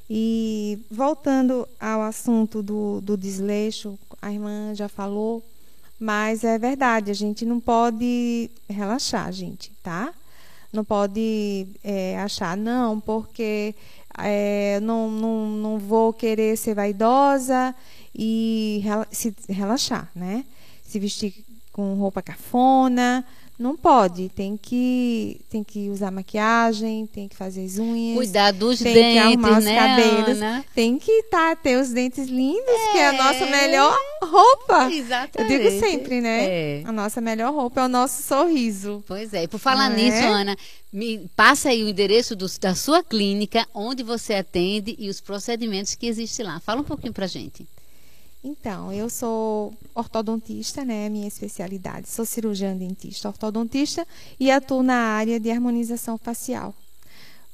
E 0.09 0.78
voltando 0.90 1.66
ao 1.78 2.02
assunto 2.02 2.62
do, 2.62 3.00
do 3.00 3.16
desleixo, 3.16 3.98
a 4.20 4.33
irmã 4.33 4.74
já 4.74 4.88
falou, 4.88 5.42
mas 6.00 6.44
é 6.44 6.58
verdade, 6.58 7.10
a 7.10 7.14
gente 7.14 7.44
não 7.44 7.60
pode 7.60 8.50
relaxar, 8.66 9.30
gente, 9.30 9.70
tá? 9.82 10.14
Não 10.72 10.82
pode 10.82 11.66
é, 11.84 12.18
achar, 12.18 12.56
não, 12.56 12.98
porque 12.98 13.74
é, 14.18 14.80
não, 14.80 15.10
não, 15.10 15.46
não 15.50 15.78
vou 15.78 16.10
querer 16.12 16.56
ser 16.56 16.74
vaidosa 16.74 17.74
e 18.14 18.82
se 19.10 19.34
relaxar, 19.48 20.10
né? 20.14 20.46
Se 20.82 20.98
vestir 20.98 21.44
com 21.70 21.94
roupa 21.94 22.22
cafona, 22.22 23.22
não 23.60 23.76
pode. 23.76 24.30
Tem 24.30 24.56
que, 24.56 25.40
tem 25.50 25.62
que 25.62 25.90
usar 25.90 26.10
maquiagem, 26.10 27.06
tem 27.06 27.28
que 27.28 27.36
fazer 27.36 27.62
as 27.64 27.78
unhas. 27.78 28.16
Cuidar 28.16 28.52
dos 28.52 28.78
tem 28.78 28.94
que 28.94 29.00
dentes, 29.00 29.22
arrumar 29.22 29.58
os 29.58 29.64
né, 29.64 29.76
cabelos. 29.76 30.28
Ana? 30.30 30.64
Tem 30.74 30.98
que 30.98 31.22
tá, 31.24 31.54
ter 31.54 31.76
os 31.76 31.90
dentes 31.90 32.26
lindos, 32.26 32.80
que 32.92 32.98
é 32.98 33.08
a 33.08 33.12
nossa 33.12 33.44
melhor 33.46 33.94
roupa. 34.22 34.84
Eu 34.84 34.90
Exatamente. 34.92 35.58
digo 35.58 35.78
sempre, 35.78 36.20
né? 36.22 36.44
É. 36.48 36.82
A 36.86 36.90
nossa 36.92 37.20
melhor 37.20 37.52
roupa 37.52 37.82
é 37.82 37.84
o 37.84 37.88
nosso 37.88 38.22
sorriso. 38.22 39.04
Pois 39.06 39.34
é, 39.34 39.42
e 39.42 39.48
por 39.48 39.58
falar 39.60 39.90
Não 39.90 39.96
nisso, 39.96 40.16
é? 40.16 40.26
Ana, 40.26 40.56
me 40.90 41.28
passa 41.36 41.68
aí 41.68 41.84
o 41.84 41.88
endereço 41.88 42.34
do- 42.34 42.46
da 42.60 42.74
sua 42.74 43.02
clínica, 43.02 43.66
onde 43.74 44.02
você 44.02 44.34
atende 44.34 44.96
e 44.98 45.10
os 45.10 45.20
procedimentos 45.20 45.94
que 45.94 46.06
existem 46.06 46.46
lá. 46.46 46.60
Fala 46.60 46.80
um 46.80 46.84
pouquinho 46.84 47.12
pra 47.12 47.26
gente. 47.26 47.66
Então, 48.42 48.90
eu 48.90 49.11
sou 49.11 49.74
ortodontista, 49.94 50.85
né? 50.85 51.09
Minha 51.11 51.29
especialidade. 51.29 52.09
Sou 52.09 52.24
cirurgiã 52.24 52.74
dentista, 52.74 53.29
ortodontista 53.29 54.07
e 54.38 54.50
atuo 54.50 54.83
na 54.83 54.94
área 54.94 55.38
de 55.38 55.50
harmonização 55.50 56.16
facial. 56.16 56.74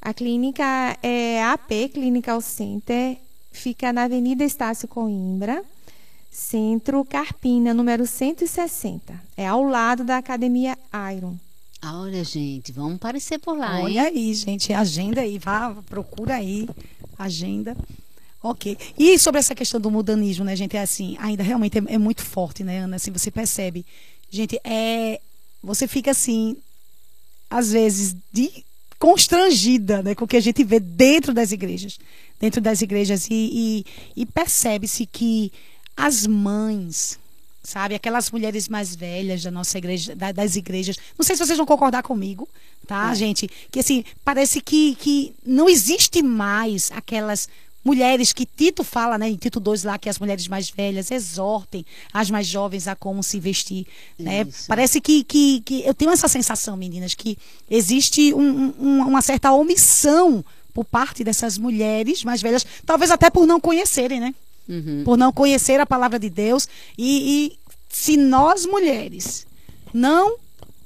A 0.01 0.15
clínica 0.15 0.65
é 1.03 1.43
AP 1.43 1.91
Clinical 1.93 2.41
Center, 2.41 3.17
fica 3.51 3.93
na 3.93 4.05
Avenida 4.05 4.45
Estácio 4.45 4.87
Coimbra, 4.87 5.65
Centro 6.31 7.05
Carpina, 7.05 7.75
número 7.75 8.07
160. 8.07 9.21
É 9.37 9.47
ao 9.49 9.65
lado 9.65 10.05
da 10.05 10.19
Academia 10.19 10.79
Iron. 11.17 11.35
Ah, 11.83 12.01
Olha, 12.01 12.23
gente, 12.23 12.71
vamos 12.71 12.97
aparecer 12.97 13.39
por 13.41 13.59
lá, 13.59 13.79
hein? 13.79 13.85
Olha 13.85 14.03
aí, 14.03 14.33
gente, 14.35 14.73
agenda 14.73 15.23
aí, 15.23 15.39
vá, 15.39 15.75
procura 15.89 16.37
aí, 16.37 16.69
agenda. 17.19 17.77
Ok. 18.51 18.77
E 18.99 19.19
sobre 19.19 19.39
essa 19.41 19.55
questão 19.55 19.81
do 19.81 19.91
mudanismo, 19.91 20.45
né, 20.45 20.55
gente, 20.55 20.77
é 20.77 20.81
assim, 20.83 21.17
ainda 21.19 21.43
realmente 21.43 21.79
é, 21.79 21.83
é 21.95 21.99
muito 21.99 22.23
forte, 22.23 22.63
né, 22.65 22.79
Ana? 22.81 22.97
Assim, 22.97 23.11
você 23.11 23.31
percebe. 23.31 23.85
Gente, 24.31 24.59
é. 24.65 25.21
Você 25.63 25.89
fica 25.89 26.11
assim, 26.13 26.57
às 27.51 27.73
vezes, 27.73 28.15
de 28.33 28.65
constrangida, 28.99 30.03
né, 30.03 30.15
com 30.15 30.25
o 30.25 30.29
que 30.29 30.37
a 30.37 30.41
gente 30.41 30.63
vê 30.65 30.79
dentro 30.79 31.33
das 31.35 31.53
igrejas. 31.53 31.99
Dentro 32.39 32.61
das 32.61 32.83
igrejas. 32.83 33.27
E, 33.31 33.85
e, 34.17 34.23
e 34.23 34.27
percebe-se 34.27 35.07
que 35.07 35.51
as 35.97 36.27
mães, 36.27 37.19
sabe? 37.63 37.95
Aquelas 37.95 38.31
mulheres 38.31 38.69
mais 38.69 38.95
velhas 38.95 39.43
da 39.43 39.51
nossa 39.51 39.77
igreja, 39.79 40.15
da- 40.15 40.33
das 40.33 40.55
igrejas. 40.55 40.97
Não 41.19 41.25
sei 41.25 41.35
se 41.37 41.45
vocês 41.45 41.57
vão 41.57 41.67
concordar 41.67 42.03
comigo, 42.03 42.49
tá, 42.87 43.13
gente? 43.15 43.49
Que 43.71 43.81
assim, 43.81 44.05
parece 44.25 44.61
que, 44.61 44.95
que 44.97 45.35
não 45.45 45.69
existe 45.69 46.23
mais 46.23 46.91
aquelas 46.93 47.49
mulheres 47.87 48.33
que 48.33 48.45
Tito 48.45 48.83
fala, 48.83 49.17
né, 49.17 49.29
em 49.31 49.37
Tito 49.37 49.61
2 49.61 49.85
lá, 49.85 49.97
que 49.97 50.09
as 50.09 50.19
mulheres 50.19 50.49
mais 50.49 50.69
velhas 50.69 51.11
exortem 51.11 51.87
as 52.13 52.29
mais 52.31 52.47
jovens 52.47 52.89
a 52.89 52.97
como 52.97 53.23
se 53.23 53.39
vestir, 53.39 53.87
né? 54.19 54.43
Isso. 54.49 54.67
Parece 54.67 55.01
que, 55.01 55.23
que, 55.23 55.61
que 55.61 55.83
eu 55.87 55.95
tenho 55.95 56.11
essa 56.11 56.27
sensação, 56.29 56.77
meninas, 56.77 57.15
que 57.15 57.39
existe 57.71 58.35
um- 58.35 58.75
um- 58.79 59.07
uma 59.07 59.23
certa 59.23 59.53
omissão 59.53 60.45
por 60.75 60.85
parte 60.85 61.23
dessas 61.25 61.57
mulheres 61.57 62.25
mais 62.25 62.43
velhas, 62.43 62.67
talvez 62.85 63.11
até 63.11 63.31
por 63.31 63.47
não 63.47 63.61
conhecerem, 63.61 64.19
né? 64.21 64.35
Uhum. 64.69 65.03
por 65.05 65.17
não 65.17 65.33
conhecer 65.33 65.79
a 65.79 65.87
palavra 65.87 66.19
de 66.19 66.29
Deus. 66.29 66.69
E, 66.99 67.09
e 67.55 67.59
se 67.89 68.17
nós 68.17 68.67
mulheres 68.67 69.47
não 69.95 70.37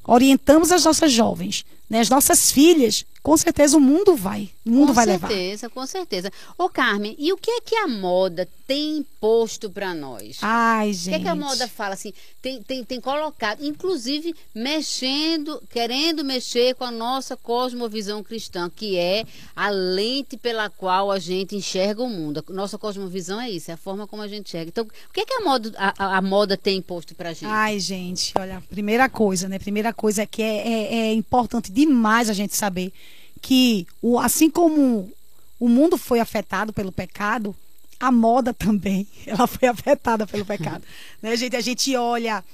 orientamos 0.05 0.71
as 0.71 0.85
nossas 0.85 1.11
jovens, 1.11 1.65
né, 1.89 2.01
as 2.01 2.11
nossas 2.11 2.51
filhas, 2.51 3.07
com 3.23 3.37
certeza 3.37 3.77
o 3.77 3.81
mundo 3.81 4.17
vai, 4.17 4.49
o 4.65 4.71
mundo 4.71 4.89
com 4.89 4.93
vai 4.95 5.07
levar. 5.07 5.29
certeza, 5.29 5.69
com 5.69 5.87
certeza. 5.87 6.33
Ô, 6.57 6.69
Carmen, 6.69 7.15
e 7.19 7.33
o 7.33 7.37
que 7.37 7.51
é 7.51 7.61
que 7.61 7.77
a 7.77 7.87
moda 7.87 8.49
tem 8.67 8.99
imposto 8.99 9.69
pra 9.69 9.93
nós? 9.95 10.39
Ai, 10.41 10.91
O 10.91 10.93
gente. 10.95 11.09
que 11.11 11.15
é 11.17 11.19
que 11.21 11.29
a 11.29 11.35
moda 11.35 11.69
fala 11.69 11.95
assim? 11.95 12.13
Tem, 12.41 12.63
tem, 12.63 12.83
tem 12.85 13.01
colocado, 13.01 13.63
inclusive 13.65 14.35
mexendo, 14.55 15.63
querendo 15.71 16.25
mexer 16.25 16.75
com 16.75 16.85
a 16.85 16.91
nossa 16.91 17.37
cosmovisão 17.37 18.23
cristã, 18.23 18.71
que 18.75 18.97
é 18.97 19.25
a 19.55 19.69
lente 19.69 20.37
pela 20.37 20.71
qual 20.71 21.11
a 21.11 21.19
gente 21.19 21.55
enxerga 21.55 22.03
o 22.03 22.09
mundo. 22.09 22.43
A 22.49 22.53
nossa 22.53 22.79
cosmovisão 22.79 23.41
é 23.41 23.51
isso, 23.51 23.71
é 23.71 23.75
a 23.75 23.77
forma 23.77 24.07
como 24.07 24.23
a 24.23 24.29
gente 24.29 24.47
enxerga. 24.49 24.69
Então, 24.71 24.85
o 24.85 25.13
que 25.13 25.21
é 25.21 25.27
que 25.27 25.35
a 25.35 25.41
moda, 25.43 25.73
a, 25.77 25.95
a- 26.05 26.17
a 26.17 26.23
moda 26.23 26.57
tem 26.57 26.79
imposto 26.79 27.15
pra 27.15 27.33
gente? 27.33 27.47
Ai, 27.47 27.79
gente, 27.79 28.33
olha, 28.39 28.63
primeira 28.71 29.09
coisa, 29.09 29.49
né? 29.49 29.59
Primeira 29.59 29.93
coisa 29.93 30.23
é 30.23 30.27
que 30.27 30.43
é, 30.43 30.67
é- 30.69 30.95
é 31.09 31.13
importante 31.13 31.71
demais 31.71 32.31
a 32.31 32.33
gente 32.33 32.57
saber 32.57 32.93
que, 33.41 33.87
o, 34.01 34.19
assim 34.19 34.51
como 34.51 35.11
o 35.59 35.69
mundo 35.69 35.97
foi 35.97 36.21
afetado 36.21 36.73
pelo 36.73 36.93
pecado, 36.93 37.55
a 37.99 38.11
moda 38.11 38.55
também, 38.55 39.07
ela 39.27 39.47
foi 39.47 39.69
afetada 39.69 40.27
pelo 40.27 40.45
pecado. 40.45 40.85
né, 41.21 41.37
gente? 41.37 41.57
A 41.57 41.61
gente 41.61 41.95
olha, 41.97 42.39
a 42.39 42.45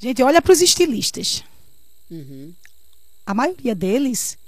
gente 0.00 0.22
olha 0.22 0.40
para 0.40 0.52
os 0.52 0.60
estilistas. 0.60 1.44
Uhum. 2.10 2.52
A 3.26 3.34
maioria 3.34 3.74
deles, 3.74 4.38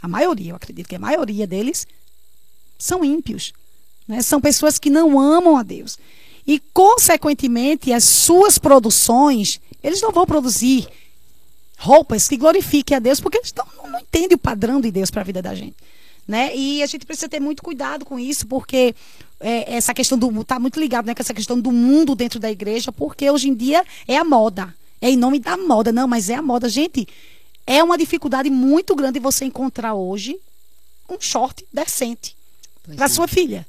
a 0.00 0.08
maioria, 0.08 0.52
eu 0.52 0.56
acredito 0.56 0.88
que 0.88 0.96
a 0.96 1.00
maioria 1.00 1.46
deles 1.46 1.86
são 2.78 3.04
ímpios. 3.04 3.52
Né? 4.06 4.22
São 4.22 4.40
pessoas 4.40 4.78
que 4.78 4.88
não 4.88 5.18
amam 5.18 5.56
a 5.56 5.62
Deus. 5.62 5.98
E, 6.46 6.60
consequentemente, 6.72 7.92
as 7.92 8.04
suas 8.04 8.56
produções, 8.56 9.60
eles 9.82 10.00
não 10.00 10.12
vão 10.12 10.24
produzir 10.24 10.88
roupas 11.78 12.28
que 12.28 12.36
glorifiquem 12.36 12.96
a 12.96 13.00
Deus, 13.00 13.20
porque 13.20 13.38
eles 13.38 13.54
não, 13.56 13.90
não 13.90 14.00
entendem 14.00 14.34
o 14.34 14.38
padrão 14.38 14.80
de 14.80 14.90
Deus 14.90 15.10
para 15.10 15.22
a 15.22 15.24
vida 15.24 15.40
da 15.40 15.54
gente. 15.54 15.76
Né? 16.26 16.54
E 16.54 16.82
a 16.82 16.86
gente 16.86 17.06
precisa 17.06 17.28
ter 17.28 17.40
muito 17.40 17.62
cuidado 17.62 18.04
com 18.04 18.18
isso, 18.18 18.46
porque 18.46 18.94
é, 19.40 19.76
essa 19.76 19.94
questão 19.94 20.18
do 20.18 20.40
está 20.40 20.58
muito 20.58 20.78
ligado 20.78 21.06
né, 21.06 21.14
com 21.14 21.22
essa 21.22 21.32
questão 21.32 21.58
do 21.58 21.72
mundo 21.72 22.14
dentro 22.14 22.38
da 22.38 22.50
igreja, 22.50 22.92
porque 22.92 23.30
hoje 23.30 23.48
em 23.48 23.54
dia 23.54 23.84
é 24.06 24.16
a 24.18 24.24
moda. 24.24 24.74
É 25.00 25.08
em 25.08 25.16
nome 25.16 25.38
da 25.38 25.56
moda, 25.56 25.92
não, 25.92 26.08
mas 26.08 26.28
é 26.28 26.34
a 26.34 26.42
moda. 26.42 26.68
Gente, 26.68 27.06
é 27.66 27.82
uma 27.82 27.96
dificuldade 27.96 28.50
muito 28.50 28.94
grande 28.94 29.20
você 29.20 29.44
encontrar 29.44 29.94
hoje 29.94 30.38
um 31.08 31.18
short 31.20 31.64
decente 31.72 32.36
para 32.96 33.06
é. 33.06 33.08
sua 33.08 33.28
filha 33.28 33.66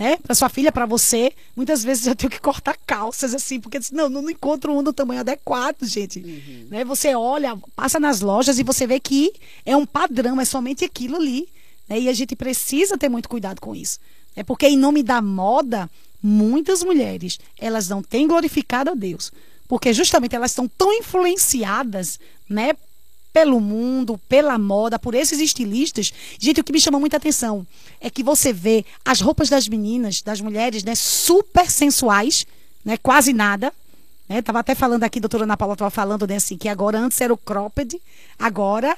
né? 0.00 0.16
Para 0.16 0.34
sua 0.34 0.48
filha, 0.48 0.72
para 0.72 0.86
você, 0.86 1.30
muitas 1.54 1.84
vezes 1.84 2.06
eu 2.06 2.16
tenho 2.16 2.30
que 2.30 2.40
cortar 2.40 2.74
calças 2.86 3.34
assim, 3.34 3.60
porque 3.60 3.78
não, 3.92 4.08
não 4.08 4.30
encontro 4.30 4.74
um 4.74 4.82
do 4.82 4.94
tamanho 4.94 5.20
adequado, 5.20 5.84
gente. 5.84 6.20
Uhum. 6.20 6.68
Né? 6.70 6.84
Você 6.86 7.14
olha, 7.14 7.54
passa 7.76 8.00
nas 8.00 8.22
lojas 8.22 8.58
e 8.58 8.62
você 8.62 8.86
vê 8.86 8.98
que 8.98 9.30
é 9.66 9.76
um 9.76 9.84
padrão, 9.84 10.40
é 10.40 10.44
somente 10.46 10.86
aquilo 10.86 11.16
ali. 11.16 11.46
Né? 11.86 12.00
E 12.00 12.08
a 12.08 12.14
gente 12.14 12.34
precisa 12.34 12.96
ter 12.96 13.10
muito 13.10 13.28
cuidado 13.28 13.60
com 13.60 13.76
isso. 13.76 13.98
É 14.34 14.42
porque 14.42 14.66
em 14.66 14.78
nome 14.78 15.02
da 15.02 15.20
moda, 15.20 15.90
muitas 16.22 16.82
mulheres, 16.82 17.38
elas 17.58 17.86
não 17.86 18.02
têm 18.02 18.26
glorificado 18.26 18.92
a 18.92 18.94
Deus. 18.94 19.30
Porque 19.68 19.92
justamente 19.92 20.34
elas 20.34 20.52
estão 20.52 20.66
tão 20.66 20.94
influenciadas, 20.94 22.18
né, 22.48 22.72
pelo 23.32 23.60
mundo, 23.60 24.18
pela 24.28 24.58
moda, 24.58 24.98
por 24.98 25.14
esses 25.14 25.38
estilistas. 25.40 26.12
Gente, 26.38 26.60
o 26.60 26.64
que 26.64 26.72
me 26.72 26.80
chama 26.80 26.98
muita 26.98 27.16
atenção 27.16 27.66
é 28.00 28.10
que 28.10 28.22
você 28.22 28.52
vê 28.52 28.84
as 29.04 29.20
roupas 29.20 29.48
das 29.48 29.68
meninas, 29.68 30.22
das 30.22 30.40
mulheres, 30.40 30.84
né, 30.84 30.94
super 30.94 31.70
sensuais, 31.70 32.46
né, 32.84 32.96
quase 32.96 33.32
nada. 33.32 33.72
Né? 34.28 34.42
Tava 34.42 34.60
até 34.60 34.74
falando 34.74 35.04
aqui, 35.04 35.18
a 35.18 35.22
doutora 35.22 35.44
Ana 35.44 35.56
Paula 35.56 35.74
estava 35.74 35.90
falando, 35.90 36.26
né, 36.26 36.36
assim, 36.36 36.56
que 36.56 36.68
agora 36.68 36.98
antes 36.98 37.20
era 37.20 37.32
o 37.32 37.36
cropped, 37.36 38.00
agora 38.38 38.96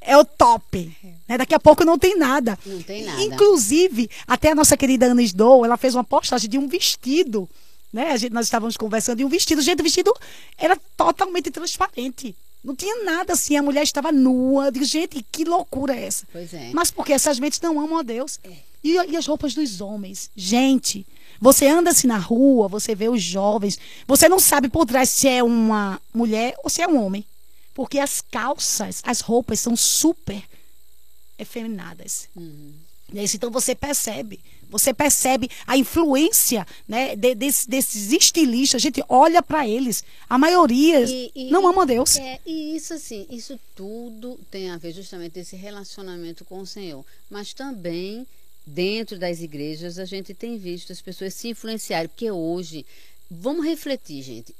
é 0.00 0.16
o 0.16 0.24
top. 0.24 0.96
Né? 1.28 1.38
Daqui 1.38 1.54
a 1.54 1.60
pouco 1.60 1.84
não 1.84 1.98
tem 1.98 2.16
nada. 2.16 2.58
Não 2.64 2.82
tem 2.82 3.04
nada. 3.04 3.22
Inclusive, 3.22 4.10
até 4.26 4.52
a 4.52 4.54
nossa 4.54 4.76
querida 4.76 5.06
Ana 5.06 5.22
Sdow, 5.22 5.64
ela 5.64 5.76
fez 5.76 5.94
uma 5.94 6.04
postagem 6.04 6.48
de 6.48 6.58
um 6.58 6.68
vestido. 6.68 7.48
Né? 7.92 8.10
A 8.10 8.16
gente, 8.16 8.32
nós 8.32 8.46
estávamos 8.46 8.76
conversando 8.76 9.18
de 9.18 9.24
um 9.24 9.28
vestido. 9.28 9.62
Gente, 9.62 9.80
o 9.80 9.84
vestido 9.84 10.12
era 10.58 10.76
totalmente 10.96 11.50
transparente. 11.50 12.36
Não 12.64 12.74
tinha 12.74 13.04
nada 13.04 13.34
assim, 13.34 13.56
a 13.56 13.62
mulher 13.62 13.82
estava 13.82 14.10
nua. 14.10 14.66
Eu 14.66 14.70
digo, 14.70 14.84
gente, 14.86 15.24
que 15.30 15.44
loucura 15.44 15.94
é 15.94 16.06
essa? 16.06 16.26
Pois 16.32 16.54
é. 16.54 16.70
Mas 16.72 16.90
porque 16.90 17.12
essas 17.12 17.38
mentes 17.38 17.60
não 17.60 17.78
amam 17.78 17.98
a 17.98 18.02
Deus. 18.02 18.40
É. 18.42 18.52
E, 18.82 18.92
e 18.92 19.16
as 19.16 19.26
roupas 19.26 19.52
dos 19.52 19.82
homens? 19.82 20.30
Gente, 20.34 21.06
você 21.40 21.66
anda 21.66 21.90
assim 21.90 22.06
na 22.06 22.16
rua, 22.16 22.68
você 22.68 22.94
vê 22.94 23.08
os 23.08 23.22
jovens, 23.22 23.78
você 24.06 24.28
não 24.28 24.38
sabe 24.38 24.68
por 24.70 24.86
trás 24.86 25.10
se 25.10 25.28
é 25.28 25.42
uma 25.42 26.00
mulher 26.12 26.54
ou 26.64 26.70
se 26.70 26.80
é 26.80 26.88
um 26.88 27.04
homem. 27.04 27.24
Porque 27.74 27.98
as 27.98 28.22
calças, 28.22 29.02
as 29.04 29.20
roupas 29.20 29.60
são 29.60 29.76
super 29.76 30.42
efeminadas. 31.38 32.28
Uhum. 32.34 32.72
Então 33.12 33.50
você 33.50 33.74
percebe, 33.74 34.40
você 34.70 34.92
percebe 34.94 35.50
a 35.66 35.76
influência 35.76 36.66
né, 36.86 37.14
de, 37.16 37.34
desse, 37.34 37.68
desses 37.68 38.12
estilistas. 38.12 38.80
A 38.80 38.82
gente 38.82 39.02
olha 39.08 39.42
para 39.42 39.66
eles, 39.68 40.04
a 40.28 40.36
maioria 40.38 41.00
E- 41.02 41.30
e- 41.34 41.50
não 41.50 41.66
ama 41.66 41.82
a 41.82 41.86
Deus. 41.86 42.16
É, 42.16 42.40
e 42.46 42.76
isso 42.76 42.94
assim, 42.94 43.26
isso 43.30 43.58
tudo 43.74 44.38
tem 44.50 44.70
a 44.70 44.76
ver 44.76 44.92
justamente 44.92 45.38
esse 45.38 45.56
relacionamento 45.56 46.44
com 46.44 46.60
o 46.60 46.66
Senhor. 46.66 47.04
Mas 47.30 47.52
também 47.52 48.26
dentro 48.66 49.18
das 49.18 49.40
igrejas 49.40 49.98
a 49.98 50.04
gente 50.04 50.32
tem 50.32 50.56
visto 50.56 50.92
as 50.92 51.00
pessoas 51.00 51.34
se 51.34 51.48
influenciarem, 51.48 52.08
porque 52.08 52.30
hoje 52.30 52.84
vamos 53.30 53.64
refletir, 53.64 54.22
gente. 54.22 54.54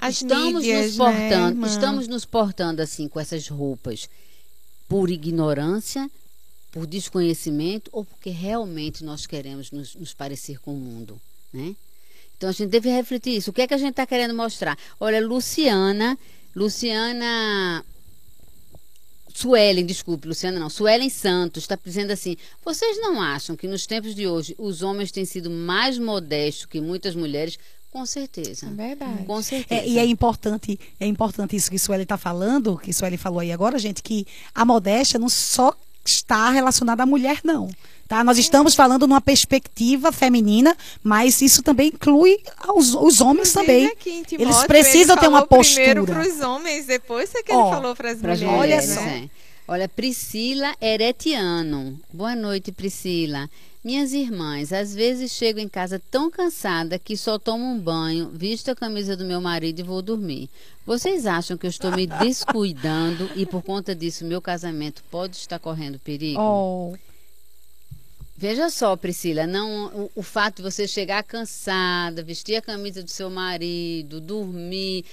As 0.00 0.14
estamos 0.22 0.62
mídias, 0.62 0.86
nos 0.86 0.96
portando, 0.96 1.60
né, 1.60 1.68
estamos 1.68 2.06
nos 2.08 2.24
portando 2.24 2.80
assim 2.82 3.08
com 3.08 3.18
essas 3.18 3.48
roupas 3.48 4.08
por 4.88 5.10
ignorância, 5.10 6.08
por 6.70 6.86
desconhecimento 6.86 7.90
ou 7.92 8.04
porque 8.04 8.30
realmente 8.30 9.04
nós 9.04 9.26
queremos 9.26 9.70
nos, 9.70 9.94
nos 9.94 10.14
parecer 10.14 10.60
com 10.60 10.74
o 10.74 10.76
mundo, 10.76 11.20
né? 11.52 11.74
Então 12.36 12.48
a 12.48 12.52
gente 12.52 12.70
deve 12.70 12.88
refletir 12.88 13.36
isso. 13.36 13.50
O 13.50 13.52
que 13.52 13.62
é 13.62 13.66
que 13.66 13.74
a 13.74 13.78
gente 13.78 13.90
está 13.90 14.06
querendo 14.06 14.32
mostrar? 14.32 14.78
Olha, 15.00 15.24
Luciana, 15.26 16.16
Luciana 16.54 17.84
Suelen, 19.34 19.84
desculpe, 19.84 20.26
Luciana 20.26 20.58
não, 20.58 20.70
Suelen 20.70 21.10
Santos 21.10 21.64
está 21.64 21.78
dizendo 21.84 22.12
assim: 22.12 22.36
vocês 22.64 23.00
não 23.00 23.20
acham 23.20 23.56
que 23.56 23.68
nos 23.68 23.86
tempos 23.86 24.14
de 24.14 24.26
hoje 24.26 24.54
os 24.58 24.82
homens 24.82 25.10
têm 25.10 25.24
sido 25.24 25.50
mais 25.50 25.98
modestos 25.98 26.66
que 26.66 26.80
muitas 26.80 27.14
mulheres? 27.14 27.58
Com 27.90 28.04
certeza. 28.04 28.66
É 28.66 28.70
verdade. 28.70 29.24
Com 29.24 29.42
certeza. 29.42 29.80
É, 29.80 29.88
e 29.88 29.98
é 29.98 30.04
importante, 30.04 30.78
é 31.00 31.06
importante 31.06 31.56
isso 31.56 31.70
que 31.70 31.78
Sueli 31.78 32.02
está 32.02 32.18
falando, 32.18 32.76
que 32.76 32.92
Sueli 32.92 33.16
falou 33.16 33.40
aí 33.40 33.50
agora, 33.50 33.78
gente, 33.78 34.02
que 34.02 34.26
a 34.54 34.64
modéstia 34.64 35.18
não 35.18 35.28
só 35.28 35.74
está 36.10 36.50
relacionada 36.50 37.02
à 37.02 37.06
mulher, 37.06 37.40
não. 37.44 37.68
Tá? 38.06 38.24
Nós 38.24 38.38
estamos 38.38 38.74
falando 38.74 39.06
numa 39.06 39.20
perspectiva 39.20 40.10
feminina, 40.10 40.74
mas 41.02 41.42
isso 41.42 41.62
também 41.62 41.88
inclui 41.88 42.38
aos, 42.66 42.94
os 42.94 43.20
homens 43.20 43.52
também. 43.52 43.86
aqui 43.86 44.10
em 44.10 44.18
Eles 44.18 44.26
Timóteo, 44.28 44.66
precisam 44.66 45.14
ele 45.14 45.20
ter 45.20 45.28
uma 45.28 45.46
falou 45.46 45.64
Primeiro 45.64 46.06
postura. 46.06 46.24
para 46.24 46.34
os 46.34 46.40
homens, 46.40 46.86
depois 46.86 47.34
é 47.34 47.42
que 47.42 47.52
ele 47.52 47.62
falou 47.70 47.94
para 47.94 48.10
as 48.10 48.18
mulheres. 48.18 48.42
Olha 48.42 48.56
mulheres, 48.56 48.90
só. 48.90 49.00
Olha, 49.70 49.86
Priscila 49.86 50.74
Eretiano. 50.80 52.00
Boa 52.10 52.34
noite, 52.34 52.72
Priscila. 52.72 53.50
Minhas 53.84 54.14
irmãs, 54.14 54.72
às 54.72 54.94
vezes 54.94 55.30
chego 55.30 55.58
em 55.58 55.68
casa 55.68 56.00
tão 56.10 56.30
cansada 56.30 56.98
que 56.98 57.14
só 57.18 57.38
tomo 57.38 57.66
um 57.66 57.78
banho, 57.78 58.30
visto 58.30 58.70
a 58.70 58.74
camisa 58.74 59.14
do 59.14 59.26
meu 59.26 59.42
marido 59.42 59.80
e 59.80 59.82
vou 59.82 60.00
dormir. 60.00 60.48
Vocês 60.86 61.26
acham 61.26 61.58
que 61.58 61.66
eu 61.66 61.70
estou 61.70 61.92
me 61.92 62.06
descuidando 62.06 63.30
e 63.36 63.44
por 63.44 63.62
conta 63.62 63.94
disso 63.94 64.24
meu 64.24 64.40
casamento 64.40 65.04
pode 65.10 65.36
estar 65.36 65.58
correndo 65.58 65.98
perigo? 65.98 66.40
Oh, 66.40 66.96
Veja 68.40 68.70
só, 68.70 68.94
Priscila, 68.94 69.48
não 69.48 69.86
o, 69.86 70.10
o 70.14 70.22
fato 70.22 70.58
de 70.58 70.62
você 70.62 70.86
chegar 70.86 71.24
cansada, 71.24 72.22
vestir 72.22 72.54
a 72.54 72.62
camisa 72.62 73.02
do 73.02 73.10
seu 73.10 73.28
marido, 73.28 74.20
dormir, 74.20 75.04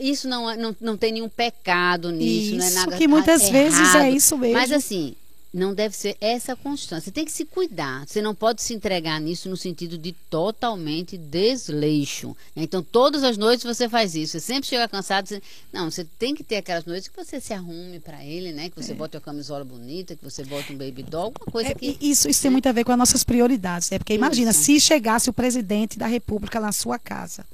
isso 0.00 0.28
não, 0.28 0.48
é- 0.50 0.56
não, 0.56 0.76
não 0.80 0.96
tem 0.96 1.12
nenhum 1.12 1.28
pecado 1.28 2.10
nisso, 2.10 2.56
não 2.56 2.64
é 2.64 2.68
Isso, 2.68 2.76
nada 2.76 2.96
que 2.96 3.08
muitas 3.08 3.42
errado. 3.42 3.52
vezes 3.52 3.94
é 3.94 4.10
isso 4.10 4.38
mesmo. 4.38 4.54
Mas 4.54 4.70
assim, 4.72 5.14
não 5.52 5.72
deve 5.72 5.96
ser 5.96 6.16
essa 6.20 6.56
constância. 6.56 7.04
Você 7.06 7.10
tem 7.12 7.24
que 7.24 7.30
se 7.30 7.44
cuidar. 7.44 8.04
Você 8.08 8.20
não 8.20 8.34
pode 8.34 8.60
se 8.60 8.74
entregar 8.74 9.20
nisso 9.20 9.48
no 9.48 9.56
sentido 9.56 9.96
de 9.96 10.12
totalmente 10.28 11.16
desleixo. 11.16 12.36
Então, 12.56 12.82
todas 12.82 13.22
as 13.22 13.36
noites 13.36 13.64
você 13.64 13.88
faz 13.88 14.16
isso. 14.16 14.32
Você 14.32 14.40
sempre 14.40 14.66
chega 14.68 14.88
cansado. 14.88 15.28
Você... 15.28 15.40
Não, 15.72 15.90
você 15.90 16.04
tem 16.18 16.34
que 16.34 16.42
ter 16.42 16.56
aquelas 16.56 16.84
noites 16.84 17.06
que 17.08 17.16
você 17.16 17.40
se 17.40 17.52
arrume 17.52 18.00
para 18.00 18.24
ele, 18.24 18.52
né? 18.52 18.68
Que 18.68 18.82
você 18.82 18.94
bote 18.94 19.16
uma 19.16 19.20
camisola 19.22 19.64
bonita, 19.64 20.16
que 20.16 20.24
você 20.24 20.44
bote 20.44 20.72
um 20.72 20.76
baby 20.76 21.04
doll, 21.04 21.24
alguma 21.26 21.46
coisa 21.52 21.70
É, 21.70 21.74
que. 21.74 21.96
Isso, 22.00 22.28
isso 22.28 22.42
tem 22.42 22.50
muito 22.50 22.68
a 22.68 22.72
ver 22.72 22.82
com 22.84 22.90
as 22.92 22.98
nossas 22.98 23.22
prioridades, 23.22 23.90
né? 23.90 23.98
Porque 23.98 24.14
imagina, 24.14 24.50
Isso. 24.50 24.62
se 24.64 24.80
chegasse 24.80 25.30
o 25.30 25.32
presidente 25.32 25.96
da 25.98 26.06
República 26.08 26.58
na 26.58 26.72
sua 26.72 26.98
casa, 26.98 27.44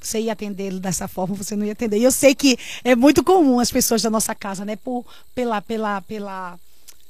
você 0.00 0.20
ia 0.20 0.32
atender 0.32 0.64
ele 0.64 0.80
dessa 0.80 1.08
forma, 1.08 1.34
você 1.34 1.56
não 1.56 1.66
ia 1.66 1.72
atender. 1.72 1.98
E 1.98 2.04
eu 2.04 2.12
sei 2.12 2.34
que 2.34 2.58
é 2.84 2.94
muito 2.94 3.22
comum 3.24 3.58
as 3.60 3.70
pessoas 3.70 4.02
da 4.02 4.10
nossa 4.10 4.34
casa, 4.34 4.64
né? 4.64 4.76
Por, 4.76 5.04
pela, 5.34 5.60
pela, 5.60 6.00
pela, 6.02 6.58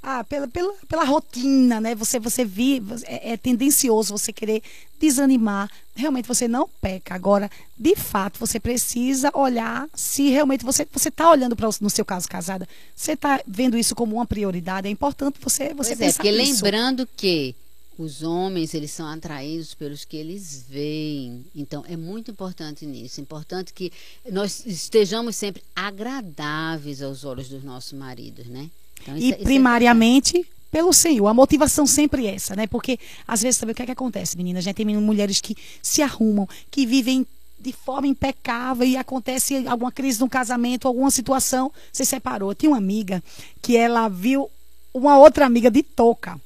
ah, 0.03 0.24
pela, 0.24 0.49
pela, 0.49 0.72
pela 0.89 1.05
rotina, 1.05 1.80
né? 1.80 1.95
Você, 1.95 2.18
você 2.18 2.45
vi, 2.45 2.82
é, 3.05 3.32
é 3.32 3.36
tendencioso 3.36 4.16
você 4.16 4.32
querer 4.32 4.62
desanimar. 4.99 5.70
Realmente 5.95 6.26
você 6.26 6.49
não 6.49 6.68
peca. 6.80 7.14
Agora, 7.14 7.51
de 7.76 7.95
fato, 7.95 8.39
você 8.39 8.59
precisa 8.59 9.30
olhar 9.34 9.89
se 9.95 10.30
realmente 10.30 10.64
você 10.64 10.86
você 10.91 11.09
está 11.09 11.30
olhando 11.30 11.55
para 11.57 11.68
no 11.80 11.91
seu 11.91 12.05
caso 12.05 12.28
casada, 12.28 12.66
você 12.95 13.12
está 13.12 13.41
vendo 13.47 13.76
isso 13.76 13.95
como 13.95 14.16
uma 14.16 14.26
prioridade. 14.26 14.89
É 14.89 14.91
importante 14.91 15.39
você 15.41 15.74
você 15.74 15.74
Pois 15.74 15.91
é, 15.91 15.97
pensar 15.97 16.22
porque 16.22 16.32
nisso. 16.32 16.64
lembrando 16.64 17.07
que 17.16 17.55
os 17.99 18.22
homens, 18.22 18.74
eles 18.74 18.92
são 18.92 19.07
atraídos 19.09 19.74
pelos 19.74 20.05
que 20.05 20.16
eles 20.16 20.64
veem. 20.70 21.44
Então, 21.55 21.84
é 21.88 21.96
muito 21.96 22.30
importante 22.30 22.86
nisso. 22.86 23.20
É 23.20 23.22
importante 23.22 23.74
que 23.74 23.92
nós 24.30 24.64
estejamos 24.64 25.34
sempre 25.34 25.62
agradáveis 25.74 27.03
aos 27.03 27.24
olhos 27.24 27.49
dos 27.49 27.64
nossos 27.64 27.92
maridos, 27.92 28.46
né? 28.46 28.70
Então, 29.03 29.16
E 29.16 29.32
é- 29.32 29.40
é 29.40 29.44
primariamente 29.44 30.46
pelo 30.70 30.92
Senhor. 30.92 31.26
A 31.26 31.34
motivação 31.34 31.86
sempre 31.86 32.26
é 32.26 32.34
essa, 32.36 32.55
né? 32.55 32.66
Porque 32.68 32.99
às 33.26 33.42
vezes 33.42 33.59
também 33.59 33.72
o 33.72 33.74
que 33.74 33.82
é 33.82 33.86
que 33.86 33.92
acontece, 33.92 34.36
meninas? 34.36 34.64
Já 34.64 34.72
tem 34.72 34.86
mulheres 34.86 35.40
que 35.40 35.57
se 35.82 36.01
arrumam, 36.01 36.49
que 36.70 36.86
vivem 36.86 37.26
de 37.59 37.72
forma 37.72 38.07
impecável 38.07 38.86
e 38.86 38.96
acontece 38.96 39.66
alguma 39.66 39.90
crise 39.90 40.20
no 40.20 40.28
casamento, 40.28 40.86
alguma 40.86 41.11
situação, 41.11 41.72
se 41.92 42.05
separou. 42.05 42.53
Eu 42.53 42.55
tinha 42.55 42.70
uma 42.70 42.78
amiga 42.78 43.20
que 43.61 43.76
ela 43.76 44.09
viu 44.09 44.49
uma 44.94 45.18
outra 45.18 45.44
amiga 45.46 45.68
de 45.68 45.82
touca. 45.82 46.40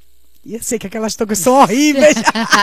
E 0.44 0.54
eu 0.54 0.62
sei 0.62 0.78
que 0.78 0.88
aquelas 0.88 1.14
toucas 1.14 1.38
são 1.38 1.54
horríveis. 1.54 2.16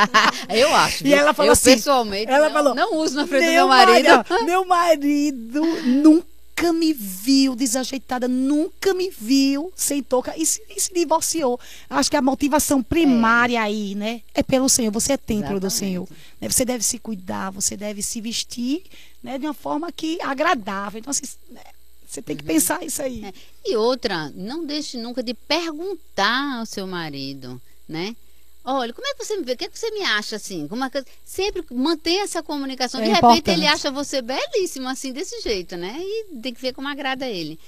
eu 0.49 0.75
acho. 0.75 1.07
E 1.07 1.13
ela 1.13 1.33
falou 1.33 1.49
eu, 1.49 1.53
assim, 1.53 1.75
pessoalmente, 1.75 2.29
ela 2.29 2.47
não, 2.47 2.53
falou, 2.53 2.75
não 2.75 2.97
uso 2.97 3.15
na 3.15 3.25
frente 3.25 3.45
do 3.45 3.51
meu 3.51 3.67
marido. 3.67 4.09
marido, 4.09 4.45
meu 4.45 4.65
marido 4.65 5.61
nunca 5.85 6.73
me 6.73 6.91
viu 6.91 7.55
desajeitada, 7.55 8.27
nunca 8.27 8.93
me 8.93 9.09
viu 9.09 9.71
sem 9.77 10.03
touca 10.03 10.33
e 10.37 10.45
se, 10.45 10.61
e 10.75 10.79
se 10.79 10.93
divorciou. 10.93 11.57
Acho 11.89 12.11
que 12.11 12.17
a 12.17 12.21
motivação 12.21 12.83
primária 12.83 13.61
aí, 13.61 13.95
né, 13.95 14.21
é 14.33 14.43
pelo 14.43 14.67
Senhor. 14.67 14.91
Você 14.91 15.13
é 15.13 15.17
templo 15.17 15.57
do 15.57 15.67
Exatamente. 15.67 15.93
Senhor. 15.93 16.07
né? 16.41 16.49
Você 16.49 16.65
deve 16.65 16.83
se 16.83 16.99
cuidar, 16.99 17.49
você 17.49 17.77
deve 17.77 18.01
se 18.01 18.19
vestir, 18.19 18.83
né, 19.23 19.37
de 19.37 19.45
uma 19.45 19.53
forma 19.53 19.89
que 19.89 20.21
agradável. 20.21 20.99
Então 20.99 21.11
assim, 21.11 21.23
né, 21.49 21.61
você 22.05 22.21
tem 22.21 22.35
que 22.35 22.43
pensar 22.43 22.83
isso 22.83 23.01
aí. 23.01 23.23
É. 23.23 23.33
E 23.63 23.77
outra, 23.77 24.29
não 24.35 24.65
deixe 24.65 24.97
nunca 24.97 25.21
de 25.23 25.33
perguntar 25.33 26.59
ao 26.59 26.65
seu 26.65 26.85
marido, 26.87 27.61
né? 27.89 28.15
Olha, 28.63 28.93
como 28.93 29.07
é 29.07 29.13
que 29.15 29.25
você 29.25 29.35
me 29.35 29.43
vê? 29.43 29.53
O 29.53 29.57
que, 29.57 29.65
é 29.65 29.69
que 29.69 29.79
você 29.79 29.89
me 29.91 30.03
acha 30.03 30.35
assim? 30.35 30.67
Como 30.67 30.83
é 30.83 30.89
que... 30.89 31.03
Sempre 31.25 31.63
mantenha 31.71 32.23
essa 32.23 32.43
comunicação. 32.43 33.01
É 33.01 33.05
De 33.05 33.09
repente 33.09 33.49
ele 33.49 33.61
importante. 33.61 33.67
acha 33.87 33.91
você 33.91 34.21
belíssima 34.21 34.91
assim, 34.91 35.11
desse 35.11 35.41
jeito, 35.41 35.75
né? 35.75 35.97
E 35.99 36.25
tem 36.41 36.53
que 36.53 36.61
ver 36.61 36.73
como 36.73 36.87
agrada 36.87 37.27
ele. 37.27 37.59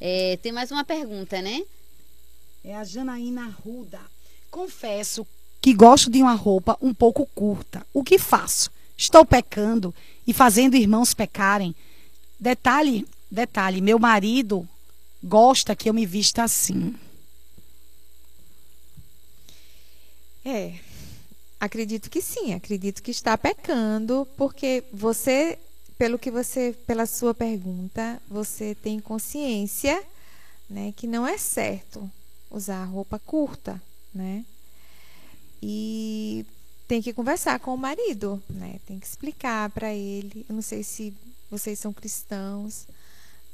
É, 0.00 0.38
tem 0.42 0.52
mais 0.52 0.70
uma 0.70 0.84
pergunta, 0.84 1.40
né? 1.40 1.62
É 2.62 2.76
a 2.76 2.84
Janaína 2.84 3.46
Ruda. 3.64 4.00
Confesso 4.50 5.26
que 5.62 5.72
gosto 5.72 6.10
de 6.10 6.20
uma 6.20 6.34
roupa 6.34 6.76
um 6.82 6.92
pouco 6.92 7.26
curta. 7.34 7.86
O 7.92 8.02
que 8.04 8.18
faço? 8.18 8.70
Estou 8.96 9.24
pecando 9.24 9.94
e 10.26 10.32
fazendo 10.32 10.76
irmãos 10.76 11.14
pecarem. 11.14 11.74
Detalhe, 12.38 13.06
detalhe, 13.30 13.80
meu 13.80 13.98
marido 13.98 14.68
gosta 15.22 15.76
que 15.76 15.88
eu 15.88 15.94
me 15.94 16.04
vista 16.04 16.42
assim. 16.42 16.94
É, 20.50 20.74
acredito 21.60 22.10
que 22.10 22.20
sim, 22.20 22.54
acredito 22.54 23.02
que 23.02 23.12
está 23.12 23.38
pecando, 23.38 24.26
porque 24.36 24.82
você, 24.92 25.56
pelo 25.96 26.18
que 26.18 26.28
você, 26.28 26.74
pela 26.88 27.06
sua 27.06 27.32
pergunta, 27.32 28.20
você 28.28 28.74
tem 28.74 28.98
consciência, 28.98 30.02
né, 30.68 30.92
que 30.96 31.06
não 31.06 31.24
é 31.24 31.38
certo 31.38 32.10
usar 32.50 32.84
roupa 32.84 33.16
curta, 33.20 33.80
né? 34.12 34.44
E 35.62 36.44
tem 36.88 37.00
que 37.00 37.12
conversar 37.12 37.60
com 37.60 37.72
o 37.72 37.78
marido, 37.78 38.42
né? 38.48 38.80
Tem 38.86 38.98
que 38.98 39.06
explicar 39.06 39.70
para 39.70 39.94
ele. 39.94 40.44
Eu 40.48 40.56
não 40.56 40.62
sei 40.62 40.82
se 40.82 41.14
vocês 41.48 41.78
são 41.78 41.92
cristãos, 41.92 42.86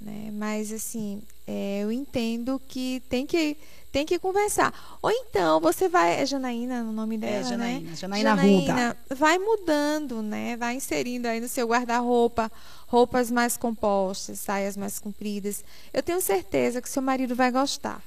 né? 0.01 0.31
Mas 0.33 0.73
assim, 0.73 1.21
é, 1.47 1.81
eu 1.83 1.93
entendo 1.93 2.61
que 2.69 3.03
tem 3.11 3.27
que 3.27 3.57
tem 3.97 4.05
que 4.05 4.19
conversar. 4.19 4.99
Ou 5.01 5.11
então 5.11 5.59
você 5.59 5.89
vai, 5.89 6.21
é 6.21 6.27
Janaína 6.27 6.83
o 6.83 6.93
nome 6.93 7.17
dela, 7.17 7.37
É, 7.37 7.43
Janaína, 7.45 7.91
né? 7.91 7.97
Janaína 7.97 8.35
Ruda. 8.35 8.97
vai 9.09 9.39
mudando, 9.39 10.21
né? 10.21 10.55
Vai 10.59 10.75
inserindo 10.75 11.27
aí 11.27 11.41
no 11.41 11.49
seu 11.49 11.67
guarda-roupa 11.67 12.53
roupas 12.87 13.31
mais 13.31 13.57
compostas, 13.57 14.39
saias 14.39 14.77
mais 14.77 14.99
compridas. 14.99 15.65
Eu 15.95 16.03
tenho 16.03 16.21
certeza 16.21 16.83
que 16.83 16.91
seu 16.91 17.01
marido 17.01 17.35
vai 17.35 17.51
gostar. 17.51 18.03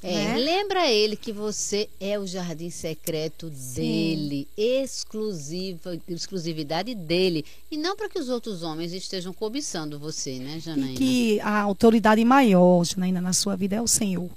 É, 0.00 0.12
né? 0.12 0.36
Lembra 0.36 0.88
ele 0.88 1.16
que 1.16 1.32
você 1.32 1.88
é 2.00 2.16
o 2.20 2.26
jardim 2.26 2.70
secreto 2.70 3.50
dele, 3.50 4.46
exclusiva, 4.56 5.98
exclusividade 6.08 6.94
dele. 6.94 7.44
E 7.68 7.76
não 7.76 7.96
para 7.96 8.08
que 8.08 8.18
os 8.18 8.28
outros 8.28 8.62
homens 8.62 8.92
estejam 8.92 9.32
cobiçando 9.32 9.98
você, 9.98 10.38
né, 10.38 10.60
Janaína? 10.60 10.92
E 10.92 10.96
que 10.96 11.40
a 11.40 11.60
autoridade 11.60 12.24
maior, 12.24 12.84
Janaína, 12.84 13.20
na 13.20 13.32
sua 13.32 13.56
vida 13.56 13.74
é 13.74 13.82
o 13.82 13.88
Senhor. 13.88 14.30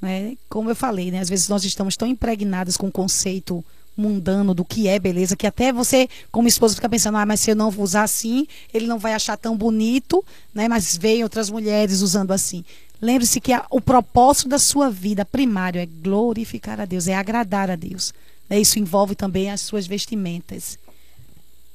Né? 0.00 0.36
Como 0.48 0.70
eu 0.70 0.76
falei, 0.76 1.10
né? 1.10 1.20
às 1.20 1.28
vezes 1.28 1.48
nós 1.48 1.64
estamos 1.64 1.96
tão 1.96 2.06
impregnadas 2.06 2.76
com 2.76 2.86
o 2.86 2.92
conceito 2.92 3.64
mundano 3.96 4.54
do 4.54 4.64
que 4.64 4.86
é 4.86 4.96
beleza, 4.96 5.34
que 5.36 5.46
até 5.46 5.72
você, 5.72 6.08
como 6.30 6.46
esposa, 6.46 6.76
fica 6.76 6.88
pensando, 6.88 7.18
ah, 7.18 7.26
mas 7.26 7.40
se 7.40 7.50
eu 7.50 7.56
não 7.56 7.68
usar 7.78 8.04
assim, 8.04 8.46
ele 8.72 8.86
não 8.86 8.96
vai 8.96 9.12
achar 9.12 9.36
tão 9.36 9.56
bonito, 9.56 10.24
né? 10.54 10.68
Mas 10.68 10.96
veem 10.96 11.24
outras 11.24 11.50
mulheres 11.50 12.00
usando 12.00 12.30
assim. 12.30 12.64
Lembre-se 13.02 13.40
que 13.40 13.52
a- 13.52 13.66
o 13.70 13.80
propósito 13.80 14.48
da 14.48 14.58
sua 14.58 14.88
vida 14.88 15.24
primário 15.24 15.80
é 15.80 15.86
glorificar 15.86 16.80
a 16.80 16.84
Deus, 16.84 17.08
é 17.08 17.14
agradar 17.16 17.70
a 17.70 17.76
Deus. 17.76 18.14
Né? 18.48 18.60
Isso 18.60 18.78
envolve 18.78 19.16
também 19.16 19.50
as 19.50 19.62
suas 19.62 19.84
vestimentas. 19.86 20.78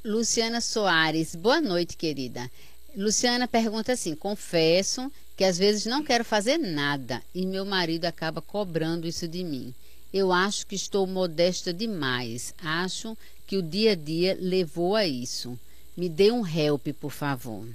Luciana 0.03 0.61
Soares, 0.61 1.35
boa 1.35 1.59
noite, 1.61 1.97
querida. 1.97 2.49
Luciana 2.95 3.47
pergunta 3.47 3.93
assim: 3.93 4.15
confesso 4.15 5.11
que 5.35 5.43
às 5.43 5.57
vezes 5.57 5.85
não 5.85 6.03
quero 6.03 6.23
fazer 6.23 6.57
nada 6.57 7.21
e 7.33 7.45
meu 7.45 7.65
marido 7.65 8.05
acaba 8.05 8.41
cobrando 8.41 9.07
isso 9.07 9.27
de 9.27 9.43
mim. 9.43 9.73
Eu 10.13 10.31
acho 10.31 10.67
que 10.67 10.75
estou 10.75 11.07
modesta 11.07 11.73
demais. 11.73 12.53
Acho 12.61 13.17
que 13.47 13.57
o 13.57 13.63
dia 13.63 13.93
a 13.93 13.95
dia 13.95 14.37
levou 14.39 14.95
a 14.95 15.07
isso. 15.07 15.57
Me 15.97 16.07
dê 16.07 16.31
um 16.31 16.45
help, 16.45 16.87
por 16.99 17.11
favor. 17.11 17.67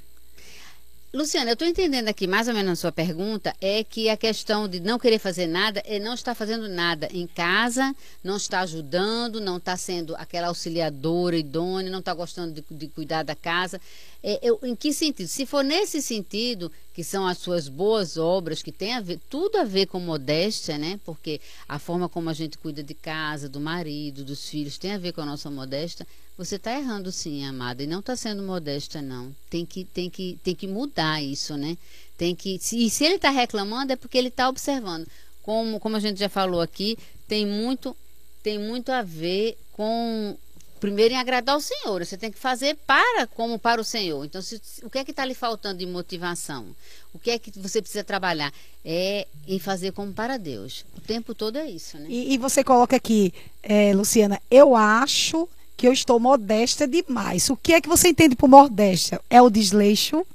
Luciana, 1.11 1.51
eu 1.51 1.55
estou 1.55 1.67
entendendo 1.67 2.07
aqui 2.09 2.27
mais 2.27 2.49
ou 2.49 2.55
menos 2.55 2.73
a 2.73 2.77
sua 2.77 2.93
pergunta, 2.93 3.55
é 3.63 3.83
que 3.83 4.11
a 4.11 4.17
questão 4.17 4.69
de 4.69 4.79
não 4.79 4.99
querer 4.99 5.19
fazer 5.19 5.47
nada 5.47 5.83
é 5.87 5.99
não 5.99 6.13
estar 6.13 6.35
fazendo 6.35 6.69
nada 6.69 7.09
em 7.11 7.27
casa, 7.27 7.97
não 8.23 8.37
está 8.37 8.61
ajudando, 8.61 9.41
não 9.41 9.57
está 9.57 9.75
sendo 9.75 10.15
aquela 10.17 10.49
auxiliadora 10.49 11.35
idônea, 11.35 11.91
não 11.91 12.01
está 12.01 12.13
gostando 12.13 12.53
de, 12.53 12.63
de 12.71 12.89
cuidar 12.89 13.23
da 13.23 13.35
casa. 13.35 13.81
É, 14.23 14.39
eu- 14.43 14.61
em 14.63 14.77
que 14.77 14.93
sentido? 14.93 15.29
Se 15.29 15.47
for 15.47 15.65
nesse 15.65 16.03
sentido, 16.03 16.71
que 16.93 17.03
são 17.03 17.27
as 17.27 17.39
suas 17.39 17.69
boas 17.71 18.19
obras, 18.19 18.63
que 18.63 18.71
tem 18.71 18.93
a 18.93 19.01
ver, 19.01 19.19
tudo 19.31 19.57
a 19.57 19.65
ver 19.65 19.87
com 19.87 19.99
modéstia, 19.99 20.77
né? 20.77 21.01
Porque 21.07 21.41
a 21.67 21.79
forma 21.79 22.07
como 22.11 22.29
a 22.29 22.35
gente 22.35 22.59
cuida 22.59 22.83
de 22.83 22.93
casa, 22.93 23.49
do 23.49 23.59
marido, 23.61 24.23
dos 24.25 24.47
filhos, 24.47 24.77
tem 24.77 24.93
a 24.93 24.99
ver 24.99 25.13
com 25.13 25.23
a 25.23 25.27
nossa 25.27 25.51
modéstia. 25.51 26.07
Você 26.39 26.55
está 26.55 26.72
errando 26.78 27.11
sim, 27.11 27.45
amada, 27.45 27.82
e 27.82 27.86
não 27.89 27.99
está 27.99 28.14
sendo 28.14 28.45
modesta, 28.45 29.03
não. 29.03 29.34
Tem 29.51 29.66
que, 29.66 29.84
tem 29.84 30.09
que, 30.09 30.39
tem 30.45 30.55
que 30.55 30.68
mudar 30.68 31.20
isso, 31.20 31.57
né? 31.57 31.76
Tem 32.16 32.32
que, 32.32 32.61
e 32.72 32.89
se 32.89 33.05
ele 33.05 33.16
está 33.16 33.28
reclamando, 33.30 33.93
é 33.93 33.97
porque 33.97 34.16
ele 34.16 34.28
está 34.28 34.49
observando. 34.49 35.05
Como, 35.43 35.80
como 35.80 35.97
a 35.97 36.01
gente 36.01 36.20
já 36.20 36.28
falou 36.28 36.61
aqui, 36.61 36.97
tem 37.26 37.45
muito, 37.45 37.97
tem 38.41 38.57
muito 38.57 38.93
a 38.93 39.03
ver 39.03 39.59
com 39.72 40.36
primeiro 40.78 41.12
em 41.12 41.16
agradar 41.16 41.57
o 41.57 41.61
Senhor. 41.61 42.05
Você 42.07 42.16
tem 42.16 42.30
que 42.30 42.39
fazer 42.39 42.76
para 42.86 43.26
como 43.26 43.59
para 43.59 43.80
o 43.80 43.84
Senhor. 43.84 44.24
Então, 44.24 44.41
se- 44.41 44.61
o 44.84 44.91
que 44.91 44.99
é 44.99 45.05
que 45.05 45.11
está 45.11 45.24
lhe 45.24 45.34
faltando 45.34 45.78
de 45.80 45.86
motivação? 45.86 46.66
O 47.12 47.18
que 47.18 47.30
é 47.32 47.39
que 47.39 47.51
você 47.59 47.82
precisa 47.82 48.05
trabalhar? 48.05 48.53
É 48.84 49.26
em 49.49 49.59
fazer 49.59 49.91
como 49.91 50.12
para 50.12 50.36
Deus. 50.36 50.84
O 50.97 51.01
tempo 51.01 51.34
todo 51.34 51.57
é 51.57 51.68
isso, 51.68 51.99
né? 51.99 52.07
E, 52.09 52.34
e 52.34 52.39
você 52.39 52.62
coloca 52.62 52.95
aqui, 52.95 53.34
eh, 53.62 53.93
Luciana, 53.93 54.41
eu 54.49 54.76
acho 54.76 55.49
que 55.79 55.87
eu 55.87 55.93
estou 55.93 56.18
modesta 56.18 56.89
demais. 56.89 57.49
O 57.49 57.57
que 57.57 57.72
é 57.72 57.81
que 57.81 57.89
você 57.89 58.09
entende 58.09 58.35
por 58.35 58.49
modéstia? 58.49 59.20
É 59.31 59.41
o 59.41 59.49
desleixo, 59.49 60.26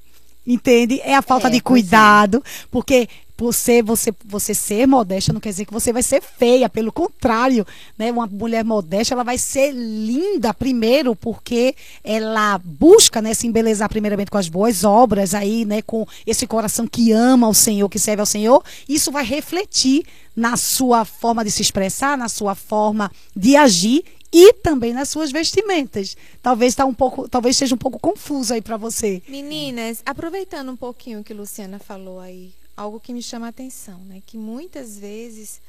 entende? 0.48 1.02
É 1.04 1.16
a 1.16 1.22
falta 1.22 1.50
É, 1.50 1.52
de 1.52 1.58
é. 1.58 1.62
cuidado, 1.62 2.42
porque 2.72 3.10
por 3.36 3.54
ser 3.54 3.84
você, 3.84 4.14
você 4.24 4.54
ser 4.54 4.88
modesta 4.88 5.34
não 5.34 5.42
quer 5.42 5.50
dizer 5.50 5.66
que 5.66 5.74
você 5.74 5.92
vai 5.92 6.02
ser 6.02 6.22
feia, 6.22 6.70
pelo 6.70 6.94
contrário, 6.94 7.68
né? 7.98 8.10
Uma 8.10 8.26
mulher 8.26 8.64
modesta, 8.64 9.14
ela 9.14 9.24
vai 9.24 9.38
ser 9.38 9.74
linda 9.74 10.54
primeiro, 10.54 11.14
porque 11.14 11.76
ela 12.04 12.58
busca, 12.64 13.22
né, 13.22 13.34
se 13.34 13.46
embelezar 13.46 13.90
primeiramente 13.90 14.32
com 14.32 14.38
as 14.38 14.48
boas 14.48 14.86
obras 14.86 15.34
aí, 15.34 15.66
né, 15.66 15.82
com 15.82 16.08
esse 16.26 16.48
coração 16.48 16.88
que 16.88 17.12
ama 17.12 17.50
o 17.50 17.54
Senhor, 17.54 17.90
que 17.90 18.00
serve 18.00 18.22
ao 18.22 18.26
Senhor. 18.26 18.64
Isso 18.88 19.12
vai 19.12 19.26
refletir 19.26 20.06
na 20.34 20.56
sua 20.56 21.04
forma 21.04 21.44
de 21.44 21.52
se 21.52 21.62
expressar, 21.62 22.18
na 22.18 22.30
sua 22.30 22.56
forma 22.56 23.12
de 23.36 23.58
agir 23.58 24.06
e 24.34 24.52
também 24.54 24.92
nas 24.94 25.10
suas 25.10 25.32
vestimentas. 25.32 26.18
Talvez 26.42 26.74
tá 26.74 26.86
um 26.86 26.94
pouco, 26.94 27.30
talvez 27.30 27.56
seja 27.56 27.76
um 27.76 27.78
pouco 27.78 28.00
confuso 28.00 28.56
aí 28.56 28.62
para 28.62 28.78
você. 28.78 29.22
Meninas, 29.28 30.02
aproveitando 30.04 30.72
um 30.72 30.76
pouquinho 30.76 31.20
o 31.20 31.24
que 31.24 31.34
Luciana 31.34 31.78
falou 31.78 32.20
aí, 32.20 32.52
algo 32.76 33.00
que 33.00 33.14
me 33.14 33.22
chama 33.22 33.46
a 33.46 33.50
atenção, 33.50 34.00
né? 34.00 34.24
Que 34.26 34.36
muitas 34.36 34.98
vezes 34.98 35.62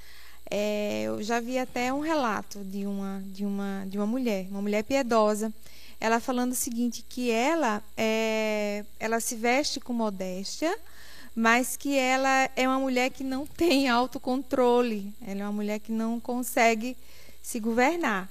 é, 0.50 1.02
eu 1.02 1.22
já 1.22 1.40
vi 1.40 1.58
até 1.58 1.92
um 1.92 2.00
relato 2.00 2.60
de 2.64 2.86
uma, 2.86 3.22
de 3.26 3.44
uma, 3.44 3.84
de 3.86 3.98
uma 3.98 4.06
mulher, 4.06 4.46
uma 4.50 4.62
mulher 4.62 4.82
piedosa, 4.82 5.52
ela 6.00 6.18
falando 6.18 6.52
o 6.52 6.56
seguinte, 6.56 7.04
que 7.06 7.30
ela 7.30 7.82
é, 7.96 8.84
ela 8.98 9.20
se 9.20 9.36
veste 9.36 9.78
com 9.78 9.92
modéstia, 9.92 10.74
mas 11.34 11.76
que 11.76 11.98
ela 11.98 12.48
é 12.56 12.66
uma 12.66 12.78
mulher 12.78 13.10
que 13.10 13.24
não 13.24 13.46
tem 13.46 13.88
autocontrole, 13.88 15.12
ela 15.26 15.40
é 15.40 15.44
uma 15.44 15.52
mulher 15.52 15.80
que 15.80 15.92
não 15.92 16.18
consegue 16.18 16.96
se 17.42 17.60
governar. 17.60 18.30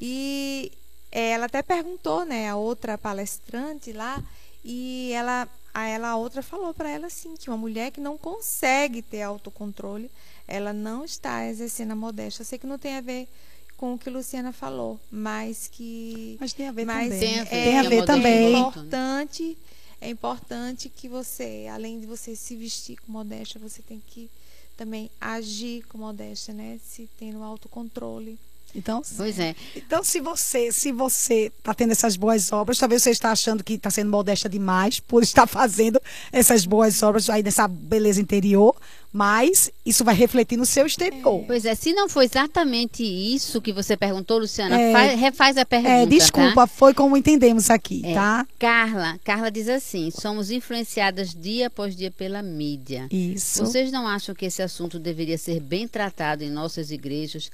E 0.00 0.72
é, 1.12 1.30
ela 1.32 1.46
até 1.46 1.62
perguntou, 1.62 2.24
né, 2.24 2.48
a 2.48 2.56
outra 2.56 2.96
palestrante 2.96 3.92
lá, 3.92 4.22
e 4.64 5.10
ela, 5.12 5.48
a 5.74 5.86
ela 5.86 6.08
a 6.08 6.16
outra 6.16 6.42
falou 6.42 6.72
para 6.72 6.90
ela 6.90 7.06
assim 7.06 7.36
que 7.36 7.50
uma 7.50 7.56
mulher 7.56 7.90
que 7.90 8.00
não 8.00 8.16
consegue 8.16 9.02
ter 9.02 9.22
autocontrole, 9.22 10.10
ela 10.48 10.72
não 10.72 11.04
está 11.04 11.46
exercendo 11.46 11.92
a 11.92 11.96
modéstia. 11.96 12.42
Eu 12.42 12.46
sei 12.46 12.58
que 12.58 12.66
não 12.66 12.78
tem 12.78 12.96
a 12.96 13.00
ver 13.00 13.28
com 13.76 13.94
o 13.94 13.98
que 13.98 14.10
Luciana 14.10 14.52
falou, 14.52 15.00
mas 15.10 15.68
que 15.68 16.36
Mas 16.40 16.52
tem 16.52 16.68
a 16.68 16.72
ver 16.72 16.84
mas 16.84 17.04
também. 17.04 17.20
Tem 17.20 17.40
a 17.40 17.44
ver, 17.44 17.56
é, 17.56 17.64
Tem 17.64 17.78
a 17.78 17.82
ver 17.82 18.04
também. 18.04 18.32
É 18.32 18.40
muito, 18.40 18.54
né? 18.54 18.60
importante, 18.60 19.58
é 20.00 20.10
importante 20.10 20.88
que 20.88 21.08
você, 21.08 21.66
além 21.70 22.00
de 22.00 22.06
você 22.06 22.34
se 22.34 22.56
vestir 22.56 22.98
com 22.98 23.12
modéstia, 23.12 23.60
você 23.60 23.80
tem 23.82 24.02
que 24.06 24.30
também 24.76 25.10
agir 25.20 25.82
com 25.88 25.98
modéstia, 25.98 26.54
né? 26.54 26.78
Se 26.82 27.08
tendo 27.18 27.42
autocontrole. 27.42 28.38
Então, 28.74 29.02
Pois 29.16 29.38
é. 29.38 29.54
então 29.76 30.02
se 30.04 30.20
você 30.20 30.70
se 30.72 30.92
você 30.92 31.52
está 31.58 31.74
tendo 31.74 31.90
essas 31.92 32.16
boas 32.16 32.52
obras, 32.52 32.78
talvez 32.78 33.02
você 33.02 33.10
está 33.10 33.32
achando 33.32 33.64
que 33.64 33.74
está 33.74 33.90
sendo 33.90 34.10
modesta 34.10 34.48
demais 34.48 35.00
por 35.00 35.22
estar 35.24 35.46
fazendo 35.46 36.00
essas 36.32 36.64
boas 36.64 37.02
obras 37.02 37.28
aí 37.28 37.42
nessa 37.42 37.66
beleza 37.66 38.20
interior, 38.20 38.76
mas 39.12 39.70
isso 39.84 40.04
vai 40.04 40.14
refletir 40.14 40.56
no 40.56 40.64
seu 40.64 40.86
exterior. 40.86 41.42
Pois 41.46 41.64
é, 41.64 41.74
se 41.74 41.92
não 41.92 42.08
foi 42.08 42.26
exatamente 42.26 43.02
isso 43.02 43.60
que 43.60 43.72
você 43.72 43.96
perguntou, 43.96 44.38
Luciana, 44.38 44.80
É. 44.80 44.92
fa- 44.92 45.16
refaz 45.16 45.56
a 45.56 45.64
pergunta. 45.66 45.92
É, 45.92 46.06
desculpa, 46.06 46.54
tá? 46.54 46.66
foi 46.68 46.94
como 46.94 47.16
entendemos 47.16 47.70
aqui, 47.70 48.02
É. 48.04 48.14
tá? 48.14 48.46
Carla, 48.58 49.18
Carla 49.24 49.50
diz 49.50 49.68
assim: 49.68 50.10
somos 50.12 50.50
influenciadas 50.50 51.34
dia 51.34 51.66
após 51.66 51.96
dia 51.96 52.10
pela 52.12 52.40
mídia. 52.42 53.08
Isso. 53.10 53.64
Vocês 53.64 53.90
não 53.90 54.06
acham 54.06 54.34
que 54.34 54.46
esse 54.46 54.62
assunto 54.62 54.98
deveria 54.98 55.36
ser 55.38 55.58
bem 55.60 55.88
tratado 55.88 56.44
em 56.44 56.50
nossas 56.50 56.90
igrejas? 56.92 57.50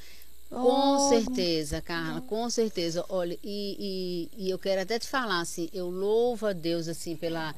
Com 0.50 0.98
Oh, 0.98 0.98
certeza, 0.98 1.82
Carla, 1.82 2.20
com 2.22 2.48
certeza. 2.48 3.04
Olha, 3.08 3.38
e, 3.44 4.28
e, 4.38 4.46
e 4.46 4.50
eu 4.50 4.58
quero 4.58 4.80
até 4.80 4.98
te 4.98 5.06
falar 5.08 5.40
assim, 5.40 5.68
eu 5.72 5.90
louvo 5.90 6.46
a 6.46 6.52
Deus 6.52 6.88
assim 6.88 7.14
pela 7.16 7.54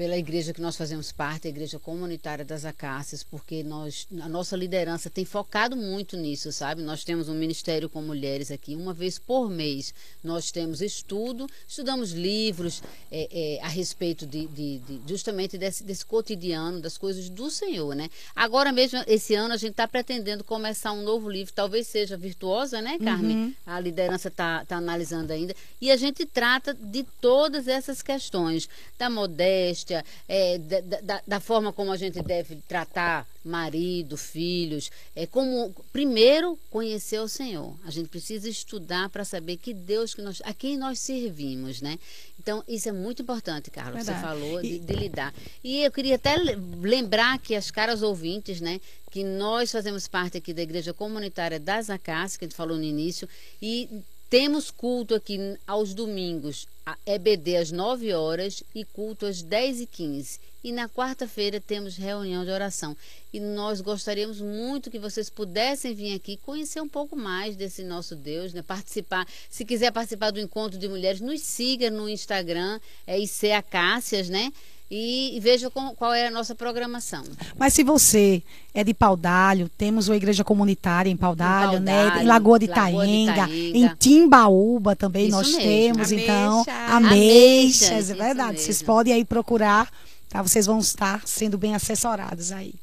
pela 0.00 0.16
igreja 0.16 0.54
que 0.54 0.62
nós 0.62 0.78
fazemos 0.78 1.12
parte, 1.12 1.46
a 1.46 1.50
igreja 1.50 1.78
comunitária 1.78 2.42
das 2.42 2.64
Acácias, 2.64 3.22
porque 3.22 3.62
nós 3.62 4.08
a 4.22 4.30
nossa 4.30 4.56
liderança 4.56 5.10
tem 5.10 5.26
focado 5.26 5.76
muito 5.76 6.16
nisso, 6.16 6.50
sabe? 6.52 6.80
Nós 6.80 7.04
temos 7.04 7.28
um 7.28 7.34
ministério 7.34 7.86
com 7.86 8.00
mulheres 8.00 8.50
aqui, 8.50 8.74
uma 8.74 8.94
vez 8.94 9.18
por 9.18 9.50
mês 9.50 9.92
nós 10.24 10.50
temos 10.50 10.80
estudo, 10.80 11.46
estudamos 11.68 12.12
livros 12.12 12.82
é, 13.12 13.28
é, 13.30 13.62
a 13.62 13.68
respeito 13.68 14.24
de, 14.24 14.46
de- 14.46 14.78
de- 14.78 15.00
justamente 15.06 15.58
desse, 15.58 15.84
desse 15.84 16.06
cotidiano, 16.06 16.80
das 16.80 16.96
coisas 16.96 17.28
do 17.28 17.50
Senhor, 17.50 17.94
né? 17.94 18.08
Agora 18.34 18.72
mesmo, 18.72 19.04
esse 19.06 19.34
ano, 19.34 19.52
a 19.52 19.58
gente 19.58 19.72
está 19.72 19.86
pretendendo 19.86 20.42
começar 20.42 20.92
um 20.92 21.02
novo 21.02 21.28
livro, 21.28 21.52
talvez 21.52 21.86
seja 21.86 22.16
virtuosa, 22.16 22.80
né, 22.80 22.96
Carmen? 23.04 23.54
A 23.66 23.78
liderança 23.78 24.28
está 24.28 24.64
analisando 24.70 25.30
ainda. 25.30 25.54
E 25.78 25.90
a 25.90 25.96
gente 25.98 26.24
trata 26.24 26.72
de 26.72 27.04
todas 27.20 27.68
essas 27.68 28.00
questões, 28.00 28.66
da 28.98 29.10
modéstia, 29.10 29.89
é, 30.28 30.58
da, 30.58 30.80
da- 30.80 31.22
da- 31.26 31.40
forma 31.40 31.72
como 31.72 31.90
a 31.92 31.96
gente 31.96 32.20
deve 32.22 32.56
tratar 32.68 33.26
marido, 33.44 34.16
filhos, 34.16 34.90
é 35.16 35.26
como 35.26 35.74
primeiro 35.92 36.58
conhecer 36.70 37.18
o 37.20 37.28
Senhor. 37.28 37.74
A 37.84 37.90
gente 37.90 38.08
precisa 38.08 38.48
estudar 38.48 39.08
para 39.08 39.24
saber 39.24 39.56
que 39.56 39.72
Deus 39.72 40.14
que 40.14 40.20
nós, 40.22 40.42
a 40.44 40.52
quem 40.52 40.76
nós 40.76 40.98
servimos, 40.98 41.80
né? 41.80 41.98
Então 42.38 42.62
isso 42.68 42.88
é 42.88 42.92
muito 42.92 43.22
importante, 43.22 43.70
Carlos. 43.70 44.04
Você 44.04 44.12
Verdade. 44.12 44.26
falou 44.26 44.60
de, 44.62 44.78
de 44.78 44.92
lidar. 44.94 45.34
E 45.64 45.82
eu 45.82 45.90
queria 45.90 46.16
até 46.16 46.36
le- 46.36 46.56
lembrar 46.82 47.38
que 47.38 47.54
as 47.54 47.70
caras 47.70 48.02
ouvintes, 48.02 48.60
né, 48.60 48.80
que 49.10 49.24
nós 49.24 49.72
fazemos 49.72 50.06
parte 50.06 50.36
aqui 50.38 50.52
da 50.54 50.62
Igreja 50.62 50.92
Comunitária 50.94 51.58
das 51.58 51.90
Acácias, 51.90 52.36
que 52.36 52.44
a 52.44 52.48
gente 52.48 52.56
falou 52.56 52.76
no 52.76 52.84
início, 52.84 53.28
e 53.60 53.88
temos 54.30 54.70
culto 54.70 55.12
aqui 55.12 55.58
aos 55.66 55.92
domingos, 55.92 56.68
a 56.86 56.96
EBD 57.04 57.56
às 57.56 57.72
9 57.72 58.14
horas 58.14 58.62
e 58.72 58.84
culto 58.84 59.26
às 59.26 59.42
10 59.42 59.80
e 59.80 59.86
15 59.86 60.38
E 60.62 60.70
na 60.70 60.88
quarta-feira 60.88 61.60
temos 61.60 61.96
reunião 61.96 62.44
de 62.44 62.50
oração. 62.52 62.96
E 63.32 63.40
nós 63.40 63.80
gostaríamos 63.80 64.40
muito 64.40 64.90
que 64.90 65.00
vocês 65.00 65.28
pudessem 65.28 65.94
vir 65.94 66.14
aqui 66.14 66.36
conhecer 66.36 66.80
um 66.80 66.88
pouco 66.88 67.16
mais 67.16 67.56
desse 67.56 67.82
nosso 67.82 68.14
Deus, 68.14 68.52
né? 68.52 68.62
Participar. 68.62 69.26
Se 69.48 69.64
quiser 69.64 69.90
participar 69.90 70.30
do 70.30 70.38
encontro 70.38 70.78
de 70.78 70.86
mulheres, 70.86 71.20
nos 71.20 71.40
siga 71.40 71.90
no 71.90 72.08
Instagram, 72.08 72.78
é 73.06 73.18
IC 73.18 73.50
Acácias, 73.50 74.28
né? 74.28 74.52
E, 74.90 75.38
veja 75.40 75.70
qual 75.70 76.12
é 76.12 76.26
a 76.26 76.30
nossa 76.32 76.52
programação. 76.52 77.22
Mas 77.56 77.74
se 77.74 77.84
você 77.84 78.42
é 78.74 78.82
de 78.82 78.92
Paudalho, 78.92 79.70
temos 79.78 80.08
uma 80.08 80.16
igreja 80.16 80.42
comunitária 80.42 81.08
em 81.08 81.16
Paudalho, 81.16 81.78
Em 81.78 81.80
né? 81.80 82.02
Paudalho, 82.02 82.22
Em 82.22 82.26
Lagoa 82.26 82.58
de 82.58 82.64
Itaenga, 82.64 83.48
em 83.48 83.88
Timbaúba 83.96 84.96
também 84.96 85.28
Isso 85.28 85.36
nós 85.36 85.46
mesmo. 85.52 85.62
temos, 85.62 86.10
então, 86.10 86.64
Ameixas. 86.88 88.10
é 88.10 88.14
verdade. 88.14 88.60
Vocês 88.60 88.78
mesmo. 88.78 88.86
podem 88.86 89.12
aí 89.14 89.24
procurar, 89.24 89.88
tá? 90.28 90.42
Vocês 90.42 90.66
vão 90.66 90.80
estar 90.80 91.22
sendo 91.24 91.56
bem 91.56 91.74
assessorados 91.76 92.50
aí, 92.50 92.74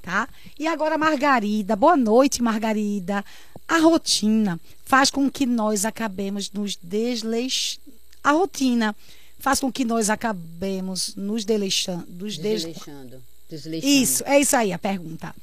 tá? 0.00 0.26
E 0.58 0.66
agora 0.66 0.96
Margarida, 0.96 1.76
boa 1.76 1.96
noite, 1.96 2.42
Margarida. 2.42 3.22
A 3.68 3.78
rotina 3.78 4.58
faz 4.86 5.10
com 5.10 5.30
que 5.30 5.44
nós 5.44 5.84
acabemos 5.84 6.50
nos 6.50 6.74
desleix... 6.82 7.78
A 8.22 8.32
rotina 8.32 8.94
faz 9.40 9.60
com 9.60 9.72
que 9.72 9.84
nós 9.84 10.10
acabemos 10.10 11.14
nos 11.16 11.44
deleixando, 11.44 12.06
nos 12.12 12.38
des... 12.38 12.64
Desleixando. 12.64 13.22
Desleixando. 13.48 13.92
Isso, 13.92 14.22
é 14.24 14.38
isso 14.40 14.56
aí 14.56 14.72
a 14.72 14.78
pergunta. 14.78 15.34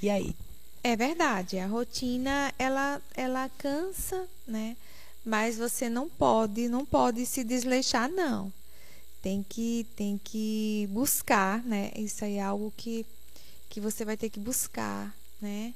E 0.00 0.08
aí? 0.08 0.34
É 0.84 0.94
verdade, 0.94 1.58
a 1.58 1.66
rotina 1.66 2.54
ela 2.58 3.02
ela 3.16 3.50
cansa, 3.58 4.24
né? 4.46 4.76
Mas 5.24 5.56
você 5.56 5.88
não 5.88 6.08
pode, 6.08 6.68
não 6.68 6.86
pode 6.86 7.26
se 7.26 7.42
desleixar 7.42 8.08
não. 8.08 8.52
Tem 9.20 9.44
que 9.48 9.84
tem 9.96 10.20
que 10.22 10.88
buscar, 10.92 11.60
né? 11.64 11.90
Isso 11.96 12.24
aí 12.24 12.36
é 12.36 12.42
algo 12.42 12.72
que 12.76 13.04
que 13.68 13.80
você 13.80 14.04
vai 14.04 14.16
ter 14.16 14.30
que 14.30 14.38
buscar, 14.38 15.12
né? 15.42 15.74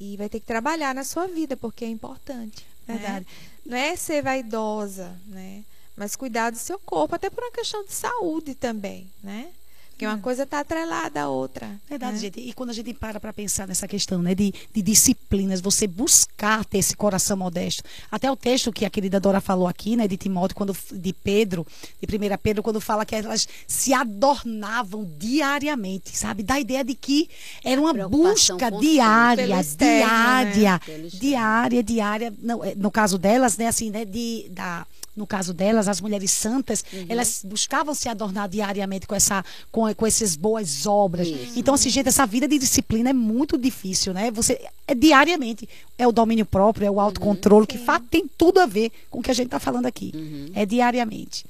E 0.00 0.16
vai 0.16 0.28
ter 0.30 0.40
que 0.40 0.46
trabalhar 0.46 0.94
na 0.94 1.04
sua 1.04 1.26
vida, 1.26 1.56
porque 1.56 1.84
é 1.84 1.88
importante. 1.88 2.64
né? 2.88 2.94
Verdade. 2.96 3.26
Não 3.66 3.76
é 3.76 3.94
ser 3.96 4.22
vaidosa, 4.22 5.14
né? 5.26 5.64
Mas 5.96 6.14
cuidar 6.14 6.50
do 6.50 6.58
seu 6.58 6.78
corpo, 6.78 7.14
até 7.14 7.30
por 7.30 7.42
uma 7.42 7.52
questão 7.52 7.84
de 7.84 7.92
saúde 7.92 8.54
também, 8.54 9.10
né? 9.22 9.50
Porque 9.96 10.06
uma 10.06 10.18
coisa 10.18 10.42
está 10.42 10.60
atrelada 10.60 11.22
à 11.22 11.28
outra. 11.30 11.70
Verdade, 11.88 12.12
né? 12.12 12.18
gente. 12.18 12.38
E 12.38 12.52
quando 12.52 12.68
a 12.68 12.72
gente 12.74 12.92
para 12.92 13.18
para 13.18 13.32
pensar 13.32 13.66
nessa 13.66 13.88
questão, 13.88 14.20
né, 14.20 14.34
de, 14.34 14.52
de 14.70 14.82
disciplinas, 14.82 15.62
você 15.62 15.86
buscar 15.86 16.66
ter 16.66 16.76
esse 16.78 16.94
coração 16.94 17.34
modesto. 17.34 17.82
Até 18.10 18.30
o 18.30 18.36
texto 18.36 18.70
que 18.70 18.84
a 18.84 18.90
querida 18.90 19.18
Dora 19.18 19.40
falou 19.40 19.66
aqui, 19.66 19.96
né, 19.96 20.06
de 20.06 20.18
Timóteo, 20.18 20.54
quando 20.54 20.76
de 20.92 21.12
Pedro, 21.14 21.66
de 21.98 22.14
1 22.14 22.36
Pedro, 22.42 22.62
quando 22.62 22.78
fala 22.78 23.06
que 23.06 23.14
elas 23.14 23.48
se 23.66 23.94
adornavam 23.94 25.10
diariamente, 25.16 26.14
sabe? 26.14 26.42
Dá 26.42 26.54
a 26.54 26.60
ideia 26.60 26.84
de 26.84 26.94
que 26.94 27.30
era 27.64 27.80
uma 27.80 27.94
busca 28.06 28.70
diária, 28.70 29.58
externo, 29.58 29.94
né? 29.96 30.52
diária, 30.52 30.80
externo. 30.84 31.08
diária, 31.08 31.82
diária. 31.82 32.34
Não, 32.42 32.62
é, 32.62 32.74
no 32.74 32.90
caso 32.90 33.16
delas, 33.16 33.56
né, 33.56 33.66
assim, 33.66 33.88
né, 33.88 34.04
de 34.04 34.46
da 34.50 34.86
no 35.16 35.26
caso 35.26 35.54
delas, 35.54 35.88
as 35.88 36.00
mulheres 36.00 36.30
santas, 36.30 36.84
Uhum. 36.92 37.06
elas 37.08 37.40
buscavam 37.42 37.94
se 37.94 38.08
adornar 38.08 38.48
diariamente 38.48 39.06
com 39.06 39.14
essa 39.14 39.42
com, 39.72 39.85
com 39.94 40.06
essas 40.06 40.34
boas 40.36 40.86
obras. 40.86 41.26
Isso. 41.28 41.52
Então, 41.58 41.74
assim, 41.74 41.88
gente, 41.90 42.08
essa 42.08 42.26
vida 42.26 42.46
de 42.48 42.58
disciplina 42.58 43.10
é 43.10 43.12
muito 43.12 43.56
difícil, 43.58 44.12
né? 44.12 44.30
Você 44.32 44.60
é 44.86 44.94
diariamente 44.94 45.68
é 45.98 46.06
o 46.06 46.12
domínio 46.12 46.44
próprio, 46.46 46.86
é 46.86 46.90
o 46.90 47.00
autocontrole 47.00 47.66
que 47.66 47.78
fa- 47.78 48.00
tem 48.00 48.26
tudo 48.36 48.60
a 48.60 48.66
ver 48.66 48.90
com 49.10 49.20
o 49.20 49.22
que 49.22 49.30
a 49.30 49.34
gente 49.34 49.46
está 49.46 49.58
falando 49.60 49.86
aqui. 49.86 50.12
Uhum. 50.14 50.50
É 50.54 50.64
diariamente. 50.66 51.44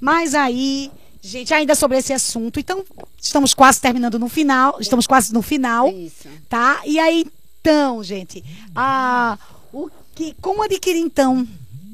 Mas 0.00 0.34
aí, 0.34 0.90
gente, 1.22 1.52
ainda 1.54 1.74
sobre 1.74 1.98
esse 1.98 2.12
assunto, 2.12 2.60
então 2.60 2.84
estamos 3.20 3.54
quase 3.54 3.80
terminando 3.80 4.18
no 4.18 4.28
final, 4.28 4.76
estamos 4.80 5.06
quase 5.06 5.32
no 5.32 5.40
final, 5.42 5.88
Isso. 5.88 6.28
tá? 6.48 6.82
E 6.84 6.98
aí, 6.98 7.24
então, 7.60 8.02
gente, 8.04 8.44
a 8.74 9.38
o 9.72 9.88
que 10.14 10.34
como 10.40 10.62
adquirir 10.62 11.00
então 11.00 11.46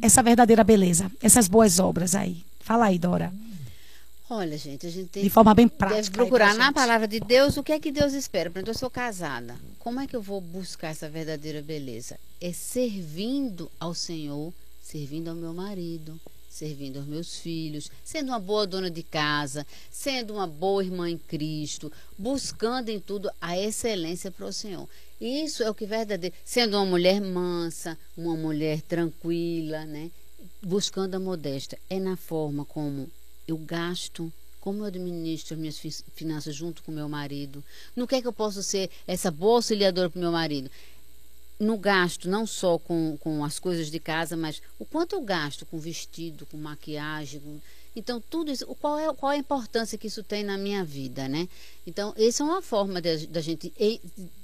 essa 0.03 0.23
verdadeira 0.23 0.65
beleza, 0.65 1.11
essas 1.23 1.47
boas 1.49 1.79
obras 1.79 2.15
aí? 2.15 2.39
Fala 2.61 2.87
aí, 2.87 2.99
Dora, 2.99 3.33
Olha, 4.33 4.57
gente, 4.57 4.87
a 4.87 4.91
gente 4.91 5.09
tem 5.09 5.25
de 5.25 5.29
forma 5.29 5.53
bem 5.53 5.67
deve 5.67 5.77
prática. 5.77 5.99
aí 5.99 6.11
procurar 6.11 6.55
pra 6.55 6.65
na 6.67 6.73
palavra 6.73 7.09
de 7.09 7.19
Deus 7.19 7.57
o 7.57 7.65
que 7.65 7.73
é 7.73 7.81
que 7.81 7.91
Deus 7.91 8.13
espera. 8.13 8.49
Por 8.49 8.59
exemplo, 8.59 8.71
eu 8.71 8.79
sou 8.79 8.89
casada. 8.89 9.57
Como 9.81 9.99
é 9.99 10.07
que 10.07 10.15
eu 10.15 10.23
vou 10.23 10.41
buscar 10.41 10.91
essa 10.91 11.09
verdadeira 11.09 11.61
beleza? 11.61 12.17
É 12.41 12.53
servindo 12.53 13.69
ao 13.81 13.93
Senhor, 13.93 14.55
servindo 14.81 15.31
ao 15.31 15.35
meu 15.35 15.53
marido, 15.53 16.21
servindo 16.49 17.01
aos 17.01 17.09
meus 17.09 17.41
filhos, 17.41 17.91
sendo 18.05 18.29
uma 18.29 18.39
boa 18.39 18.69
dona 18.69 18.89
de 18.89 19.03
casa, 19.03 19.67
sendo 19.91 20.35
uma 20.35 20.47
boa 20.47 20.85
irmã 20.85 21.11
em 21.11 21.19
Cristo, 21.19 21.91
buscando 22.17 22.89
em 22.89 23.01
tudo 23.01 23.29
a 23.41 23.59
excelência 23.59 24.31
para 24.31 24.47
o 24.47 24.53
Senhor. 24.53 24.89
Isso 25.21 25.65
é 25.65 25.69
o 25.69 25.75
que 25.75 25.87
verdadeiro. 25.87 26.37
Sendo 26.45 26.77
uma 26.77 26.87
mulher 26.87 27.21
mansa, 27.21 27.99
uma 28.17 28.37
mulher 28.37 28.81
tranquila, 28.83 29.85
né? 29.87 30.09
Buscando 30.63 31.17
a 31.17 31.19
modéstia. 31.19 31.81
É 31.91 31.99
na 31.99 32.17
forma 32.17 32.65
como 32.65 33.11
eu 33.51 33.59
gasto, 33.59 34.33
como 34.61 34.81
eu 34.81 34.85
administro 34.87 35.55
as 35.55 35.61
minhas 35.61 35.79
fi- 35.79 36.05
finanças 36.15 36.55
junto 36.55 36.83
com 36.83 36.93
meu 36.93 37.09
marido. 37.09 37.63
No 37.97 38.07
que 38.07 38.17
é 38.17 38.21
que 38.21 38.27
eu 38.27 38.33
posso 38.33 38.63
ser 38.63 38.91
essa 39.07 39.31
boa 39.31 39.57
auxiliadora 39.57 40.11
para 40.11 40.21
meu 40.21 40.33
marido? 40.33 40.71
No 41.59 41.77
gasto, 41.77 42.29
não 42.29 42.47
só 42.47 42.79
com, 42.79 43.17
com 43.21 43.45
as 43.45 43.59
coisas 43.59 43.91
de 43.91 44.01
casa, 44.01 44.37
mas 44.37 44.63
o 44.79 44.85
quanto 44.85 45.15
eu 45.15 45.21
gasto 45.23 45.67
com 45.67 45.79
vestido, 45.79 46.47
com 46.47 46.57
maquiagem. 46.57 47.41
com- 47.41 47.61
Então, 47.95 48.23
tudo 48.31 48.53
isso, 48.53 48.67
qual 48.81 48.99
é, 48.99 49.13
qual 49.13 49.33
é 49.33 49.37
a 49.37 49.39
importância 49.39 49.99
que 49.99 50.07
isso 50.07 50.23
tem 50.23 50.45
na 50.45 50.57
minha 50.57 50.85
vida, 50.85 51.29
né? 51.29 51.49
Então, 51.87 52.15
essa 52.17 52.43
é 52.43 52.47
uma 52.47 52.63
forma 52.63 53.01
da 53.01 53.41
gente 53.41 53.73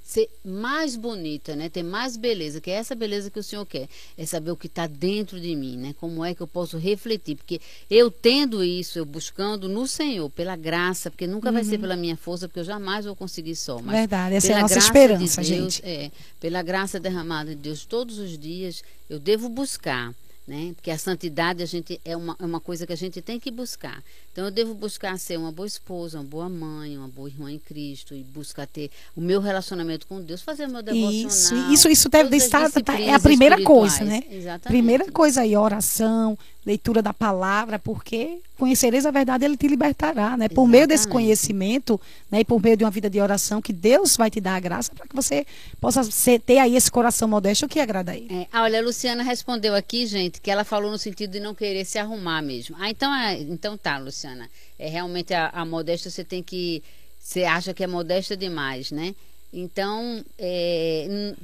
ser 0.03 0.29
mais 0.43 0.95
bonita, 0.95 1.55
né? 1.55 1.69
Ter 1.69 1.83
mais 1.83 2.17
beleza, 2.17 2.59
que 2.59 2.69
é 2.69 2.75
essa 2.75 2.93
beleza 2.93 3.29
que 3.29 3.39
o 3.39 3.43
Senhor 3.43 3.65
quer. 3.65 3.87
É 4.17 4.25
saber 4.25 4.51
o 4.51 4.57
que 4.57 4.67
está 4.67 4.85
dentro 4.85 5.39
de 5.39 5.55
mim, 5.55 5.77
né? 5.77 5.95
Como 5.99 6.25
é 6.25 6.35
que 6.35 6.41
eu 6.41 6.47
posso 6.47 6.77
refletir? 6.77 7.35
Porque 7.35 7.61
eu 7.89 8.11
tendo 8.11 8.63
isso, 8.63 8.99
eu 8.99 9.05
buscando 9.05 9.69
no 9.69 9.87
Senhor, 9.87 10.29
pela 10.29 10.55
graça, 10.55 11.09
porque 11.09 11.25
nunca 11.25 11.47
uhum. 11.47 11.53
vai 11.53 11.63
ser 11.63 11.75
uhum. 11.75 11.81
pela 11.81 11.95
minha 11.95 12.17
força, 12.17 12.47
porque 12.47 12.59
eu 12.59 12.65
jamais 12.65 13.05
vou 13.05 13.15
conseguir 13.15 13.55
só. 13.55 13.79
Mas 13.81 13.95
Verdade, 13.95 14.35
essa 14.35 14.51
é 14.51 14.55
a 14.55 14.61
nossa 14.61 14.79
esperança, 14.79 15.41
de 15.41 15.55
Deus, 15.55 15.73
gente. 15.75 15.85
É, 15.85 16.11
pela 16.39 16.61
graça 16.61 16.99
derramada 16.99 17.51
de 17.51 17.61
Deus, 17.61 17.85
todos 17.85 18.17
os 18.17 18.37
dias 18.37 18.83
eu 19.09 19.19
devo 19.19 19.47
buscar 19.47 20.13
né? 20.47 20.71
Porque 20.75 20.89
a 20.89 20.97
santidade 20.97 21.61
a 21.61 21.65
gente 21.65 21.99
é 22.05 22.15
uma, 22.15 22.35
é 22.39 22.45
uma 22.45 22.61
coisa 22.61 22.87
que 22.87 22.93
a 22.93 22.97
gente 22.97 23.21
tem 23.21 23.37
que 23.37 23.51
buscar. 23.51 24.01
Então 24.31 24.45
eu 24.45 24.51
devo 24.51 24.73
buscar 24.73 25.19
ser 25.19 25.37
uma 25.37 25.51
boa 25.51 25.67
esposa, 25.67 26.19
uma 26.19 26.23
boa 26.23 26.47
mãe, 26.47 26.97
uma 26.97 27.09
boa 27.09 27.27
irmã 27.27 27.51
em 27.51 27.59
Cristo 27.59 28.15
e 28.15 28.23
buscar 28.23 28.65
ter 28.65 28.89
o 29.15 29.19
meu 29.19 29.41
relacionamento 29.41 30.07
com 30.07 30.21
Deus, 30.21 30.41
fazer 30.41 30.67
meu 30.67 30.81
devocional. 30.81 31.27
Isso, 31.27 31.55
isso, 31.73 31.89
isso 31.89 32.09
deve 32.09 32.37
estar 32.37 32.71
tá, 32.71 32.99
é 32.99 33.13
a 33.13 33.19
primeira 33.19 33.61
coisa, 33.61 34.05
né? 34.05 34.23
Exatamente. 34.31 34.67
Primeira 34.67 35.11
coisa 35.11 35.41
aí, 35.41 35.57
oração, 35.57 36.37
leitura 36.65 37.01
da 37.01 37.13
palavra, 37.13 37.77
porque 37.77 38.39
conhecereis 38.57 39.05
a 39.05 39.11
verdade, 39.11 39.45
ele 39.45 39.55
te 39.55 39.67
libertará, 39.67 40.35
né? 40.35 40.47
Por 40.47 40.53
Exatamente. 40.53 40.71
meio 40.71 40.87
desse 40.87 41.07
conhecimento, 41.07 41.99
né, 42.31 42.41
e 42.41 42.45
por 42.45 42.61
meio 42.61 42.75
de 42.75 42.83
uma 42.83 42.91
vida 42.91 43.09
de 43.09 43.21
oração, 43.21 43.61
que 43.61 43.71
Deus 43.71 44.17
vai 44.17 44.29
te 44.29 44.41
dar 44.41 44.55
a 44.55 44.59
graça 44.59 44.91
para 44.93 45.07
que 45.07 45.15
você 45.15 45.45
possa 45.79 46.03
ser, 46.03 46.39
ter 46.39 46.57
aí 46.57 46.75
esse 46.75 46.91
coração 46.91 47.27
modesto 47.27 47.67
que 47.67 47.79
agrada 47.79 48.11
a 48.11 48.17
ele. 48.17 48.27
É, 48.33 48.47
ah, 48.51 48.63
olha, 48.63 48.79
a 48.79 48.81
Luciana 48.81 49.23
respondeu 49.23 49.75
aqui, 49.75 50.05
gente, 50.05 50.41
que 50.41 50.51
ela 50.51 50.63
falou 50.63 50.91
no 50.91 50.97
sentido 50.97 51.31
de 51.31 51.39
não 51.39 51.53
querer 51.53 51.85
se 51.85 51.97
arrumar 51.97 52.41
mesmo. 52.41 52.75
Ah, 52.79 52.89
então, 52.89 53.13
é, 53.13 53.39
então 53.39 53.77
tá, 53.77 53.97
Luciana. 53.97 54.49
É 54.79 54.89
realmente 54.89 55.33
a, 55.33 55.49
a 55.49 55.65
modéstia 55.65 56.11
você 56.11 56.23
tem 56.23 56.43
que 56.43 56.83
você 57.27 57.43
acha 57.43 57.73
que 57.73 57.83
é 57.83 57.87
modesta 57.87 58.37
demais, 58.37 58.89
né? 58.89 59.13
Então, 59.51 60.23
é, 60.39 61.35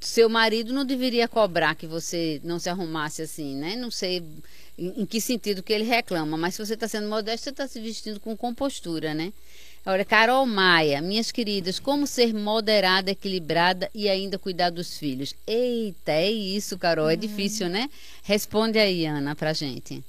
seu 0.00 0.28
marido 0.28 0.72
não 0.72 0.84
deveria 0.84 1.28
cobrar 1.28 1.74
que 1.74 1.86
você 1.86 2.40
não 2.42 2.58
se 2.58 2.70
arrumasse 2.70 3.20
assim, 3.20 3.54
né? 3.54 3.76
Não 3.76 3.90
sei 3.90 4.22
em, 4.78 5.02
em 5.02 5.06
que 5.06 5.20
sentido 5.20 5.62
que 5.62 5.72
ele 5.72 5.84
reclama, 5.84 6.36
mas 6.36 6.54
se 6.54 6.64
você 6.64 6.74
está 6.74 6.86
sendo 6.86 7.08
modesto, 7.08 7.44
você 7.44 7.50
está 7.50 7.66
se 7.66 7.80
vestindo 7.80 8.20
com 8.20 8.36
compostura, 8.36 9.14
né? 9.14 9.32
Olha, 9.88 10.04
Carol 10.04 10.44
Maia, 10.46 11.00
minhas 11.00 11.30
queridas, 11.30 11.78
como 11.78 12.08
ser 12.08 12.34
moderada, 12.34 13.12
equilibrada 13.12 13.88
e 13.94 14.08
ainda 14.08 14.36
cuidar 14.36 14.70
dos 14.70 14.98
filhos? 14.98 15.32
Eita, 15.46 16.10
é 16.10 16.28
isso, 16.28 16.76
Carol, 16.76 17.08
é 17.08 17.14
uhum. 17.14 17.20
difícil, 17.20 17.68
né? 17.68 17.88
Responde 18.24 18.80
aí, 18.80 19.06
Ana, 19.06 19.36
pra 19.36 19.52
gente. 19.52 20.02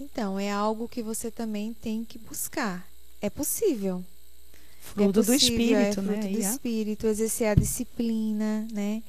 Então, 0.00 0.40
é 0.40 0.50
algo 0.50 0.88
que 0.88 1.02
você 1.02 1.30
também 1.30 1.74
tem 1.74 2.02
que 2.02 2.16
buscar. 2.18 2.86
É 3.20 3.28
possível. 3.28 4.02
Fruto 4.80 5.20
é 5.20 5.22
possível, 5.22 5.24
do 5.24 5.34
espírito, 5.34 5.76
é 5.76 5.92
fruto 5.92 6.10
né? 6.10 6.28
do 6.28 6.40
espírito, 6.40 7.06
exercer 7.06 7.48
a 7.48 7.54
disciplina, 7.54 8.66
né? 8.72 9.02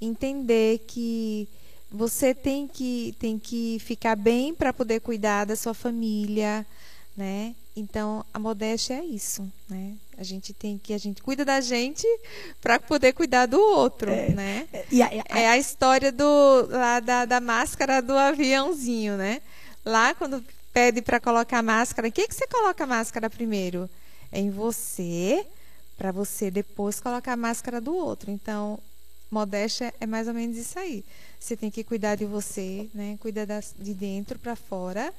Entender 0.00 0.78
que 0.86 1.48
você 1.90 2.34
tem 2.34 2.68
que, 2.68 3.14
tem 3.18 3.38
que 3.38 3.78
ficar 3.80 4.16
bem 4.16 4.54
para 4.54 4.72
poder 4.72 5.00
cuidar 5.00 5.44
da 5.44 5.56
sua 5.56 5.74
família, 5.74 6.64
né? 7.16 7.54
Então, 7.74 8.24
a 8.32 8.38
modéstia 8.38 8.94
é 8.94 9.04
isso, 9.04 9.50
né? 9.68 9.94
A 10.16 10.22
gente 10.22 10.52
tem 10.52 10.78
que 10.78 10.92
a 10.92 10.98
gente 10.98 11.22
cuida 11.22 11.44
da 11.44 11.60
gente 11.60 12.06
para 12.60 12.78
poder 12.78 13.12
cuidar 13.12 13.46
do 13.46 13.58
outro, 13.58 14.10
é, 14.10 14.28
né? 14.30 14.68
E 14.90 15.02
a, 15.02 15.06
a, 15.30 15.38
é 15.38 15.48
a 15.48 15.58
história 15.58 16.12
do 16.12 16.66
lá 16.68 17.00
da, 17.00 17.24
da 17.24 17.40
máscara 17.40 18.00
do 18.02 18.12
aviãozinho, 18.12 19.16
né? 19.16 19.40
Lá 19.84 20.14
quando 20.14 20.44
pede 20.72 21.02
para 21.02 21.18
colocar 21.18 21.62
máscara, 21.62 22.08
em 22.08 22.10
que 22.10 22.28
que 22.28 22.34
você 22.34 22.46
coloca 22.46 22.84
a 22.84 22.86
máscara 22.86 23.30
primeiro? 23.30 23.88
É 24.30 24.38
em 24.38 24.50
você, 24.50 25.44
para 25.96 26.12
você 26.12 26.50
depois 26.50 27.00
colocar 27.00 27.32
a 27.32 27.36
máscara 27.36 27.80
do 27.80 27.94
outro. 27.94 28.30
Então, 28.30 28.78
modéstia 29.30 29.94
é 30.00 30.06
mais 30.06 30.26
ou 30.28 30.34
menos 30.34 30.56
isso 30.56 30.78
aí. 30.78 31.04
Você 31.38 31.56
tem 31.56 31.70
que 31.70 31.84
cuidar 31.84 32.16
de 32.16 32.24
você, 32.24 32.88
né? 32.92 33.16
Cuidar 33.20 33.46
de 33.78 33.94
dentro 33.94 34.38
para 34.38 34.56
fora. 34.56 35.14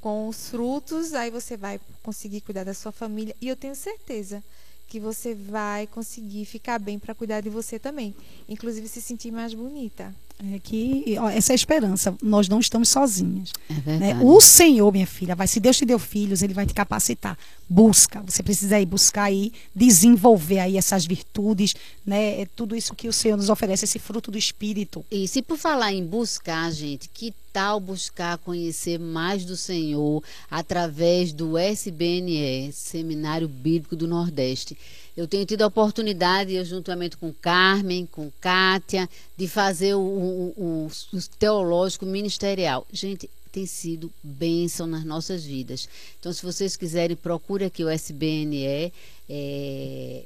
Com 0.00 0.28
os 0.28 0.48
frutos, 0.48 1.12
aí 1.12 1.30
você 1.30 1.56
vai 1.56 1.78
conseguir 2.02 2.40
cuidar 2.40 2.64
da 2.64 2.74
sua 2.74 2.90
família. 2.90 3.36
E 3.40 3.48
eu 3.48 3.56
tenho 3.56 3.74
certeza 3.74 4.42
que 4.88 4.98
você 4.98 5.34
vai 5.34 5.86
conseguir 5.86 6.44
ficar 6.44 6.78
bem 6.78 6.98
para 6.98 7.14
cuidar 7.14 7.40
de 7.40 7.50
você 7.50 7.78
também. 7.78 8.14
Inclusive 8.48 8.88
se 8.88 9.02
sentir 9.02 9.30
mais 9.30 9.52
bonita. 9.52 10.14
É 10.38 10.58
que 10.58 11.16
ó, 11.18 11.30
essa 11.30 11.52
é 11.52 11.54
a 11.54 11.56
esperança. 11.56 12.14
Nós 12.22 12.46
não 12.46 12.60
estamos 12.60 12.90
sozinhos. 12.90 13.52
É 13.86 13.98
né? 13.98 14.20
O 14.22 14.38
Senhor, 14.38 14.92
minha 14.92 15.06
filha, 15.06 15.34
vai. 15.34 15.46
Se 15.46 15.58
Deus 15.58 15.78
te 15.78 15.86
deu 15.86 15.98
filhos, 15.98 16.42
Ele 16.42 16.52
vai 16.52 16.66
te 16.66 16.74
capacitar. 16.74 17.38
Busca. 17.66 18.22
Você 18.26 18.42
precisa 18.42 18.78
ir 18.78 18.84
buscar 18.84 19.24
aí, 19.24 19.50
desenvolver 19.74 20.58
aí 20.58 20.76
essas 20.76 21.06
virtudes, 21.06 21.74
né? 22.04 22.42
É 22.42 22.46
tudo 22.54 22.76
isso 22.76 22.94
que 22.94 23.08
o 23.08 23.12
Senhor 23.12 23.36
nos 23.36 23.48
oferece, 23.48 23.86
esse 23.86 23.98
fruto 23.98 24.30
do 24.30 24.36
Espírito. 24.36 25.02
E 25.10 25.26
se 25.26 25.40
por 25.40 25.56
falar 25.56 25.92
em 25.94 26.04
buscar, 26.04 26.70
gente, 26.70 27.08
que 27.08 27.32
tal 27.50 27.80
buscar 27.80 28.36
conhecer 28.36 28.98
mais 28.98 29.42
do 29.42 29.56
Senhor 29.56 30.22
através 30.50 31.32
do 31.32 31.56
SBNE, 31.56 32.70
Seminário 32.72 33.48
Bíblico 33.48 33.96
do 33.96 34.06
Nordeste? 34.06 34.76
Eu 35.16 35.26
tenho 35.26 35.46
tido 35.46 35.62
a 35.62 35.66
oportunidade, 35.66 36.54
eu 36.54 36.64
juntamente 36.64 37.16
com 37.16 37.32
Carmen, 37.32 38.04
com 38.04 38.30
Kátia, 38.40 39.08
de 39.36 39.48
fazer 39.48 39.94
o, 39.94 40.00
o, 40.00 40.54
o, 40.56 40.90
o 41.16 41.22
teológico 41.38 42.04
ministerial. 42.04 42.86
Gente, 42.92 43.30
tem 43.50 43.64
sido 43.64 44.12
bênção 44.22 44.86
nas 44.86 45.04
nossas 45.04 45.42
vidas. 45.42 45.88
Então, 46.20 46.30
se 46.30 46.42
vocês 46.42 46.76
quiserem, 46.76 47.16
procure 47.16 47.64
aqui 47.64 47.82
o 47.82 47.88
SBNE. 47.88 48.92
É, 49.30 50.24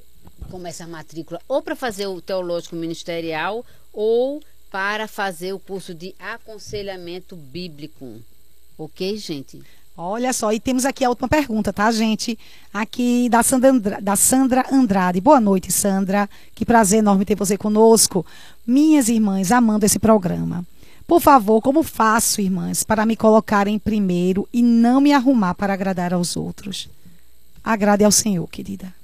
começa 0.50 0.84
a 0.84 0.88
matrícula 0.88 1.40
ou 1.46 1.62
para 1.62 1.76
fazer 1.76 2.06
o 2.06 2.20
teológico 2.20 2.74
ministerial 2.74 3.64
ou 3.92 4.42
para 4.70 5.06
fazer 5.06 5.52
o 5.52 5.58
curso 5.58 5.94
de 5.94 6.14
aconselhamento 6.18 7.36
bíblico. 7.36 8.20
Ok, 8.76 9.16
gente? 9.16 9.62
Olha 10.02 10.32
só, 10.32 10.50
e 10.50 10.58
temos 10.58 10.86
aqui 10.86 11.04
a 11.04 11.10
última 11.10 11.28
pergunta, 11.28 11.74
tá, 11.74 11.92
gente? 11.92 12.38
Aqui 12.72 13.28
da 13.28 13.42
Sandra, 13.42 13.70
Andrade, 13.70 14.02
da 14.02 14.16
Sandra 14.16 14.64
Andrade. 14.72 15.20
Boa 15.20 15.38
noite, 15.38 15.70
Sandra. 15.70 16.26
Que 16.54 16.64
prazer 16.64 17.00
enorme 17.00 17.26
ter 17.26 17.34
você 17.34 17.58
conosco. 17.58 18.24
Minhas 18.66 19.10
irmãs, 19.10 19.52
amando 19.52 19.84
esse 19.84 19.98
programa. 19.98 20.64
Por 21.06 21.20
favor, 21.20 21.60
como 21.60 21.82
faço, 21.82 22.40
irmãs, 22.40 22.82
para 22.82 23.04
me 23.04 23.14
colocar 23.14 23.68
em 23.68 23.78
primeiro 23.78 24.48
e 24.50 24.62
não 24.62 25.02
me 25.02 25.12
arrumar 25.12 25.54
para 25.54 25.74
agradar 25.74 26.14
aos 26.14 26.34
outros? 26.34 26.88
Agrade 27.62 28.02
ao 28.02 28.10
Senhor, 28.10 28.48
querida. 28.48 28.94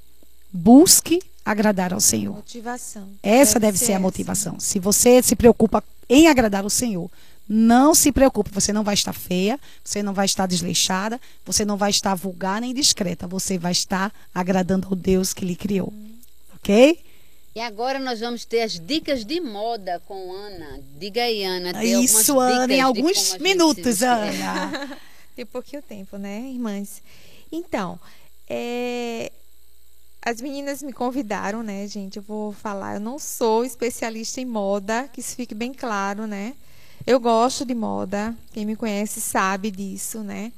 Busque 0.51 1.21
agradar 1.45 1.93
ao 1.93 2.01
Senhor. 2.01 2.37
Motivação. 2.37 3.07
Essa 3.23 3.61
deve, 3.61 3.73
deve 3.73 3.79
ser, 3.79 3.85
ser 3.85 3.93
a 3.93 4.01
motivação. 4.01 4.59
Se 4.59 4.79
você 4.79 5.23
se 5.23 5.37
preocupa 5.37 5.85
em 6.09 6.27
agradar 6.27 6.65
ao 6.65 6.71
Senhor, 6.71 7.11
não 7.49 7.95
se 7.95 8.11
preocupe, 8.11 8.51
você 8.53 8.73
não 8.73 8.83
vai 8.83 8.95
estar 8.95 9.13
feia, 9.13 9.59
você 9.85 10.03
não 10.03 10.13
vai 10.13 10.27
estar 10.27 10.47
desleixada, 10.47 11.21
você 11.45 11.65
não 11.65 11.77
vai 11.77 11.91
estar 11.91 12.15
vulgar 12.15 12.61
nem 12.61 12.75
discreta, 12.75 13.27
você 13.27 13.57
vai 13.57 13.73
estar 13.73 14.13
agradando 14.35 14.89
ao 14.89 14.97
Deus 14.97 15.33
que 15.33 15.45
lhe 15.45 15.55
criou. 15.55 15.93
Ok? 16.57 16.99
E 17.55 17.61
agora 17.61 17.99
nós 17.99 18.21
vamos 18.21 18.45
ter 18.45 18.63
as 18.63 18.79
dicas 18.79 19.25
de 19.25 19.41
moda 19.41 20.03
com 20.07 20.33
Ana. 20.33 20.79
Diga 20.99 21.23
aí, 21.23 21.43
Ana. 21.43 21.73
Tem 21.73 22.05
Isso, 22.05 22.39
Ana, 22.39 22.73
em 22.73 22.81
alguns 22.81 23.39
minutos, 23.39 24.03
Ana. 24.03 24.99
Tem 25.35 25.47
pouquinho 25.47 25.81
tempo, 25.81 26.19
né, 26.19 26.41
irmãs? 26.41 27.03
Então, 27.51 27.99
é, 28.49 29.33
as 30.21 30.41
meninas 30.41 30.83
me 30.83 30.93
convidaram, 30.93 31.63
né, 31.63 31.87
gente? 31.87 32.17
Eu 32.17 32.23
vou 32.23 32.53
falar, 32.53 32.95
eu 32.95 33.01
não 33.01 33.19
sou 33.19 33.65
especialista 33.65 34.41
em 34.41 34.45
moda, 34.45 35.09
que 35.13 35.21
isso 35.21 35.37
fique 35.37 35.55
bem 35.55 35.73
claro, 35.73 36.27
né? 36.27 36.55
Eu 37.07 37.21
gosto 37.21 37.65
de 37.65 37.73
moda, 37.73 38.37
quem 38.53 38.67
me 38.67 38.75
conhece 38.75 39.21
sabe 39.21 39.71
disso, 39.71 40.25
né? 40.25 40.53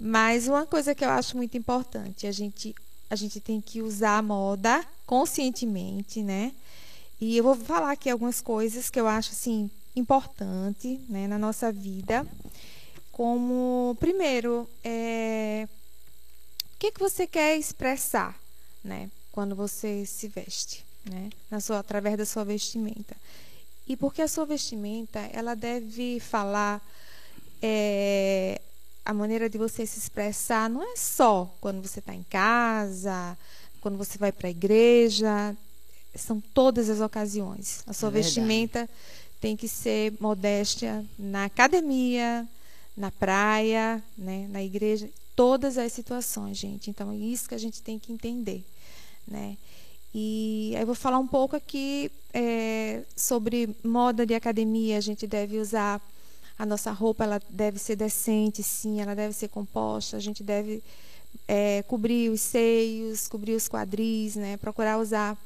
Mas 0.00 0.48
uma 0.48 0.64
coisa 0.64 0.94
que 0.94 1.04
eu 1.04 1.10
acho 1.10 1.36
muito 1.36 1.54
importante, 1.56 2.26
a 2.26 2.32
gente 2.32 2.74
a 3.10 3.14
gente 3.14 3.38
tem 3.40 3.60
que 3.60 3.82
usar 3.82 4.16
a 4.16 4.22
moda 4.22 4.82
conscientemente, 5.04 6.22
né? 6.22 6.52
E 7.20 7.36
eu 7.36 7.44
vou 7.44 7.54
falar 7.54 7.92
aqui 7.92 8.08
algumas 8.08 8.40
coisas 8.40 8.88
que 8.88 8.98
eu 8.98 9.06
acho 9.06 9.32
assim 9.32 9.70
importante, 9.94 10.98
né, 11.10 11.28
na 11.28 11.38
nossa 11.38 11.70
vida. 11.70 12.26
Como 13.12 13.94
primeiro, 14.00 14.66
é, 14.82 15.68
o 16.74 16.78
que 16.78 16.90
que 16.90 17.00
você 17.00 17.26
quer 17.26 17.58
expressar, 17.58 18.34
né, 18.82 19.10
quando 19.30 19.54
você 19.54 20.06
se 20.06 20.26
veste, 20.26 20.86
né, 21.04 21.28
na 21.50 21.60
sua 21.60 21.80
através 21.80 22.16
da 22.16 22.24
sua 22.24 22.44
vestimenta. 22.44 23.14
E 23.92 23.96
porque 23.96 24.22
a 24.22 24.26
sua 24.28 24.46
vestimenta, 24.46 25.18
ela 25.34 25.54
deve 25.54 26.18
falar 26.18 26.80
é, 27.60 28.58
a 29.04 29.12
maneira 29.12 29.50
de 29.50 29.58
você 29.58 29.84
se 29.84 29.98
expressar 29.98 30.70
não 30.70 30.82
é 30.82 30.96
só 30.96 31.54
quando 31.60 31.86
você 31.86 31.98
está 31.98 32.14
em 32.14 32.22
casa, 32.22 33.36
quando 33.82 33.98
você 33.98 34.16
vai 34.16 34.32
para 34.32 34.48
a 34.48 34.50
igreja, 34.50 35.54
são 36.14 36.40
todas 36.40 36.88
as 36.88 37.00
ocasiões. 37.00 37.82
A 37.86 37.92
sua 37.92 38.08
é 38.08 38.12
vestimenta 38.12 38.88
tem 39.38 39.58
que 39.58 39.68
ser 39.68 40.14
modéstia 40.18 41.04
na 41.18 41.44
academia, 41.44 42.48
na 42.96 43.10
praia, 43.10 44.02
né, 44.16 44.48
na 44.48 44.62
igreja, 44.62 45.10
todas 45.36 45.76
as 45.76 45.92
situações, 45.92 46.56
gente. 46.56 46.88
Então, 46.88 47.12
é 47.12 47.16
isso 47.16 47.46
que 47.46 47.54
a 47.54 47.58
gente 47.58 47.82
tem 47.82 47.98
que 47.98 48.10
entender, 48.10 48.64
né? 49.28 49.58
E 50.14 50.74
aí 50.76 50.84
vou 50.84 50.94
falar 50.94 51.18
um 51.18 51.26
pouco 51.26 51.56
aqui 51.56 52.10
é, 52.34 53.02
sobre 53.16 53.74
moda 53.82 54.26
de 54.26 54.34
academia. 54.34 54.98
A 54.98 55.00
gente 55.00 55.26
deve 55.26 55.58
usar 55.58 56.00
a 56.58 56.66
nossa 56.66 56.90
roupa, 56.90 57.24
ela 57.24 57.40
deve 57.48 57.78
ser 57.78 57.96
decente, 57.96 58.62
sim, 58.62 59.00
ela 59.00 59.14
deve 59.14 59.34
ser 59.34 59.48
composta. 59.48 60.16
A 60.16 60.20
gente 60.20 60.42
deve 60.42 60.82
é, 61.48 61.82
cobrir 61.84 62.30
os 62.30 62.40
seios, 62.40 63.26
cobrir 63.26 63.54
os 63.54 63.68
quadris, 63.68 64.36
né? 64.36 64.56
Procurar 64.56 64.98
usar 64.98 65.36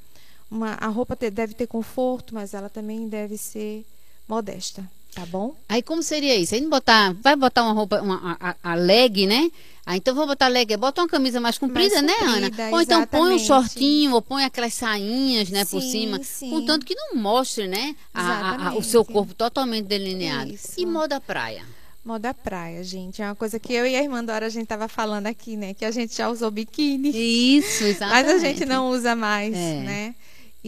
uma 0.51 0.75
a 0.75 0.89
roupa 0.89 1.17
deve 1.17 1.55
ter 1.55 1.67
conforto, 1.67 2.35
mas 2.35 2.55
ela 2.55 2.69
também 2.69 3.09
deve 3.09 3.37
ser 3.37 3.85
modesta, 4.29 4.89
tá 5.17 5.25
bom? 5.25 5.55
Aí 5.67 5.83
como 5.83 6.03
seria 6.03 6.37
isso? 6.37 6.55
Aí 6.55 6.61
não 6.61 6.69
botar, 6.69 7.15
vai 7.23 7.35
botar 7.35 7.63
uma 7.63 7.73
roupa, 7.73 8.03
uma, 8.03 8.37
a, 8.39 8.55
a 8.63 8.75
leg, 8.75 9.27
né? 9.27 9.51
Ah, 9.87 9.97
então 9.97 10.15
vou 10.15 10.27
botar 10.27 10.49
leg, 10.49 10.77
bota 10.77 11.01
uma 11.01 11.09
camisa 11.09 11.41
mais 11.41 11.57
comprida, 11.57 12.03
mais 12.03 12.17
comprida 12.19 12.51
né, 12.51 12.67
Ana? 12.67 12.73
Ou 12.73 12.83
então 12.83 13.07
põe 13.07 13.35
um 13.35 13.39
shortinho, 13.39 14.13
ou 14.13 14.21
põe 14.21 14.45
aquelas 14.45 14.75
sainhas, 14.75 15.49
né, 15.49 15.65
sim, 15.65 15.71
por 15.71 15.81
cima. 15.81 16.21
Sim. 16.23 16.51
Contanto 16.51 16.85
que 16.85 16.95
não 16.95 17.15
mostre, 17.15 17.67
né, 17.67 17.97
a, 18.13 18.69
a, 18.69 18.75
o 18.75 18.83
seu 18.83 19.05
corpo 19.05 19.33
totalmente 19.33 19.87
delineado. 19.87 20.53
Isso. 20.53 20.75
E 20.77 20.85
moda 20.85 21.19
praia? 21.19 21.65
Moda 22.05 22.35
praia, 22.35 22.85
gente. 22.85 23.23
É 23.23 23.25
uma 23.25 23.35
coisa 23.35 23.59
que 23.59 23.73
eu 23.73 23.87
e 23.87 23.97
a 23.97 24.03
irmã 24.03 24.23
Dora 24.23 24.47
a 24.47 24.51
gente 24.51 24.67
tava 24.67 24.87
falando 24.87 25.27
aqui, 25.27 25.57
né? 25.57 25.75
Que 25.75 25.85
a 25.85 25.91
gente 25.91 26.17
já 26.17 26.29
usou 26.29 26.53
biquíni. 26.53 27.11
Isso, 27.11 27.83
exatamente. 27.83 28.27
Mas 28.31 28.37
a 28.37 28.39
gente 28.39 28.65
não 28.65 28.91
usa 28.91 29.17
mais, 29.17 29.53
é. 29.53 29.81
né? 29.81 30.15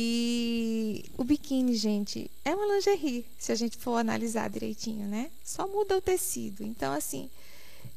E 0.00 1.04
o 1.18 1.24
biquíni, 1.24 1.74
gente, 1.74 2.30
é 2.44 2.54
uma 2.54 2.72
lingerie, 2.72 3.26
se 3.36 3.50
a 3.50 3.56
gente 3.56 3.76
for 3.76 3.96
analisar 3.96 4.48
direitinho, 4.48 5.08
né? 5.08 5.26
Só 5.44 5.66
muda 5.66 5.96
o 5.96 6.00
tecido. 6.00 6.62
Então, 6.62 6.92
assim, 6.92 7.28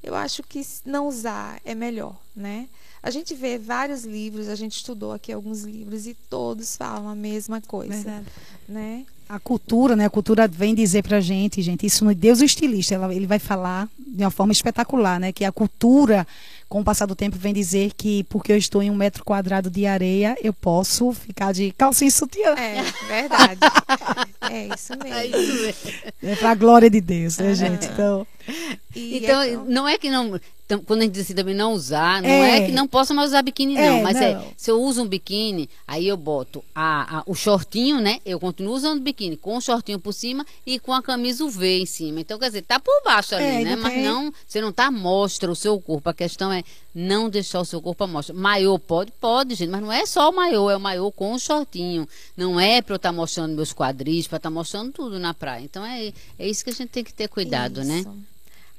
eu 0.02 0.16
acho 0.16 0.42
que 0.42 0.66
não 0.84 1.08
usar 1.08 1.62
é 1.64 1.76
melhor, 1.76 2.16
né? 2.36 2.68
A 3.04 3.12
gente 3.12 3.36
vê 3.36 3.60
vários 3.60 4.04
livros, 4.04 4.48
a 4.50 4.56
gente 4.56 4.78
estudou 4.78 5.12
aqui 5.12 5.32
alguns 5.32 5.62
livros 5.62 6.08
e 6.08 6.16
todos 6.28 6.76
falam 6.76 7.08
a 7.08 7.14
mesma 7.14 7.62
coisa, 7.62 7.94
Verdade. 7.94 8.26
né? 8.68 9.06
A 9.30 9.40
cultura, 9.40 9.96
né? 9.96 10.06
A 10.06 10.10
cultura 10.10 10.48
vem 10.48 10.74
dizer 10.74 11.04
pra 11.04 11.20
gente, 11.20 11.62
gente, 11.62 11.86
isso 11.86 12.04
no 12.04 12.16
Deus 12.16 12.42
o 12.42 12.44
estilista, 12.44 12.96
ele 13.14 13.28
vai 13.28 13.38
falar 13.38 13.88
de 14.00 14.24
uma 14.24 14.32
forma 14.32 14.52
espetacular, 14.52 15.20
né? 15.20 15.32
Que 15.32 15.46
a 15.46 15.52
cultura 15.52 16.26
com 16.72 16.80
o 16.80 16.84
passar 16.86 17.06
do 17.06 17.18
tempo, 17.18 17.38
vem 17.38 17.54
dizer 17.54 17.92
que 17.98 18.24
porque 18.30 18.50
eu 18.50 18.56
estou 18.56 18.82
em 18.82 18.90
um 18.90 18.96
metro 18.96 19.26
quadrado 19.26 19.70
de 19.70 19.86
areia, 19.86 20.38
eu 20.42 20.54
posso 20.54 21.12
ficar 21.12 21.52
de 21.52 21.74
calcinha 21.74 22.08
e 22.08 22.12
sutiã. 22.12 22.56
É, 22.56 22.82
verdade. 23.10 23.60
é 24.50 24.68
isso 24.74 24.94
mesmo. 25.04 25.20
É 25.20 25.26
isso 25.26 25.64
mesmo. 25.64 26.14
É 26.24 26.36
pra 26.38 26.56
glória 26.56 26.90
de 26.90 27.02
Deus, 27.02 27.40
né, 27.40 27.54
gente? 27.54 27.88
Então, 27.88 28.26
então 28.96 29.42
é... 29.42 29.58
não 29.68 29.88
é 29.88 29.98
que 29.98 30.10
não 30.10 30.40
então, 30.72 30.86
quando 30.86 31.02
a 31.02 31.04
gente 31.04 31.14
decide 31.16 31.36
também 31.36 31.54
não 31.54 31.74
usar, 31.74 32.22
não 32.22 32.30
é, 32.30 32.60
é 32.60 32.66
que 32.66 32.72
não 32.72 32.88
possa 32.88 33.14
mais 33.14 33.32
usar 33.32 33.42
biquíni, 33.42 33.74
não. 33.74 33.82
É, 33.82 34.02
mas 34.02 34.16
é, 34.16 34.34
não. 34.34 34.42
é, 34.42 34.48
se 34.56 34.72
eu 34.72 34.82
uso 34.82 35.04
um 35.04 35.06
biquíni, 35.06 35.70
aí 35.86 36.08
eu 36.08 36.16
boto 36.16 36.64
a, 36.74 37.18
a, 37.18 37.24
o 37.26 37.36
shortinho, 37.36 38.00
né? 38.00 38.22
Eu 38.26 38.40
continuo 38.40 38.74
usando 38.74 39.02
biquíni 39.02 39.36
com 39.36 39.58
o 39.58 39.62
shortinho 39.62 40.00
por 40.00 40.14
cima 40.14 40.46
e 40.66 40.80
com 40.80 40.94
a 40.94 41.02
camisa 41.02 41.44
UV 41.44 41.82
em 41.82 41.86
cima. 41.86 42.22
Então, 42.22 42.40
quer 42.40 42.46
dizer, 42.46 42.62
tá 42.62 42.80
por 42.80 43.04
baixo 43.04 43.36
ali, 43.36 43.44
é, 43.44 43.64
né? 43.66 43.76
Mas 43.76 43.96
tem... 43.96 44.04
não, 44.04 44.34
você 44.48 44.62
não 44.62 44.72
tá 44.72 44.90
mostra 44.90 45.52
o 45.52 45.56
seu 45.58 45.78
corpo. 45.82 46.10
A 46.10 46.14
questão 46.14 46.50
é 46.54 46.64
não 46.96 47.30
deixar 47.30 47.60
o 47.60 47.66
seu 47.66 47.82
corpo 47.82 48.06
à 48.06 48.08
mostra. 48.08 48.34
Maiô 48.34 48.80
pode? 48.80 49.12
Pode, 49.20 49.56
gente, 49.56 49.70
mas 49.70 49.82
não 49.82 49.92
é 49.92 50.06
só 50.06 50.30
o 50.30 50.34
maiô, 50.34 50.70
é 50.70 50.78
o 50.78 50.80
maiô 50.80 51.12
com 51.12 51.34
o 51.34 51.40
shortinho. 51.40 52.08
Não 52.38 52.58
é 52.58 52.82
para 52.82 52.94
eu 52.94 52.96
estar 52.96 53.10
tá 53.10 53.14
mostrando 53.14 53.54
meus 53.54 53.74
quadris, 53.74 54.26
para 54.26 54.38
estar 54.38 54.50
tá 54.50 54.54
mostrando 54.54 54.94
tudo 54.94 55.20
na 55.20 55.34
praia. 55.34 55.66
Então, 55.66 55.86
é, 55.86 56.14
é 56.40 56.48
isso 56.48 56.64
que 56.64 56.70
a 56.70 56.74
gente 56.74 56.92
tem 56.92 57.04
que 57.04 57.14
ter 57.14 57.28
cuidado, 57.28 57.84
né? 57.84 58.00
isso. 58.00 58.10
né? 58.10 58.31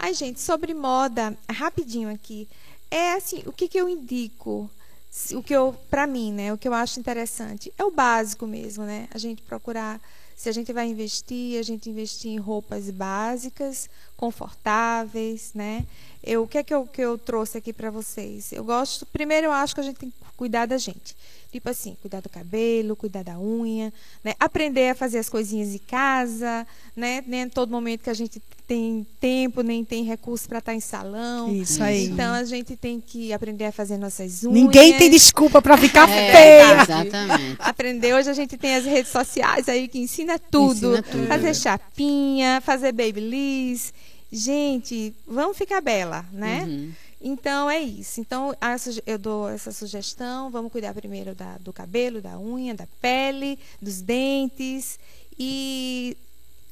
Ai, 0.04 0.14
gente, 0.14 0.40
sobre 0.40 0.74
moda, 0.74 1.38
rapidinho 1.48 2.12
aqui. 2.12 2.48
É 2.90 3.12
assim, 3.12 3.44
o 3.46 3.52
que, 3.52 3.68
que 3.68 3.78
eu 3.78 3.88
indico? 3.88 4.68
O 5.32 5.40
que 5.40 5.54
eu, 5.54 5.76
para 5.88 6.08
mim, 6.08 6.32
né, 6.32 6.52
o 6.52 6.58
que 6.58 6.66
eu 6.66 6.74
acho 6.74 6.98
interessante 6.98 7.72
é 7.78 7.84
o 7.84 7.90
básico 7.92 8.44
mesmo, 8.44 8.82
né? 8.82 9.06
A 9.14 9.18
gente 9.18 9.42
procurar, 9.42 10.00
se 10.34 10.48
a 10.48 10.52
gente 10.52 10.72
vai 10.72 10.88
investir, 10.88 11.56
a 11.56 11.62
gente 11.62 11.88
investir 11.88 12.32
em 12.32 12.38
roupas 12.38 12.90
básicas, 12.90 13.88
confortáveis, 14.16 15.52
né? 15.54 15.86
Eu, 16.22 16.42
o 16.44 16.46
que 16.46 16.58
é 16.58 16.62
que 16.62 16.72
eu, 16.72 16.86
que 16.86 17.00
eu 17.00 17.18
trouxe 17.18 17.58
aqui 17.58 17.72
para 17.72 17.90
vocês? 17.90 18.52
Eu 18.52 18.64
gosto, 18.64 19.04
primeiro 19.06 19.48
eu 19.48 19.52
acho 19.52 19.74
que 19.74 19.80
a 19.80 19.84
gente 19.84 19.96
tem 19.96 20.10
que 20.10 20.16
cuidar 20.36 20.66
da 20.66 20.78
gente. 20.78 21.16
Tipo 21.52 21.68
assim, 21.68 21.94
cuidar 22.00 22.20
do 22.22 22.30
cabelo, 22.30 22.96
cuidar 22.96 23.22
da 23.22 23.38
unha, 23.38 23.92
né? 24.24 24.32
Aprender 24.40 24.88
a 24.88 24.94
fazer 24.94 25.18
as 25.18 25.28
coisinhas 25.28 25.70
de 25.70 25.78
casa, 25.78 26.66
né? 26.96 27.22
Nem 27.26 27.46
todo 27.46 27.70
momento 27.70 28.04
que 28.04 28.10
a 28.10 28.14
gente 28.14 28.40
tem 28.66 29.06
tempo, 29.20 29.60
nem 29.60 29.84
tem 29.84 30.02
recurso 30.02 30.48
para 30.48 30.60
estar 30.60 30.72
tá 30.72 30.76
em 30.76 30.80
salão. 30.80 31.54
Isso 31.54 31.82
aí. 31.82 32.06
Então 32.06 32.32
a 32.32 32.42
gente 32.44 32.74
tem 32.74 33.00
que 33.00 33.34
aprender 33.34 33.66
a 33.66 33.72
fazer 33.72 33.98
nossas 33.98 34.42
unhas. 34.44 34.54
Ninguém 34.54 34.96
tem 34.96 35.10
desculpa 35.10 35.60
para 35.60 35.76
ficar 35.76 36.08
é, 36.10 36.32
feia. 36.32 36.82
Exatamente. 36.82 37.56
Aprender. 37.58 38.14
Hoje 38.14 38.30
a 38.30 38.34
gente 38.34 38.56
tem 38.56 38.74
as 38.74 38.86
redes 38.86 39.12
sociais 39.12 39.68
aí 39.68 39.88
que 39.88 39.98
ensina 39.98 40.38
tudo. 40.38 40.92
Ensina 40.92 41.02
tudo. 41.02 41.26
Fazer 41.26 41.54
chapinha, 41.54 42.62
fazer 42.62 42.92
babyliss. 42.92 43.92
Gente, 44.32 45.14
vamos 45.26 45.58
ficar 45.58 45.82
bela, 45.82 46.24
né? 46.32 46.64
Uhum. 46.64 46.92
Então 47.20 47.70
é 47.70 47.78
isso. 47.80 48.18
Então 48.18 48.56
eu 49.06 49.18
dou 49.18 49.48
essa 49.48 49.70
sugestão. 49.70 50.50
Vamos 50.50 50.72
cuidar 50.72 50.94
primeiro 50.94 51.34
da, 51.34 51.58
do 51.58 51.70
cabelo, 51.70 52.22
da 52.22 52.38
unha, 52.38 52.74
da 52.74 52.88
pele, 53.00 53.58
dos 53.80 54.00
dentes 54.00 54.98
e 55.38 56.16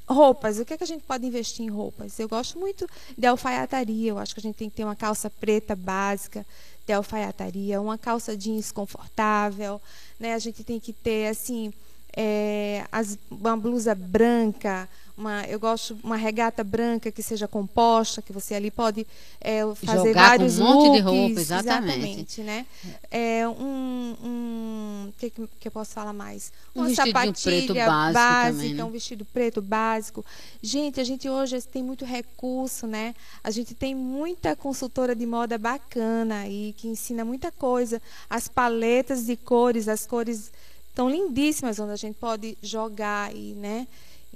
roupas. 0.08 0.58
O 0.58 0.64
que, 0.64 0.72
é 0.72 0.78
que 0.78 0.84
a 0.84 0.86
gente 0.86 1.04
pode 1.04 1.26
investir 1.26 1.64
em 1.64 1.68
roupas? 1.68 2.18
Eu 2.18 2.28
gosto 2.28 2.58
muito 2.58 2.88
de 3.16 3.26
alfaiataria. 3.26 4.10
Eu 4.10 4.18
acho 4.18 4.34
que 4.34 4.40
a 4.40 4.42
gente 4.42 4.56
tem 4.56 4.70
que 4.70 4.76
ter 4.76 4.84
uma 4.84 4.96
calça 4.96 5.28
preta 5.28 5.76
básica 5.76 6.46
de 6.86 6.94
alfaiataria, 6.94 7.80
uma 7.80 7.98
calça 7.98 8.34
jeans 8.34 8.72
confortável, 8.72 9.80
né? 10.18 10.32
A 10.32 10.38
gente 10.38 10.64
tem 10.64 10.80
que 10.80 10.92
ter 10.94 11.28
assim 11.28 11.72
é, 12.16 12.84
as, 12.90 13.18
uma 13.30 13.56
blusa 13.56 13.94
branca, 13.94 14.88
uma, 15.20 15.44
eu 15.44 15.60
gosto 15.60 15.98
uma 16.02 16.16
regata 16.16 16.64
branca 16.64 17.12
que 17.12 17.22
seja 17.22 17.46
composta, 17.46 18.22
que 18.22 18.32
você 18.32 18.54
ali 18.54 18.70
pode 18.70 19.06
é, 19.40 19.60
fazer 19.74 20.08
Jogar 20.08 20.30
vários 20.30 20.56
com 20.56 20.62
um 20.62 20.66
monte 20.66 20.86
looks, 20.86 20.96
de 20.96 21.00
roupa, 21.00 21.40
exatamente. 21.40 21.98
exatamente 21.98 22.42
né? 22.42 22.66
É 23.10 23.46
um, 23.46 24.16
um 24.24 25.12
que, 25.18 25.30
que 25.30 25.68
eu 25.68 25.72
posso 25.72 25.92
falar 25.92 26.14
mais? 26.14 26.52
Uma 26.74 26.86
um 26.86 26.94
sapatilha 26.94 27.86
básico 27.86 28.14
básica, 28.14 28.52
também, 28.52 28.74
né? 28.74 28.84
um 28.84 28.90
vestido 28.90 29.24
preto 29.26 29.60
básico. 29.60 30.24
Gente, 30.62 31.00
a 31.00 31.04
gente 31.04 31.28
hoje 31.28 31.60
tem 31.62 31.82
muito 31.82 32.04
recurso, 32.04 32.86
né? 32.86 33.14
A 33.44 33.50
gente 33.50 33.74
tem 33.74 33.94
muita 33.94 34.56
consultora 34.56 35.14
de 35.14 35.26
moda 35.26 35.58
bacana 35.58 36.48
e 36.48 36.74
que 36.76 36.88
ensina 36.88 37.24
muita 37.24 37.52
coisa. 37.52 38.00
As 38.28 38.48
paletas 38.48 39.26
de 39.26 39.36
cores, 39.36 39.86
as 39.86 40.06
cores 40.06 40.50
tão 40.94 41.10
lindíssimas 41.10 41.78
onde 41.78 41.92
a 41.92 41.96
gente 41.96 42.16
pode 42.16 42.56
jogar 42.62 43.34
e, 43.34 43.54
né? 43.54 43.86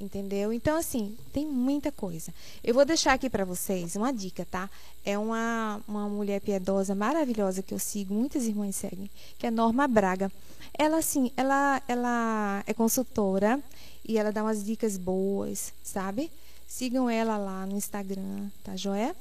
Entendeu? 0.01 0.53
Então, 0.53 0.77
assim, 0.77 1.17
tem 1.33 1.47
muita 1.47 1.93
coisa. 1.93 2.35
Eu 2.65 2.75
vou 2.75 2.85
deixar 2.85 3.13
aqui 3.13 3.31
para 3.31 3.45
vocês 3.45 3.95
uma 3.95 4.13
dica, 4.13 4.45
tá? 4.45 4.69
É 5.05 5.17
uma, 5.17 5.81
uma 5.87 6.09
mulher 6.09 6.41
piedosa 6.41 6.97
maravilhosa 6.97 7.63
que 7.63 7.73
eu 7.73 7.79
sigo, 7.79 8.13
muitas 8.13 8.45
irmãs 8.45 8.75
seguem, 8.75 9.09
que 9.39 9.47
é 9.47 9.53
Norma 9.53 9.87
Braga. 9.87 10.33
Ela, 10.77 10.99
assim, 10.99 11.31
ela, 11.37 11.81
ela 11.87 12.65
é 12.67 12.75
consultora 12.75 13.63
e 14.05 14.19
ela 14.19 14.33
dá 14.33 14.43
umas 14.43 14.65
dicas 14.65 14.99
boas, 14.99 15.73
sabe? 15.83 16.31
Sigam 16.67 17.09
ela 17.09 17.37
lá 17.37 17.65
no 17.65 17.77
Instagram, 17.77 18.49
tá 18.65 18.75
joia? 18.75 19.15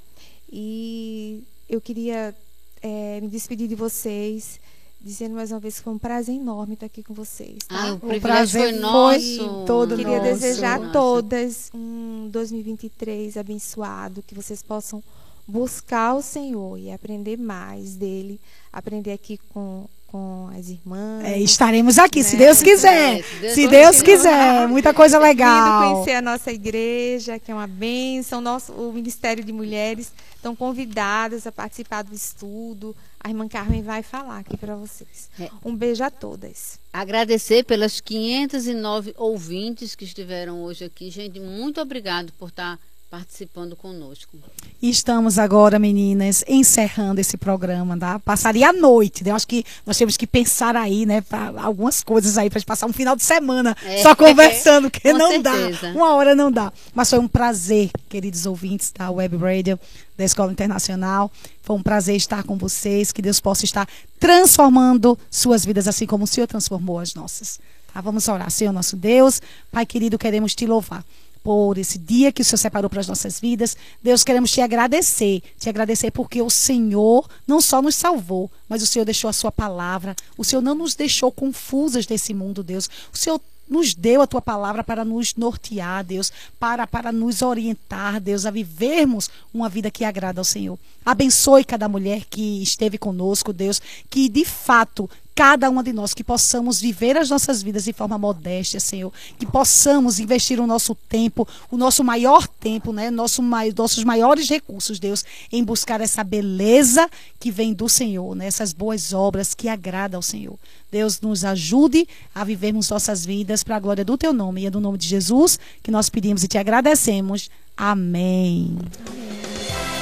E 0.52 1.44
eu 1.70 1.80
queria 1.80 2.36
é, 2.82 3.22
me 3.22 3.28
despedir 3.28 3.68
de 3.68 3.76
vocês 3.76 4.60
dizendo 5.04 5.36
mais 5.36 5.52
uma 5.52 5.60
vez 5.60 5.78
que 5.78 5.84
foi 5.84 5.94
um 5.94 5.98
prazer 5.98 6.36
enorme 6.36 6.76
estar 6.76 6.86
aqui 6.86 7.04
com 7.04 7.14
vocês. 7.14 7.58
Tá? 7.68 7.76
Ah, 7.76 7.94
o, 7.94 8.16
o 8.16 8.22
prazer 8.22 8.72
foi 8.72 8.80
nosso. 8.80 9.66
todo 9.66 9.98
Queria 9.98 10.18
nosso. 10.18 10.24
desejar 10.24 10.82
a 10.82 10.90
todas 10.92 11.70
um 11.74 12.30
2023 12.32 13.36
abençoado, 13.36 14.24
que 14.26 14.34
vocês 14.34 14.62
possam 14.62 15.04
buscar 15.46 16.16
o 16.16 16.22
Senhor 16.22 16.78
e 16.78 16.90
aprender 16.90 17.38
mais 17.38 17.96
dele, 17.96 18.40
aprender 18.72 19.12
aqui 19.12 19.38
com 19.50 19.86
com 20.14 20.48
as 20.56 20.70
irmãs. 20.70 21.26
É, 21.26 21.40
estaremos 21.40 21.98
aqui, 21.98 22.20
né? 22.20 22.24
se 22.24 22.38
Deus 22.38 22.62
quiser. 22.62 23.20
É, 23.20 23.24
se 23.24 23.36
Deus, 23.40 23.54
se 23.56 23.68
Deus 23.68 24.02
quiser, 24.04 24.68
muita 24.68 24.94
coisa 24.94 25.18
legal. 25.18 25.96
conhecer 25.96 26.18
a 26.18 26.22
nossa 26.22 26.52
igreja, 26.52 27.40
que 27.40 27.52
é 27.52 27.56
uma 27.56 27.66
bênção, 27.66 28.40
nosso, 28.40 28.72
o 28.74 28.94
Ministério 28.94 29.44
de 29.44 29.52
Mulheres 29.52 30.14
estão 30.36 30.56
convidadas 30.56 31.48
a 31.48 31.52
participar 31.52 32.04
do 32.04 32.14
estudo. 32.14 32.96
A 33.20 33.30
irmã 33.30 33.48
Carmen 33.48 33.82
vai 33.82 34.04
falar 34.04 34.38
aqui 34.38 34.56
para 34.56 34.76
vocês. 34.76 35.32
É. 35.40 35.50
Um 35.66 35.76
beijo 35.76 36.04
a 36.04 36.12
todas. 36.12 36.80
Agradecer 36.94 37.64
pelas 37.64 38.00
509 38.00 39.16
ouvintes 39.18 39.96
que 39.96 40.04
estiveram 40.06 40.62
hoje 40.62 40.86
aqui. 40.86 41.10
Gente, 41.10 41.40
muito 41.40 41.82
obrigado 41.82 42.32
por 42.38 42.50
estar 42.50 42.78
participando 43.14 43.76
conosco. 43.76 44.40
Estamos 44.82 45.38
agora, 45.38 45.78
meninas, 45.78 46.44
encerrando 46.48 47.22
esse 47.22 47.38
programa, 47.38 47.96
tá? 47.96 48.18
Passaria 48.18 48.70
a 48.70 48.74
noite, 48.74 49.24
né? 49.24 49.30
Eu 49.30 49.36
acho 49.36 49.48
que 49.48 49.64
nós 49.86 49.96
temos 50.00 50.18
que 50.18 50.26
pensar 50.26 50.76
aí, 50.76 51.06
né, 51.06 51.22
pra, 51.22 51.54
algumas 51.58 52.02
coisas 52.02 52.40
aí 52.40 52.50
para 52.50 52.60
passar 52.64 52.88
um 52.88 52.92
final 52.92 53.16
de 53.16 53.22
semana 53.22 53.78
é. 53.84 54.02
só 54.02 54.16
conversando, 54.16 54.90
que 54.90 55.14
não 55.14 55.30
certeza. 55.30 55.94
dá. 55.94 55.94
Uma 55.94 56.16
hora 56.16 56.34
não 56.34 56.52
dá. 56.52 56.74
Mas 56.92 57.12
foi 57.12 57.20
um 57.20 57.28
prazer, 57.28 57.92
queridos 58.10 58.48
ouvintes 58.48 58.92
da 58.92 59.12
Web 59.12 59.38
Radio 59.38 59.80
da 60.18 60.26
Escola 60.26 60.52
Internacional. 60.52 61.32
Foi 61.62 61.76
um 61.76 61.84
prazer 61.84 62.16
estar 62.16 62.42
com 62.42 62.58
vocês. 62.58 63.12
Que 63.12 63.22
Deus 63.22 63.40
possa 63.40 63.64
estar 63.64 63.88
transformando 64.20 65.20
suas 65.30 65.64
vidas, 65.64 65.88
assim 65.88 66.08
como 66.08 66.24
o 66.24 66.28
Senhor 66.28 66.48
transformou 66.48 66.98
as 66.98 67.14
nossas. 67.14 67.60
Tá? 67.94 68.02
Vamos 68.02 68.28
orar. 68.28 68.50
Senhor 68.50 68.74
nosso 68.74 68.96
Deus, 68.98 69.40
Pai 69.72 69.86
querido, 69.86 70.18
queremos 70.18 70.56
te 70.56 70.66
louvar 70.66 71.06
por 71.44 71.78
esse 71.78 72.00
dia 72.00 72.32
que 72.32 72.42
o 72.42 72.46
Senhor 72.46 72.58
separou 72.58 72.90
para 72.90 73.02
as 73.02 73.08
nossas 73.08 73.40
vidas. 73.40 73.76
Deus, 74.02 74.24
queremos 74.24 74.50
te 74.50 74.62
agradecer. 74.62 75.44
Te 75.60 75.70
agradecer 75.70 76.10
porque 76.12 76.42
o 76.42 76.50
Senhor 76.50 77.30
não 77.46 77.60
só 77.60 77.82
nos 77.82 77.96
salvou, 77.96 78.50
mas 78.68 78.82
o 78.82 78.88
Senhor 78.88 79.06
deixou 79.06 79.30
a 79.30 79.34
sua 79.34 79.52
palavra. 79.52 80.16
O 80.38 80.44
Senhor 80.44 80.62
não 80.62 80.74
nos 80.74 80.96
deixou 80.96 81.32
confusas 81.32 82.06
desse 82.06 82.34
mundo, 82.34 82.64
Deus. 82.64 82.90
O 83.14 83.18
Senhor 83.18 83.42
nos 83.70 83.94
deu 83.94 84.22
a 84.22 84.28
tua 84.28 84.42
palavra 84.42 84.84
para 84.84 85.06
nos 85.06 85.36
nortear, 85.36 86.04
Deus, 86.04 86.32
para, 86.60 86.86
para 86.86 87.12
nos 87.12 87.42
orientar, 87.42 88.20
Deus, 88.20 88.46
a 88.46 88.52
vivermos 88.52 89.30
uma 89.54 89.70
vida 89.70 89.90
que 89.90 90.04
agrada 90.06 90.40
ao 90.42 90.46
Senhor. 90.46 90.78
Abençoe 91.06 91.64
cada 91.64 91.90
mulher 91.90 92.26
que 92.30 92.62
esteve 92.62 92.98
conosco, 92.98 93.52
Deus, 93.52 93.82
que 94.10 94.30
de 94.30 94.46
fato 94.46 95.10
cada 95.36 95.70
uma 95.70 95.84
de 95.84 95.92
nós, 95.92 96.14
que 96.14 96.24
possamos 96.24 96.80
viver 96.80 97.18
as 97.18 97.30
nossas 97.30 97.62
vidas 97.62 97.86
de 97.86 97.94
forma 97.94 98.18
modéstia, 98.18 98.80
Senhor. 98.80 99.12
Que 99.38 99.46
possamos 99.46 100.20
investir 100.20 100.60
o 100.60 100.68
nosso 100.68 100.96
tempo, 100.96 101.48
o 101.72 101.78
nosso 101.78 102.04
maior 102.04 102.48
tempo, 102.48 102.94
né? 102.94 103.10
Nosso, 103.10 103.42
nossos 103.76 104.04
maiores 104.04 104.48
recursos, 104.50 105.00
Deus, 105.00 105.24
em 105.52 105.64
buscar 105.64 106.02
essa 106.02 106.24
beleza 106.24 107.10
que 107.40 107.52
vem 107.52 107.74
do 107.74 107.90
Senhor, 107.90 108.36
né? 108.36 108.46
essas 108.46 108.74
boas 108.74 109.14
obras 109.14 109.54
que 109.54 109.68
agradam 109.68 110.20
ao 110.20 110.22
Senhor. 110.22 110.58
Deus 110.92 111.20
nos 111.20 111.44
ajude 111.44 112.08
a 112.34 112.44
vivermos 112.44 112.90
nossas 112.90 113.26
vidas 113.26 113.64
para 113.64 113.76
a 113.76 113.80
glória 113.80 114.06
do 114.06 114.18
Teu 114.18 114.32
nome 114.32 114.62
e 114.62 114.66
é 114.68 114.70
do 114.70 114.80
nome 114.80 114.98
de 114.98 115.08
Jesus 115.08 115.60
que 115.82 115.90
nós 115.90 116.10
pedimos 116.10 116.44
e 116.44 116.48
te 116.48 116.58
agradecemos. 116.58 117.50
Amém. 117.76 118.78
Amém. 118.78 119.93